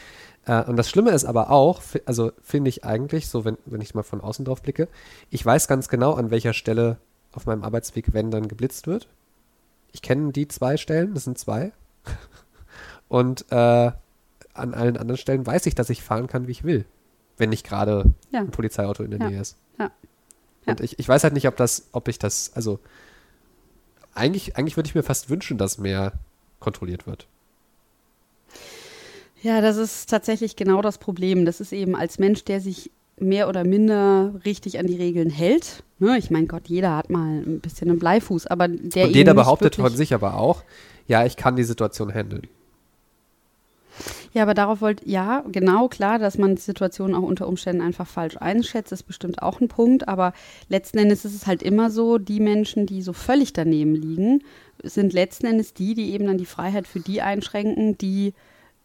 Äh, 0.45 0.63
und 0.63 0.77
das 0.77 0.89
Schlimme 0.89 1.11
ist 1.11 1.25
aber 1.25 1.49
auch, 1.49 1.81
also 2.05 2.31
finde 2.41 2.69
ich 2.69 2.85
eigentlich, 2.85 3.27
so 3.27 3.43
wenn, 3.43 3.57
wenn 3.65 3.81
ich 3.81 3.93
mal 3.93 4.03
von 4.03 4.21
außen 4.21 4.45
drauf 4.45 4.61
blicke, 4.61 4.87
ich 5.29 5.45
weiß 5.45 5.67
ganz 5.67 5.89
genau, 5.89 6.13
an 6.13 6.31
welcher 6.31 6.53
Stelle 6.53 6.97
auf 7.33 7.45
meinem 7.45 7.63
Arbeitsweg, 7.63 8.13
wenn 8.13 8.31
dann 8.31 8.47
geblitzt 8.47 8.87
wird. 8.87 9.07
Ich 9.91 10.01
kenne 10.01 10.31
die 10.31 10.47
zwei 10.47 10.77
Stellen, 10.77 11.13
das 11.13 11.25
sind 11.25 11.37
zwei. 11.37 11.71
Und 13.09 13.45
äh, 13.51 13.55
an 14.53 14.73
allen 14.73 14.97
anderen 14.97 15.17
Stellen 15.17 15.45
weiß 15.45 15.65
ich, 15.65 15.75
dass 15.75 15.89
ich 15.89 16.03
fahren 16.03 16.27
kann, 16.27 16.47
wie 16.47 16.51
ich 16.51 16.63
will. 16.63 16.85
Wenn 17.37 17.49
nicht 17.49 17.65
gerade 17.65 18.05
Ja. 18.31 18.39
ein 18.39 18.51
Polizeiauto 18.51 19.03
in 19.03 19.11
der 19.11 19.19
Ja. 19.19 19.29
Nähe 19.29 19.41
ist. 19.41 19.57
Ja. 19.77 19.91
Und 20.65 20.81
ich, 20.81 20.99
ich 20.99 21.07
weiß 21.07 21.23
halt 21.23 21.33
nicht, 21.33 21.47
ob 21.47 21.55
das, 21.55 21.87
ob 21.91 22.07
ich 22.07 22.19
das, 22.19 22.51
also 22.53 22.79
eigentlich, 24.13 24.57
eigentlich 24.57 24.77
würde 24.77 24.87
ich 24.87 24.95
mir 24.95 25.03
fast 25.03 25.29
wünschen, 25.29 25.57
dass 25.57 25.77
mehr 25.77 26.13
kontrolliert 26.59 27.07
wird. 27.07 27.27
Ja, 29.41 29.61
das 29.61 29.77
ist 29.77 30.09
tatsächlich 30.09 30.55
genau 30.55 30.81
das 30.81 30.97
Problem. 30.97 31.45
Das 31.45 31.61
ist 31.61 31.71
eben 31.71 31.95
als 31.95 32.19
Mensch, 32.19 32.43
der 32.43 32.59
sich 32.59 32.91
mehr 33.17 33.47
oder 33.49 33.63
minder 33.63 34.33
richtig 34.45 34.79
an 34.79 34.87
die 34.87 34.95
Regeln 34.95 35.29
hält. 35.29 35.83
Ne, 35.99 36.17
ich 36.17 36.29
meine 36.29 36.47
Gott, 36.47 36.67
jeder 36.67 36.95
hat 36.95 37.09
mal 37.09 37.41
ein 37.41 37.59
bisschen 37.59 37.89
einen 37.89 37.99
Bleifuß, 37.99 38.47
aber 38.47 38.67
der 38.67 39.07
Und 39.07 39.15
jeder 39.15 39.33
behauptet 39.33 39.75
von 39.75 39.95
sich 39.95 40.13
aber 40.13 40.35
auch, 40.35 40.63
ja, 41.07 41.25
ich 41.25 41.35
kann 41.35 41.55
die 41.55 41.63
Situation 41.63 42.13
handeln. 42.13 42.47
Ja, 44.33 44.43
aber 44.43 44.53
darauf 44.53 44.81
wollt, 44.81 45.01
ja, 45.05 45.43
genau, 45.51 45.87
klar, 45.87 46.19
dass 46.19 46.37
man 46.37 46.55
Situationen 46.55 47.15
auch 47.15 47.23
unter 47.23 47.47
Umständen 47.47 47.81
einfach 47.81 48.07
falsch 48.07 48.37
einschätzt, 48.37 48.91
ist 48.91 49.03
bestimmt 49.03 49.41
auch 49.41 49.59
ein 49.59 49.67
Punkt. 49.67 50.07
Aber 50.07 50.33
letzten 50.67 50.99
Endes 50.99 51.25
ist 51.25 51.33
es 51.33 51.47
halt 51.47 51.63
immer 51.63 51.89
so, 51.89 52.17
die 52.19 52.39
Menschen, 52.39 52.85
die 52.85 53.01
so 53.01 53.13
völlig 53.13 53.53
daneben 53.53 53.95
liegen, 53.95 54.43
sind 54.83 55.13
letzten 55.13 55.47
Endes 55.47 55.73
die, 55.73 55.95
die 55.95 56.11
eben 56.13 56.27
dann 56.27 56.37
die 56.37 56.45
Freiheit 56.45 56.87
für 56.87 56.99
die 56.99 57.21
einschränken, 57.21 57.97
die 57.97 58.33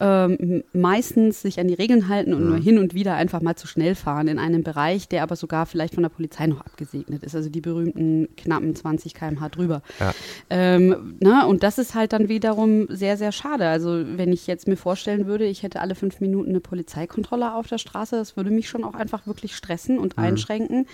ähm, 0.05 0.65
meistens 0.75 1.41
sich 1.41 1.59
an 1.59 1.67
die 1.67 1.75
Regeln 1.75 2.09
halten 2.09 2.35
und 2.35 2.47
nur 2.47 2.59
hin 2.59 2.79
und 2.79 2.93
wieder 2.93 3.15
einfach 3.15 3.41
mal 3.41 3.57
zu 3.57 3.67
schnell 3.67 3.95
fahren 3.95 4.29
in 4.29 4.39
einem 4.39 4.63
Bereich, 4.63 5.09
der 5.09 5.23
aber 5.23 5.35
sogar 5.35 5.65
vielleicht 5.65 5.95
von 5.95 6.03
der 6.03 6.11
Polizei 6.11 6.47
noch 6.47 6.61
abgesegnet 6.61 7.23
ist. 7.23 7.35
Also 7.35 7.49
die 7.49 7.63
berühmten 7.63 8.29
knappen 8.37 8.77
20 8.77 9.15
km/h 9.15 9.49
drüber. 9.49 9.81
Ja. 9.99 10.13
Ähm, 10.51 11.17
na, 11.21 11.47
und 11.47 11.63
das 11.63 11.79
ist 11.79 11.95
halt 11.95 12.13
dann 12.13 12.29
wiederum 12.29 12.87
sehr, 12.91 13.17
sehr 13.17 13.33
schade. 13.33 13.67
Also 13.67 14.05
wenn 14.17 14.31
ich 14.31 14.47
jetzt 14.47 14.69
mir 14.69 14.77
vorstellen 14.77 15.27
würde, 15.27 15.47
ich 15.47 15.63
hätte 15.63 15.81
alle 15.81 15.95
fünf 15.95 16.21
Minuten 16.21 16.51
eine 16.51 16.61
Polizeikontrolle 16.61 17.55
auf 17.55 17.69
der 17.69 17.79
Straße, 17.79 18.17
das 18.17 18.37
würde 18.37 18.51
mich 18.51 18.69
schon 18.69 18.85
auch 18.85 18.95
einfach 18.95 19.27
wirklich 19.27 19.57
stressen 19.57 19.99
und 19.99 20.19
einschränken. 20.19 20.87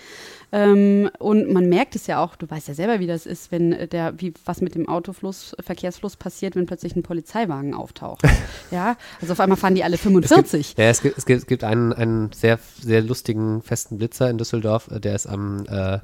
Ähm, 0.51 1.09
und 1.19 1.51
man 1.51 1.69
merkt 1.69 1.95
es 1.95 2.07
ja 2.07 2.21
auch, 2.21 2.35
du 2.35 2.49
weißt 2.49 2.67
ja 2.67 2.73
selber, 2.73 2.99
wie 2.99 3.07
das 3.07 3.25
ist, 3.25 3.51
wenn 3.51 3.89
der, 3.89 4.13
wie 4.17 4.33
was 4.43 4.61
mit 4.61 4.75
dem 4.75 4.89
Autofluss, 4.89 5.55
Verkehrsfluss 5.59 6.17
passiert, 6.17 6.55
wenn 6.55 6.65
plötzlich 6.65 6.95
ein 6.95 7.03
Polizeiwagen 7.03 7.73
auftaucht. 7.73 8.21
ja, 8.71 8.97
also 9.21 9.33
auf 9.33 9.39
einmal 9.39 9.57
fahren 9.57 9.75
die 9.75 9.83
alle 9.83 9.97
45. 9.97 10.75
Ja, 10.77 10.85
es 10.85 11.01
gibt, 11.01 11.17
es 11.17 11.25
gibt, 11.25 11.39
es 11.41 11.47
gibt 11.47 11.63
einen, 11.63 11.93
einen 11.93 12.31
sehr, 12.33 12.59
sehr 12.79 13.01
lustigen 13.01 13.61
festen 13.61 13.97
Blitzer 13.97 14.29
in 14.29 14.37
Düsseldorf, 14.37 14.89
äh, 14.91 14.99
der 14.99 15.15
ist 15.15 15.27
am, 15.27 15.65
äh, 15.67 15.99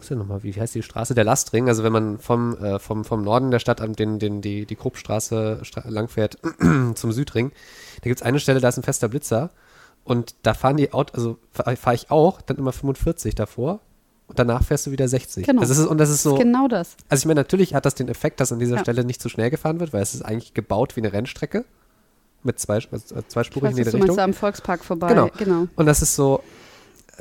ist 0.00 0.10
der 0.10 0.16
nochmal, 0.16 0.42
wie 0.42 0.52
heißt 0.52 0.74
die 0.74 0.82
Straße? 0.82 1.14
Der 1.14 1.24
Lastring, 1.24 1.68
also 1.68 1.84
wenn 1.84 1.92
man 1.92 2.18
vom, 2.18 2.56
äh, 2.56 2.80
vom, 2.80 3.04
vom 3.04 3.22
Norden 3.22 3.52
der 3.52 3.60
Stadt 3.60 3.80
an 3.80 3.92
den, 3.92 4.18
den, 4.18 4.40
die, 4.40 4.66
die 4.66 4.76
Kruppstraße 4.76 5.60
stra 5.62 5.84
langfährt 5.88 6.38
zum 6.94 7.12
Südring, 7.12 7.52
da 8.02 8.10
gibt 8.10 8.20
es 8.20 8.26
eine 8.26 8.40
Stelle, 8.40 8.60
da 8.60 8.68
ist 8.68 8.78
ein 8.78 8.82
fester 8.82 9.08
Blitzer 9.08 9.50
und 10.06 10.34
da 10.42 10.54
fahren 10.54 10.78
die 10.78 10.92
Autos, 10.94 11.14
also 11.16 11.38
fahre 11.52 11.76
fahr 11.76 11.92
ich 11.94 12.10
auch, 12.10 12.40
dann 12.40 12.56
immer 12.56 12.72
45 12.72 13.34
davor 13.34 13.80
und 14.28 14.38
danach 14.38 14.64
fährst 14.64 14.86
du 14.86 14.90
wieder 14.92 15.06
60. 15.08 15.46
Genau. 15.46 15.60
Also 15.60 15.72
es 15.74 15.78
ist, 15.80 15.86
und 15.86 15.98
das 15.98 16.08
ist 16.08 16.22
so, 16.22 16.30
Das 16.30 16.38
ist 16.38 16.44
genau 16.44 16.68
das. 16.68 16.96
also 17.08 17.20
ich 17.22 17.26
meine, 17.26 17.40
natürlich 17.40 17.74
hat 17.74 17.84
das 17.84 17.94
den 17.94 18.08
Effekt, 18.08 18.40
dass 18.40 18.50
an 18.52 18.58
dieser 18.58 18.76
Ja. 18.76 18.80
Stelle 18.82 19.04
nicht 19.04 19.20
zu 19.20 19.28
schnell 19.28 19.50
gefahren 19.50 19.78
wird, 19.80 19.92
weil 19.92 20.02
es 20.02 20.14
ist 20.14 20.22
eigentlich 20.22 20.54
gebaut 20.54 20.96
wie 20.96 21.00
eine 21.00 21.12
Rennstrecke 21.12 21.64
mit 22.42 22.58
zwei, 22.58 22.74
also 22.74 23.16
Ich 23.18 23.28
zweispurig 23.28 23.72
in 23.72 23.76
jede 23.76 23.90
du 23.90 23.96
meinst, 23.98 24.04
Richtung. 24.04 24.16
da 24.16 24.24
am 24.24 24.32
Volkspark 24.34 24.84
vorbei. 24.84 25.08
Genau. 25.08 25.30
genau. 25.36 25.66
Und 25.76 25.86
das 25.86 26.00
ist 26.02 26.14
so, 26.14 26.40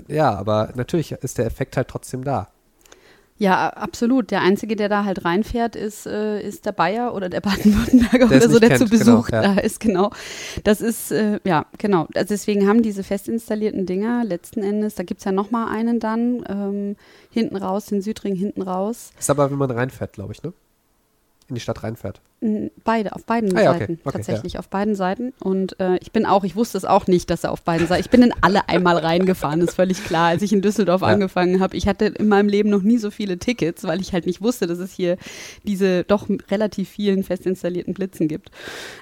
ja, 0.08 0.34
aber 0.36 0.70
natürlich 0.76 1.12
ist 1.12 1.38
der 1.38 1.46
Effekt 1.48 1.78
halt 1.78 1.88
trotzdem 1.88 2.24
da. 2.24 2.50
Ja, 3.38 3.70
absolut. 3.70 4.32
Der 4.32 4.42
Einzige, 4.42 4.78
der 4.78 4.88
da 4.88 5.04
halt 5.04 5.26
reinfährt, 5.26 5.76
ist, 5.76 6.06
äh, 6.06 6.42
ist 6.42 6.66
der 6.66 6.72
Bayer 6.72 7.14
oder 7.14 7.28
der 7.28 7.42
Baden-Württemberger 7.42 8.26
oder 8.36 8.50
so, 8.50 8.60
der 8.60 8.78
zu 8.78 8.86
kennt, 8.86 8.92
genau, 8.92 9.18
Besuch 9.18 9.30
ja. 9.30 9.42
da 9.42 9.60
ist, 9.60 9.82
genau. 9.82 10.12
Das 10.64 10.80
ist, 10.80 11.12
äh, 11.12 11.40
ja, 11.44 11.66
genau. 11.78 12.08
Also 12.16 12.30
deswegen 12.30 12.66
haben 12.68 12.82
diese 12.82 13.04
fest 13.04 13.28
installierten 13.28 13.86
Dinger 13.86 14.24
letzten 14.24 14.64
Endes, 14.64 14.96
da 14.96 15.04
gibt 15.04 15.20
es 15.20 15.26
ja 15.26 15.34
nochmal 15.34 15.68
einen 15.68 16.00
dann, 16.00 16.46
ähm, 16.48 16.96
hinten 17.30 17.58
raus, 17.58 17.88
den 17.88 18.02
Südring 18.02 18.36
hinten 18.36 18.62
raus. 18.62 19.12
Ist 19.20 19.30
aber, 19.30 19.52
wenn 19.52 19.58
man 19.58 19.72
reinfährt, 19.72 20.14
glaube 20.14 20.32
ich, 20.32 20.42
ne? 20.42 20.54
In 21.50 21.56
die 21.56 21.62
Stadt 21.62 21.84
reinfährt. 21.84 22.22
Beide, 22.84 23.16
auf 23.16 23.26
beiden 23.26 23.56
Ah 23.58 23.62
ja, 23.62 23.70
okay, 23.72 23.80
Seiten. 23.80 24.00
okay, 24.04 24.18
tatsächlich, 24.18 24.60
auf 24.60 24.70
beiden 24.70 24.96
Seiten. 24.96 25.34
Und 25.40 25.80
äh, 25.80 25.98
ich 25.98 26.12
bin 26.12 26.26
auch, 26.26 26.44
ich 26.44 26.56
wusste 26.56 26.78
es 26.78 26.86
auch 26.86 27.08
nicht, 27.08 27.30
dass 27.30 27.44
er 27.44 27.52
auf 27.52 27.62
beiden 27.64 27.88
Seiten. 27.88 28.02
Ich 28.02 28.10
bin 28.10 28.22
in 28.24 28.34
alle 28.42 28.70
einmal 28.70 28.98
reingefahren, 28.98 29.62
ist 29.62 29.76
völlig 29.76 30.04
klar, 30.04 30.28
als 30.30 30.42
ich 30.42 30.54
in 30.54 30.62
Düsseldorf 30.62 31.02
Ja. 31.02 31.08
angefangen 31.08 31.60
habe. 31.60 31.76
Ich 31.78 31.88
hatte 31.88 32.06
in 32.06 32.28
meinem 32.28 32.48
Leben 32.50 32.70
noch 32.70 32.82
nie 32.84 32.98
so 32.98 33.12
viele 33.12 33.38
Tickets, 33.40 33.84
weil 33.84 34.02
ich 34.02 34.14
halt 34.14 34.26
nicht 34.26 34.42
wusste, 34.42 34.68
dass 34.68 34.80
es 34.80 34.92
hier 34.94 35.18
diese 35.64 36.04
doch 36.04 36.28
relativ 36.50 36.90
vielen 36.90 37.24
fest 37.24 37.46
installierten 37.46 37.94
Blitzen 37.94 38.28
gibt. 38.28 38.52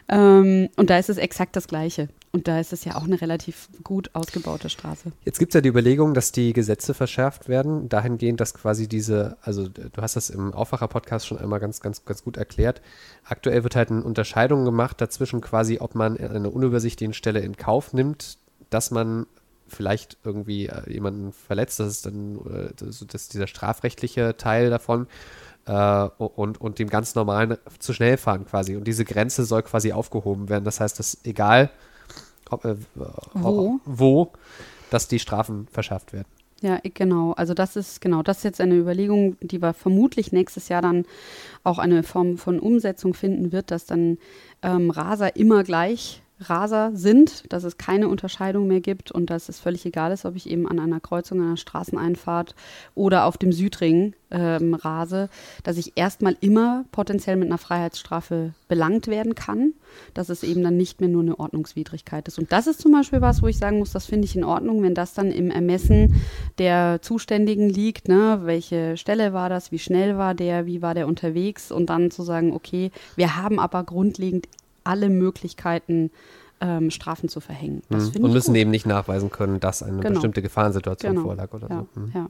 Ähm, 0.09 0.69
und 0.75 0.89
da 0.89 0.97
ist 0.97 1.09
es 1.09 1.17
exakt 1.17 1.55
das 1.55 1.67
Gleiche. 1.67 2.09
Und 2.35 2.47
da 2.47 2.59
ist 2.59 2.73
es 2.73 2.83
ja 2.83 2.95
auch 2.95 3.03
eine 3.03 3.21
relativ 3.21 3.69
gut 3.83 4.09
ausgebaute 4.13 4.67
Straße. 4.67 5.11
Jetzt 5.23 5.37
gibt 5.37 5.51
es 5.51 5.53
ja 5.53 5.61
die 5.61 5.69
Überlegung, 5.69 6.15
dass 6.15 6.31
die 6.31 6.51
Gesetze 6.53 6.95
verschärft 6.95 7.47
werden, 7.47 7.89
dahingehend, 7.89 8.41
dass 8.41 8.55
quasi 8.55 8.87
diese, 8.87 9.37
also 9.43 9.67
du 9.67 10.01
hast 10.01 10.15
das 10.15 10.31
im 10.31 10.51
Aufwacher-Podcast 10.51 11.27
schon 11.27 11.37
einmal 11.37 11.59
ganz, 11.59 11.79
ganz, 11.79 12.05
ganz 12.05 12.23
gut 12.23 12.37
erklärt. 12.37 12.81
Aktuell 13.33 13.63
wird 13.63 13.75
halt 13.75 13.89
eine 13.89 14.03
Unterscheidung 14.03 14.63
gemacht 14.63 15.01
dazwischen 15.01 15.41
quasi, 15.41 15.79
ob 15.79 15.95
man 15.95 16.17
an 16.17 16.35
einer 16.35 16.53
unübersichtlichen 16.53 17.15
Stelle 17.15 17.39
in 17.39 17.57
Kauf 17.57 17.91
nimmt, 17.91 18.37
dass 18.69 18.91
man 18.91 19.25
vielleicht 19.67 20.17
irgendwie 20.23 20.67
äh, 20.67 20.87
jemanden 20.87 21.33
verletzt, 21.33 21.79
das 21.79 21.87
ist 21.87 22.05
dann 22.05 22.35
äh, 22.45 22.69
das 22.75 23.01
ist 23.01 23.33
dieser 23.33 23.47
strafrechtliche 23.47 24.37
Teil 24.37 24.69
davon 24.69 25.07
äh, 25.65 26.03
und, 26.19 26.61
und 26.61 26.77
dem 26.77 26.91
ganz 26.91 27.15
normalen 27.15 27.57
zu 27.79 27.93
schnell 27.93 28.17
fahren 28.17 28.45
quasi. 28.45 28.75
Und 28.75 28.83
diese 28.83 29.03
Grenze 29.03 29.45
soll 29.45 29.63
quasi 29.63 29.93
aufgehoben 29.93 30.47
werden. 30.47 30.63
Das 30.63 30.79
heißt, 30.79 30.99
dass 30.99 31.17
egal, 31.23 31.71
ob, 32.51 32.63
äh, 32.65 32.75
Wo? 33.33 33.79
wo, 33.83 34.33
dass 34.91 35.07
die 35.07 35.17
Strafen 35.17 35.67
verschärft 35.71 36.13
werden. 36.13 36.27
Ja, 36.63 36.79
genau. 36.93 37.33
Also 37.33 37.53
das 37.53 37.75
ist 37.75 37.99
genau, 37.99 38.23
das 38.23 38.37
ist 38.37 38.43
jetzt 38.45 38.61
eine 38.61 38.75
Überlegung, 38.75 39.35
die 39.41 39.61
wir 39.61 39.73
vermutlich 39.73 40.31
nächstes 40.31 40.69
Jahr 40.69 40.81
dann 40.81 41.03
auch 41.65 41.77
eine 41.77 42.03
Form 42.03 42.37
von 42.37 42.57
Umsetzung 42.57 43.13
finden 43.13 43.51
wird, 43.51 43.69
dass 43.69 43.85
dann 43.85 44.17
ähm, 44.61 44.89
Raser 44.89 45.35
immer 45.35 45.65
gleich 45.65 46.22
Raser 46.49 46.91
sind, 46.93 47.51
dass 47.51 47.63
es 47.63 47.77
keine 47.77 48.07
Unterscheidung 48.07 48.67
mehr 48.67 48.81
gibt 48.81 49.11
und 49.11 49.29
dass 49.29 49.49
es 49.49 49.59
völlig 49.59 49.85
egal 49.85 50.11
ist, 50.11 50.25
ob 50.25 50.35
ich 50.35 50.49
eben 50.49 50.67
an 50.67 50.79
einer 50.79 50.99
Kreuzung, 50.99 51.41
einer 51.41 51.57
Straßeneinfahrt 51.57 52.55
oder 52.95 53.25
auf 53.25 53.37
dem 53.37 53.51
Südring 53.51 54.13
ähm, 54.33 54.73
rase, 54.73 55.29
dass 55.63 55.77
ich 55.77 55.93
erstmal 55.95 56.35
immer 56.41 56.85
potenziell 56.91 57.35
mit 57.37 57.47
einer 57.47 57.57
Freiheitsstrafe 57.57 58.53
belangt 58.67 59.07
werden 59.07 59.35
kann, 59.35 59.73
dass 60.13 60.29
es 60.29 60.43
eben 60.43 60.63
dann 60.63 60.75
nicht 60.75 60.99
mehr 60.99 61.09
nur 61.09 61.21
eine 61.21 61.39
Ordnungswidrigkeit 61.39 62.27
ist. 62.27 62.39
Und 62.39 62.51
das 62.51 62.67
ist 62.67 62.81
zum 62.81 62.91
Beispiel 62.91 63.21
was, 63.21 63.41
wo 63.43 63.47
ich 63.47 63.57
sagen 63.57 63.77
muss, 63.77 63.91
das 63.91 64.07
finde 64.07 64.25
ich 64.25 64.35
in 64.35 64.43
Ordnung, 64.43 64.81
wenn 64.81 64.95
das 64.95 65.13
dann 65.13 65.31
im 65.31 65.51
Ermessen 65.51 66.21
der 66.57 66.99
Zuständigen 67.01 67.69
liegt, 67.69 68.07
ne? 68.07 68.41
welche 68.43 68.97
Stelle 68.97 69.33
war 69.33 69.49
das, 69.49 69.71
wie 69.71 69.79
schnell 69.79 70.17
war 70.17 70.33
der, 70.33 70.65
wie 70.65 70.81
war 70.81 70.95
der 70.95 71.07
unterwegs 71.07 71.71
und 71.71 71.89
dann 71.89 72.09
zu 72.09 72.23
sagen, 72.23 72.53
okay, 72.53 72.91
wir 73.15 73.37
haben 73.37 73.59
aber 73.59 73.83
grundlegend 73.83 74.47
alle 74.83 75.09
Möglichkeiten, 75.09 76.11
ähm, 76.61 76.91
Strafen 76.91 77.27
zu 77.29 77.39
verhängen. 77.41 77.81
Mhm. 77.89 78.11
Und 78.23 78.31
müssen 78.33 78.53
gut. 78.53 78.61
eben 78.61 78.71
nicht 78.71 78.85
nachweisen 78.85 79.29
können, 79.29 79.59
dass 79.59 79.83
eine 79.83 79.97
Genau. 79.99 80.13
bestimmte 80.13 80.41
Gefahrensituation 80.41 81.13
Genau. 81.15 81.25
vorlag 81.27 81.51
oder 81.53 81.67
Ja, 81.69 81.85
so. 81.93 81.99
Mhm. 81.99 82.11
ja. 82.13 82.29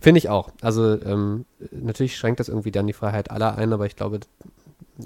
Finde 0.00 0.18
ich 0.18 0.28
auch. 0.28 0.50
Also 0.60 1.00
ähm, 1.02 1.46
natürlich 1.72 2.16
schränkt 2.16 2.38
das 2.40 2.48
irgendwie 2.48 2.70
dann 2.70 2.86
die 2.86 2.92
Freiheit 2.92 3.30
aller 3.30 3.56
ein, 3.56 3.72
aber 3.72 3.86
ich 3.86 3.96
glaube, 3.96 4.20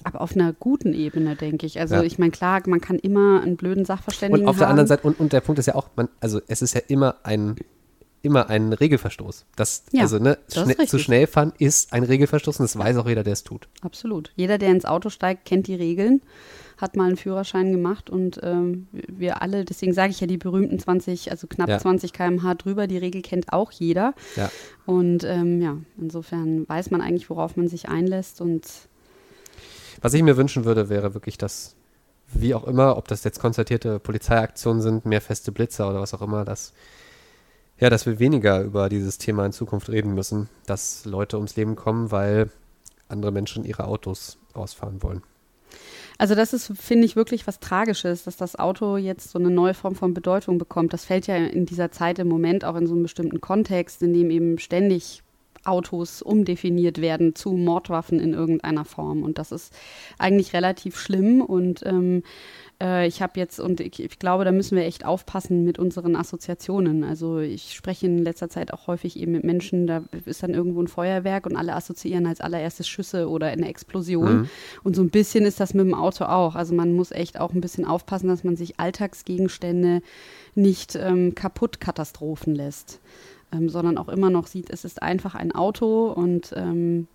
Aber 0.05 0.21
auf 0.21 0.35
einer 0.35 0.53
guten 0.53 0.93
Ebene, 0.93 1.37
denke 1.37 1.67
ich. 1.67 1.81
Also 1.81 1.97
Ja. 1.97 2.03
ich 2.03 2.19
meine, 2.19 2.31
klar, 2.33 2.61
man 2.67 2.81
kann 2.81 2.99
immer 2.99 3.41
einen 3.43 3.57
blöden 3.57 3.85
Sachverständigen 3.85 4.45
und 4.45 4.49
auf 4.51 4.57
der 4.59 4.67
haben. 4.67 4.73
anderen 4.73 4.87
Seite, 4.89 5.03
und, 5.07 5.19
und 5.19 5.33
der 5.33 5.41
Punkt 5.41 5.59
ist 5.59 5.67
ja 5.67 5.75
auch, 5.75 5.89
man, 5.97 6.09
also 6.21 6.41
es 6.47 6.61
ist 6.63 6.75
ja 6.75 6.81
immer 6.89 7.17
ein 7.23 7.57
immer 8.23 8.51
ein 8.51 8.75
Regelverstoß. 8.75 9.47
Das, 9.57 9.85
Ja, 9.93 10.03
also 10.03 10.19
ne, 10.19 10.37
das 10.47 10.59
ist 10.69 10.75
schne 10.75 10.87
zu 10.87 10.99
schnell 10.99 11.27
fahren 11.27 11.55
ist 11.59 11.95
ein 11.95 12.03
Regelverstoß 12.05 12.61
und 12.61 12.65
das 12.65 12.77
weiß 12.79 12.99
auch 12.99 13.09
jeder, 13.09 13.25
der 13.25 13.33
es 13.33 13.45
tut. 13.45 13.67
Absolut. 13.81 14.31
Jeder, 14.37 14.59
der 14.59 14.69
ins 14.73 14.85
Auto 14.85 15.09
steigt, 15.09 15.47
kennt 15.47 15.67
die 15.69 15.75
Regeln, 15.75 16.21
hat 16.81 16.97
mal 16.97 17.07
einen 17.09 17.17
Führerschein 17.17 17.73
gemacht 17.73 18.11
und 18.11 18.41
ähm, 18.43 18.89
wir 18.93 19.43
alle, 19.43 19.65
deswegen 19.65 19.93
sage 19.93 20.11
ich 20.11 20.21
ja 20.21 20.27
die 20.27 20.39
berühmten 20.39 20.79
20, 20.79 21.31
also 21.31 21.47
knapp 21.47 21.69
Ja. 21.69 21.79
20 21.79 22.13
km/h 22.13 22.55
drüber, 22.55 22.87
die 22.87 22.99
Regel 22.99 23.23
kennt 23.23 23.53
auch 23.53 23.71
jeder. 23.73 24.15
Ja. 24.37 24.51
Und 24.87 25.25
ähm, 25.25 25.61
ja, 25.61 25.77
insofern 25.99 26.69
weiß 26.69 26.91
man 26.91 27.01
eigentlich, 27.01 27.29
worauf 27.31 27.57
man 27.57 27.69
sich 27.69 27.89
einlässt 27.89 28.41
und 28.41 28.67
Was 30.03 30.15
ich 30.15 30.23
mir 30.23 30.37
wünschen 30.37 30.65
würde, 30.65 30.89
wäre 30.89 31.13
wirklich, 31.15 31.37
dass, 31.37 31.77
wie 32.33 32.55
auch 32.55 32.65
immer, 32.65 32.97
ob 32.97 33.09
das 33.09 33.23
jetzt 33.25 33.41
konzertierte 33.41 33.99
Polizeiaktionen 33.99 34.81
sind, 34.81 35.05
mehr 35.05 35.21
feste 35.21 35.53
Blitzer 35.53 35.91
oder 35.91 36.01
was 36.01 36.15
auch 36.15 36.23
immer, 36.23 36.45
dass, 36.45 36.73
ja, 37.79 37.91
dass 37.91 38.07
wir 38.07 38.19
weniger 38.19 38.63
über 38.63 38.89
dieses 38.89 39.19
Thema 39.19 39.45
in 39.45 39.53
Zukunft 39.53 39.91
reden 39.91 40.15
müssen, 40.15 40.49
dass 40.67 41.05
Leute 41.05 41.37
ums 41.37 41.57
Leben 41.57 41.77
kommen, 41.77 42.11
weil 42.11 42.51
andere 43.09 43.33
Menschen 43.33 43.65
ihre 43.65 43.85
Autos 43.85 44.39
ausfahren 44.55 45.03
wollen. 45.03 45.23
Also 46.21 46.35
das 46.35 46.53
ist, 46.53 46.71
finde 46.79 47.07
ich, 47.07 47.17
wirklich 47.17 47.47
was 47.47 47.61
Tragisches, 47.61 48.25
dass 48.25 48.37
das 48.37 48.55
Auto 48.55 48.99
jetzt 48.99 49.31
so 49.31 49.39
eine 49.39 49.49
neue 49.49 49.73
Form 49.73 49.95
von 49.95 50.13
Bedeutung 50.13 50.59
bekommt. 50.59 50.93
Das 50.93 51.07
fällt 51.07 51.27
ja 51.27 51.35
in 51.35 51.65
dieser 51.65 51.93
Zeit 51.93 52.19
im 52.19 52.29
Moment 52.29 52.63
auch 52.63 52.77
in 52.77 52.87
so 52.87 52.93
einem 52.93 53.05
bestimmten 53.05 53.41
Kontext, 53.41 54.03
in 54.03 54.13
dem 54.13 54.31
eben 54.31 54.59
ständig 54.59 55.23
Autos 55.65 56.21
umdefiniert 56.21 57.01
werden 57.01 57.35
zu 57.35 57.53
Mordwaffen 57.53 58.21
in 58.21 58.35
irgendeiner 58.35 58.85
Form. 58.85 59.23
Und 59.23 59.39
das 59.39 59.51
ist 59.51 59.73
eigentlich 60.19 60.53
relativ 60.53 60.99
schlimm. 60.99 61.41
Und 61.41 61.87
ähm, 61.87 62.23
äh, 62.81 63.07
ich 63.07 63.21
habe 63.23 63.39
jetzt, 63.39 63.61
und 63.61 63.81
ich, 63.81 64.03
ich 64.03 64.19
glaube, 64.19 64.45
da 64.45 64.53
müssen 64.53 64.77
wir 64.77 64.85
echt 64.85 65.05
aufpassen 65.05 65.65
mit 65.65 65.79
unseren 65.79 66.17
Assoziationen. 66.17 67.05
Also 67.05 67.39
ich 67.39 67.75
spreche 67.75 68.07
in 68.07 68.19
letzter 68.19 68.49
Zeit 68.49 68.73
auch 68.73 68.87
häufig 68.87 69.19
eben 69.19 69.33
mit 69.33 69.45
Menschen, 69.45 69.87
da 69.87 70.05
ist 70.25 70.43
dann 70.43 70.55
irgendwo 70.55 70.83
ein 70.83 70.89
Feuerwerk 70.89 71.47
und 71.47 71.57
alle 71.57 71.75
assoziieren 71.75 72.27
als 72.27 72.41
allererstes 72.41 72.89
Schüsse 72.89 73.29
oder 73.29 73.49
eine 73.49 73.69
Explosion. 73.69 74.49
Und 74.83 74.97
so 74.97 75.03
ein 75.03 75.11
bisschen 75.11 75.45
ist 75.45 75.61
das 75.61 75.75
mit 75.75 75.87
dem 75.87 75.95
Auto 75.95 76.25
auch. 76.25 76.55
Also 76.55 76.75
man 76.75 76.95
muss 76.95 77.11
echt 77.13 77.39
auch 77.39 77.53
ein 77.53 77.61
bisschen 77.61 77.85
aufpassen, 77.85 78.29
dass 78.29 78.45
man 78.45 78.57
sich 78.57 78.81
Alltagsgegenstände 78.81 80.03
nicht 80.55 80.97
ähm, 80.97 81.35
kaputt 81.35 81.81
katastrophen 81.81 82.55
lässt. 82.55 83.01
Ähm, 83.53 83.69
sondern 83.69 83.99
auch 83.99 84.09
immer 84.09 84.31
noch 84.31 84.47
sieht, 84.47 84.71
es 84.71 84.85
ist 84.85 85.03
einfach 85.03 85.35
ein 85.35 85.53
Auto 85.53 86.07
und 86.13 86.53
ähm, 86.57 87.09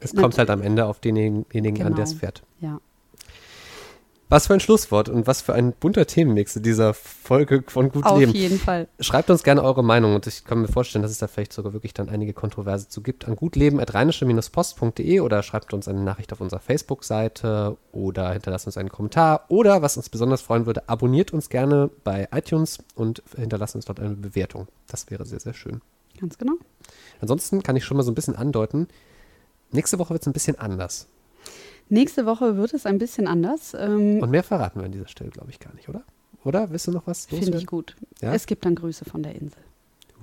Es 0.00 0.14
kommt 0.14 0.36
halt 0.36 0.50
am 0.50 0.60
Ende 0.60 0.84
auf 0.84 1.00
denjenigen 1.00 1.46
an, 1.62 1.72
genau. 1.72 1.94
der 1.94 2.04
es 2.04 2.12
fährt. 2.12 2.42
ja. 2.60 2.78
Was 4.28 4.48
für 4.48 4.54
ein 4.54 4.60
Schlusswort 4.60 5.08
und 5.08 5.28
was 5.28 5.40
für 5.40 5.54
ein 5.54 5.72
bunter 5.72 6.04
Themenmix 6.04 6.56
in 6.56 6.64
dieser 6.64 6.94
Folge 6.94 7.62
von 7.68 7.90
Gut 7.90 8.04
Auf 8.04 8.18
Leben. 8.18 8.32
jeden 8.32 8.58
Fall. 8.58 8.88
Schreibt 8.98 9.30
uns 9.30 9.44
gerne 9.44 9.62
eure 9.62 9.84
Meinung 9.84 10.16
und 10.16 10.26
ich 10.26 10.44
kann 10.44 10.60
mir 10.60 10.66
vorstellen, 10.66 11.02
dass 11.02 11.12
es 11.12 11.18
da 11.18 11.28
vielleicht 11.28 11.52
sogar 11.52 11.72
wirklich 11.72 11.94
dann 11.94 12.08
einige 12.08 12.32
Kontroverse 12.32 12.88
zu 12.88 13.02
gibt. 13.02 13.28
An 13.28 13.36
gutleben.rheinische-post.de 13.36 15.20
oder 15.20 15.44
schreibt 15.44 15.72
uns 15.72 15.86
eine 15.86 16.00
Nachricht 16.00 16.32
auf 16.32 16.40
unserer 16.40 16.58
Facebook-Seite 16.58 17.76
oder 17.92 18.32
hinterlasst 18.32 18.66
uns 18.66 18.76
einen 18.76 18.88
Kommentar 18.88 19.44
oder, 19.48 19.80
was 19.82 19.96
uns 19.96 20.08
besonders 20.08 20.42
freuen 20.42 20.66
würde, 20.66 20.88
abonniert 20.88 21.32
uns 21.32 21.48
gerne 21.48 21.88
bei 22.02 22.26
iTunes 22.32 22.78
und 22.96 23.22
hinterlasst 23.36 23.76
uns 23.76 23.84
dort 23.84 24.00
eine 24.00 24.16
Bewertung. 24.16 24.66
Das 24.88 25.08
wäre 25.08 25.24
sehr, 25.24 25.38
sehr 25.38 25.54
schön. 25.54 25.82
Ganz 26.20 26.36
genau. 26.36 26.54
Ansonsten 27.20 27.62
kann 27.62 27.76
ich 27.76 27.84
schon 27.84 27.96
mal 27.96 28.02
so 28.02 28.10
ein 28.10 28.16
bisschen 28.16 28.34
andeuten, 28.34 28.88
nächste 29.70 30.00
Woche 30.00 30.10
wird 30.10 30.22
es 30.22 30.26
ein 30.26 30.32
bisschen 30.32 30.58
anders. 30.58 31.06
Nächste 31.88 32.26
Woche 32.26 32.56
wird 32.56 32.74
es 32.74 32.84
ein 32.86 32.98
bisschen 32.98 33.26
anders. 33.28 33.74
Ähm, 33.78 34.20
Und 34.20 34.30
mehr 34.30 34.42
verraten 34.42 34.80
wir 34.80 34.86
an 34.86 34.92
dieser 34.92 35.08
Stelle, 35.08 35.30
glaube 35.30 35.50
ich, 35.50 35.60
gar 35.60 35.74
nicht, 35.74 35.88
oder? 35.88 36.02
Oder? 36.44 36.70
Willst 36.70 36.86
du 36.86 36.92
noch 36.92 37.06
was 37.06 37.26
Finde 37.26 37.58
ich 37.58 37.66
gut. 37.66 37.96
Ja? 38.20 38.32
Es 38.32 38.46
gibt 38.46 38.64
dann 38.64 38.74
Grüße 38.74 39.04
von 39.04 39.22
der 39.22 39.34
Insel. 39.34 39.62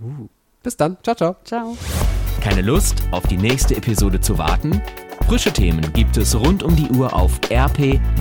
Uh. 0.02 0.28
Bis 0.62 0.78
dann. 0.78 0.98
Ciao, 1.04 1.16
ciao. 1.16 1.36
Ciao. 1.44 1.78
Keine 2.42 2.62
Lust, 2.62 3.04
auf 3.12 3.28
die 3.28 3.38
nächste 3.38 3.76
Episode 3.76 4.20
zu 4.22 4.38
warten? 4.38 4.82
Frische 5.28 5.52
Themen 5.52 5.92
gibt 5.94 6.18
es 6.18 6.36
rund 6.36 6.64
um 6.64 6.76
die 6.76 6.90
Uhr 6.90 7.14
auf 7.14 7.40
rp-online.de. 7.50 8.14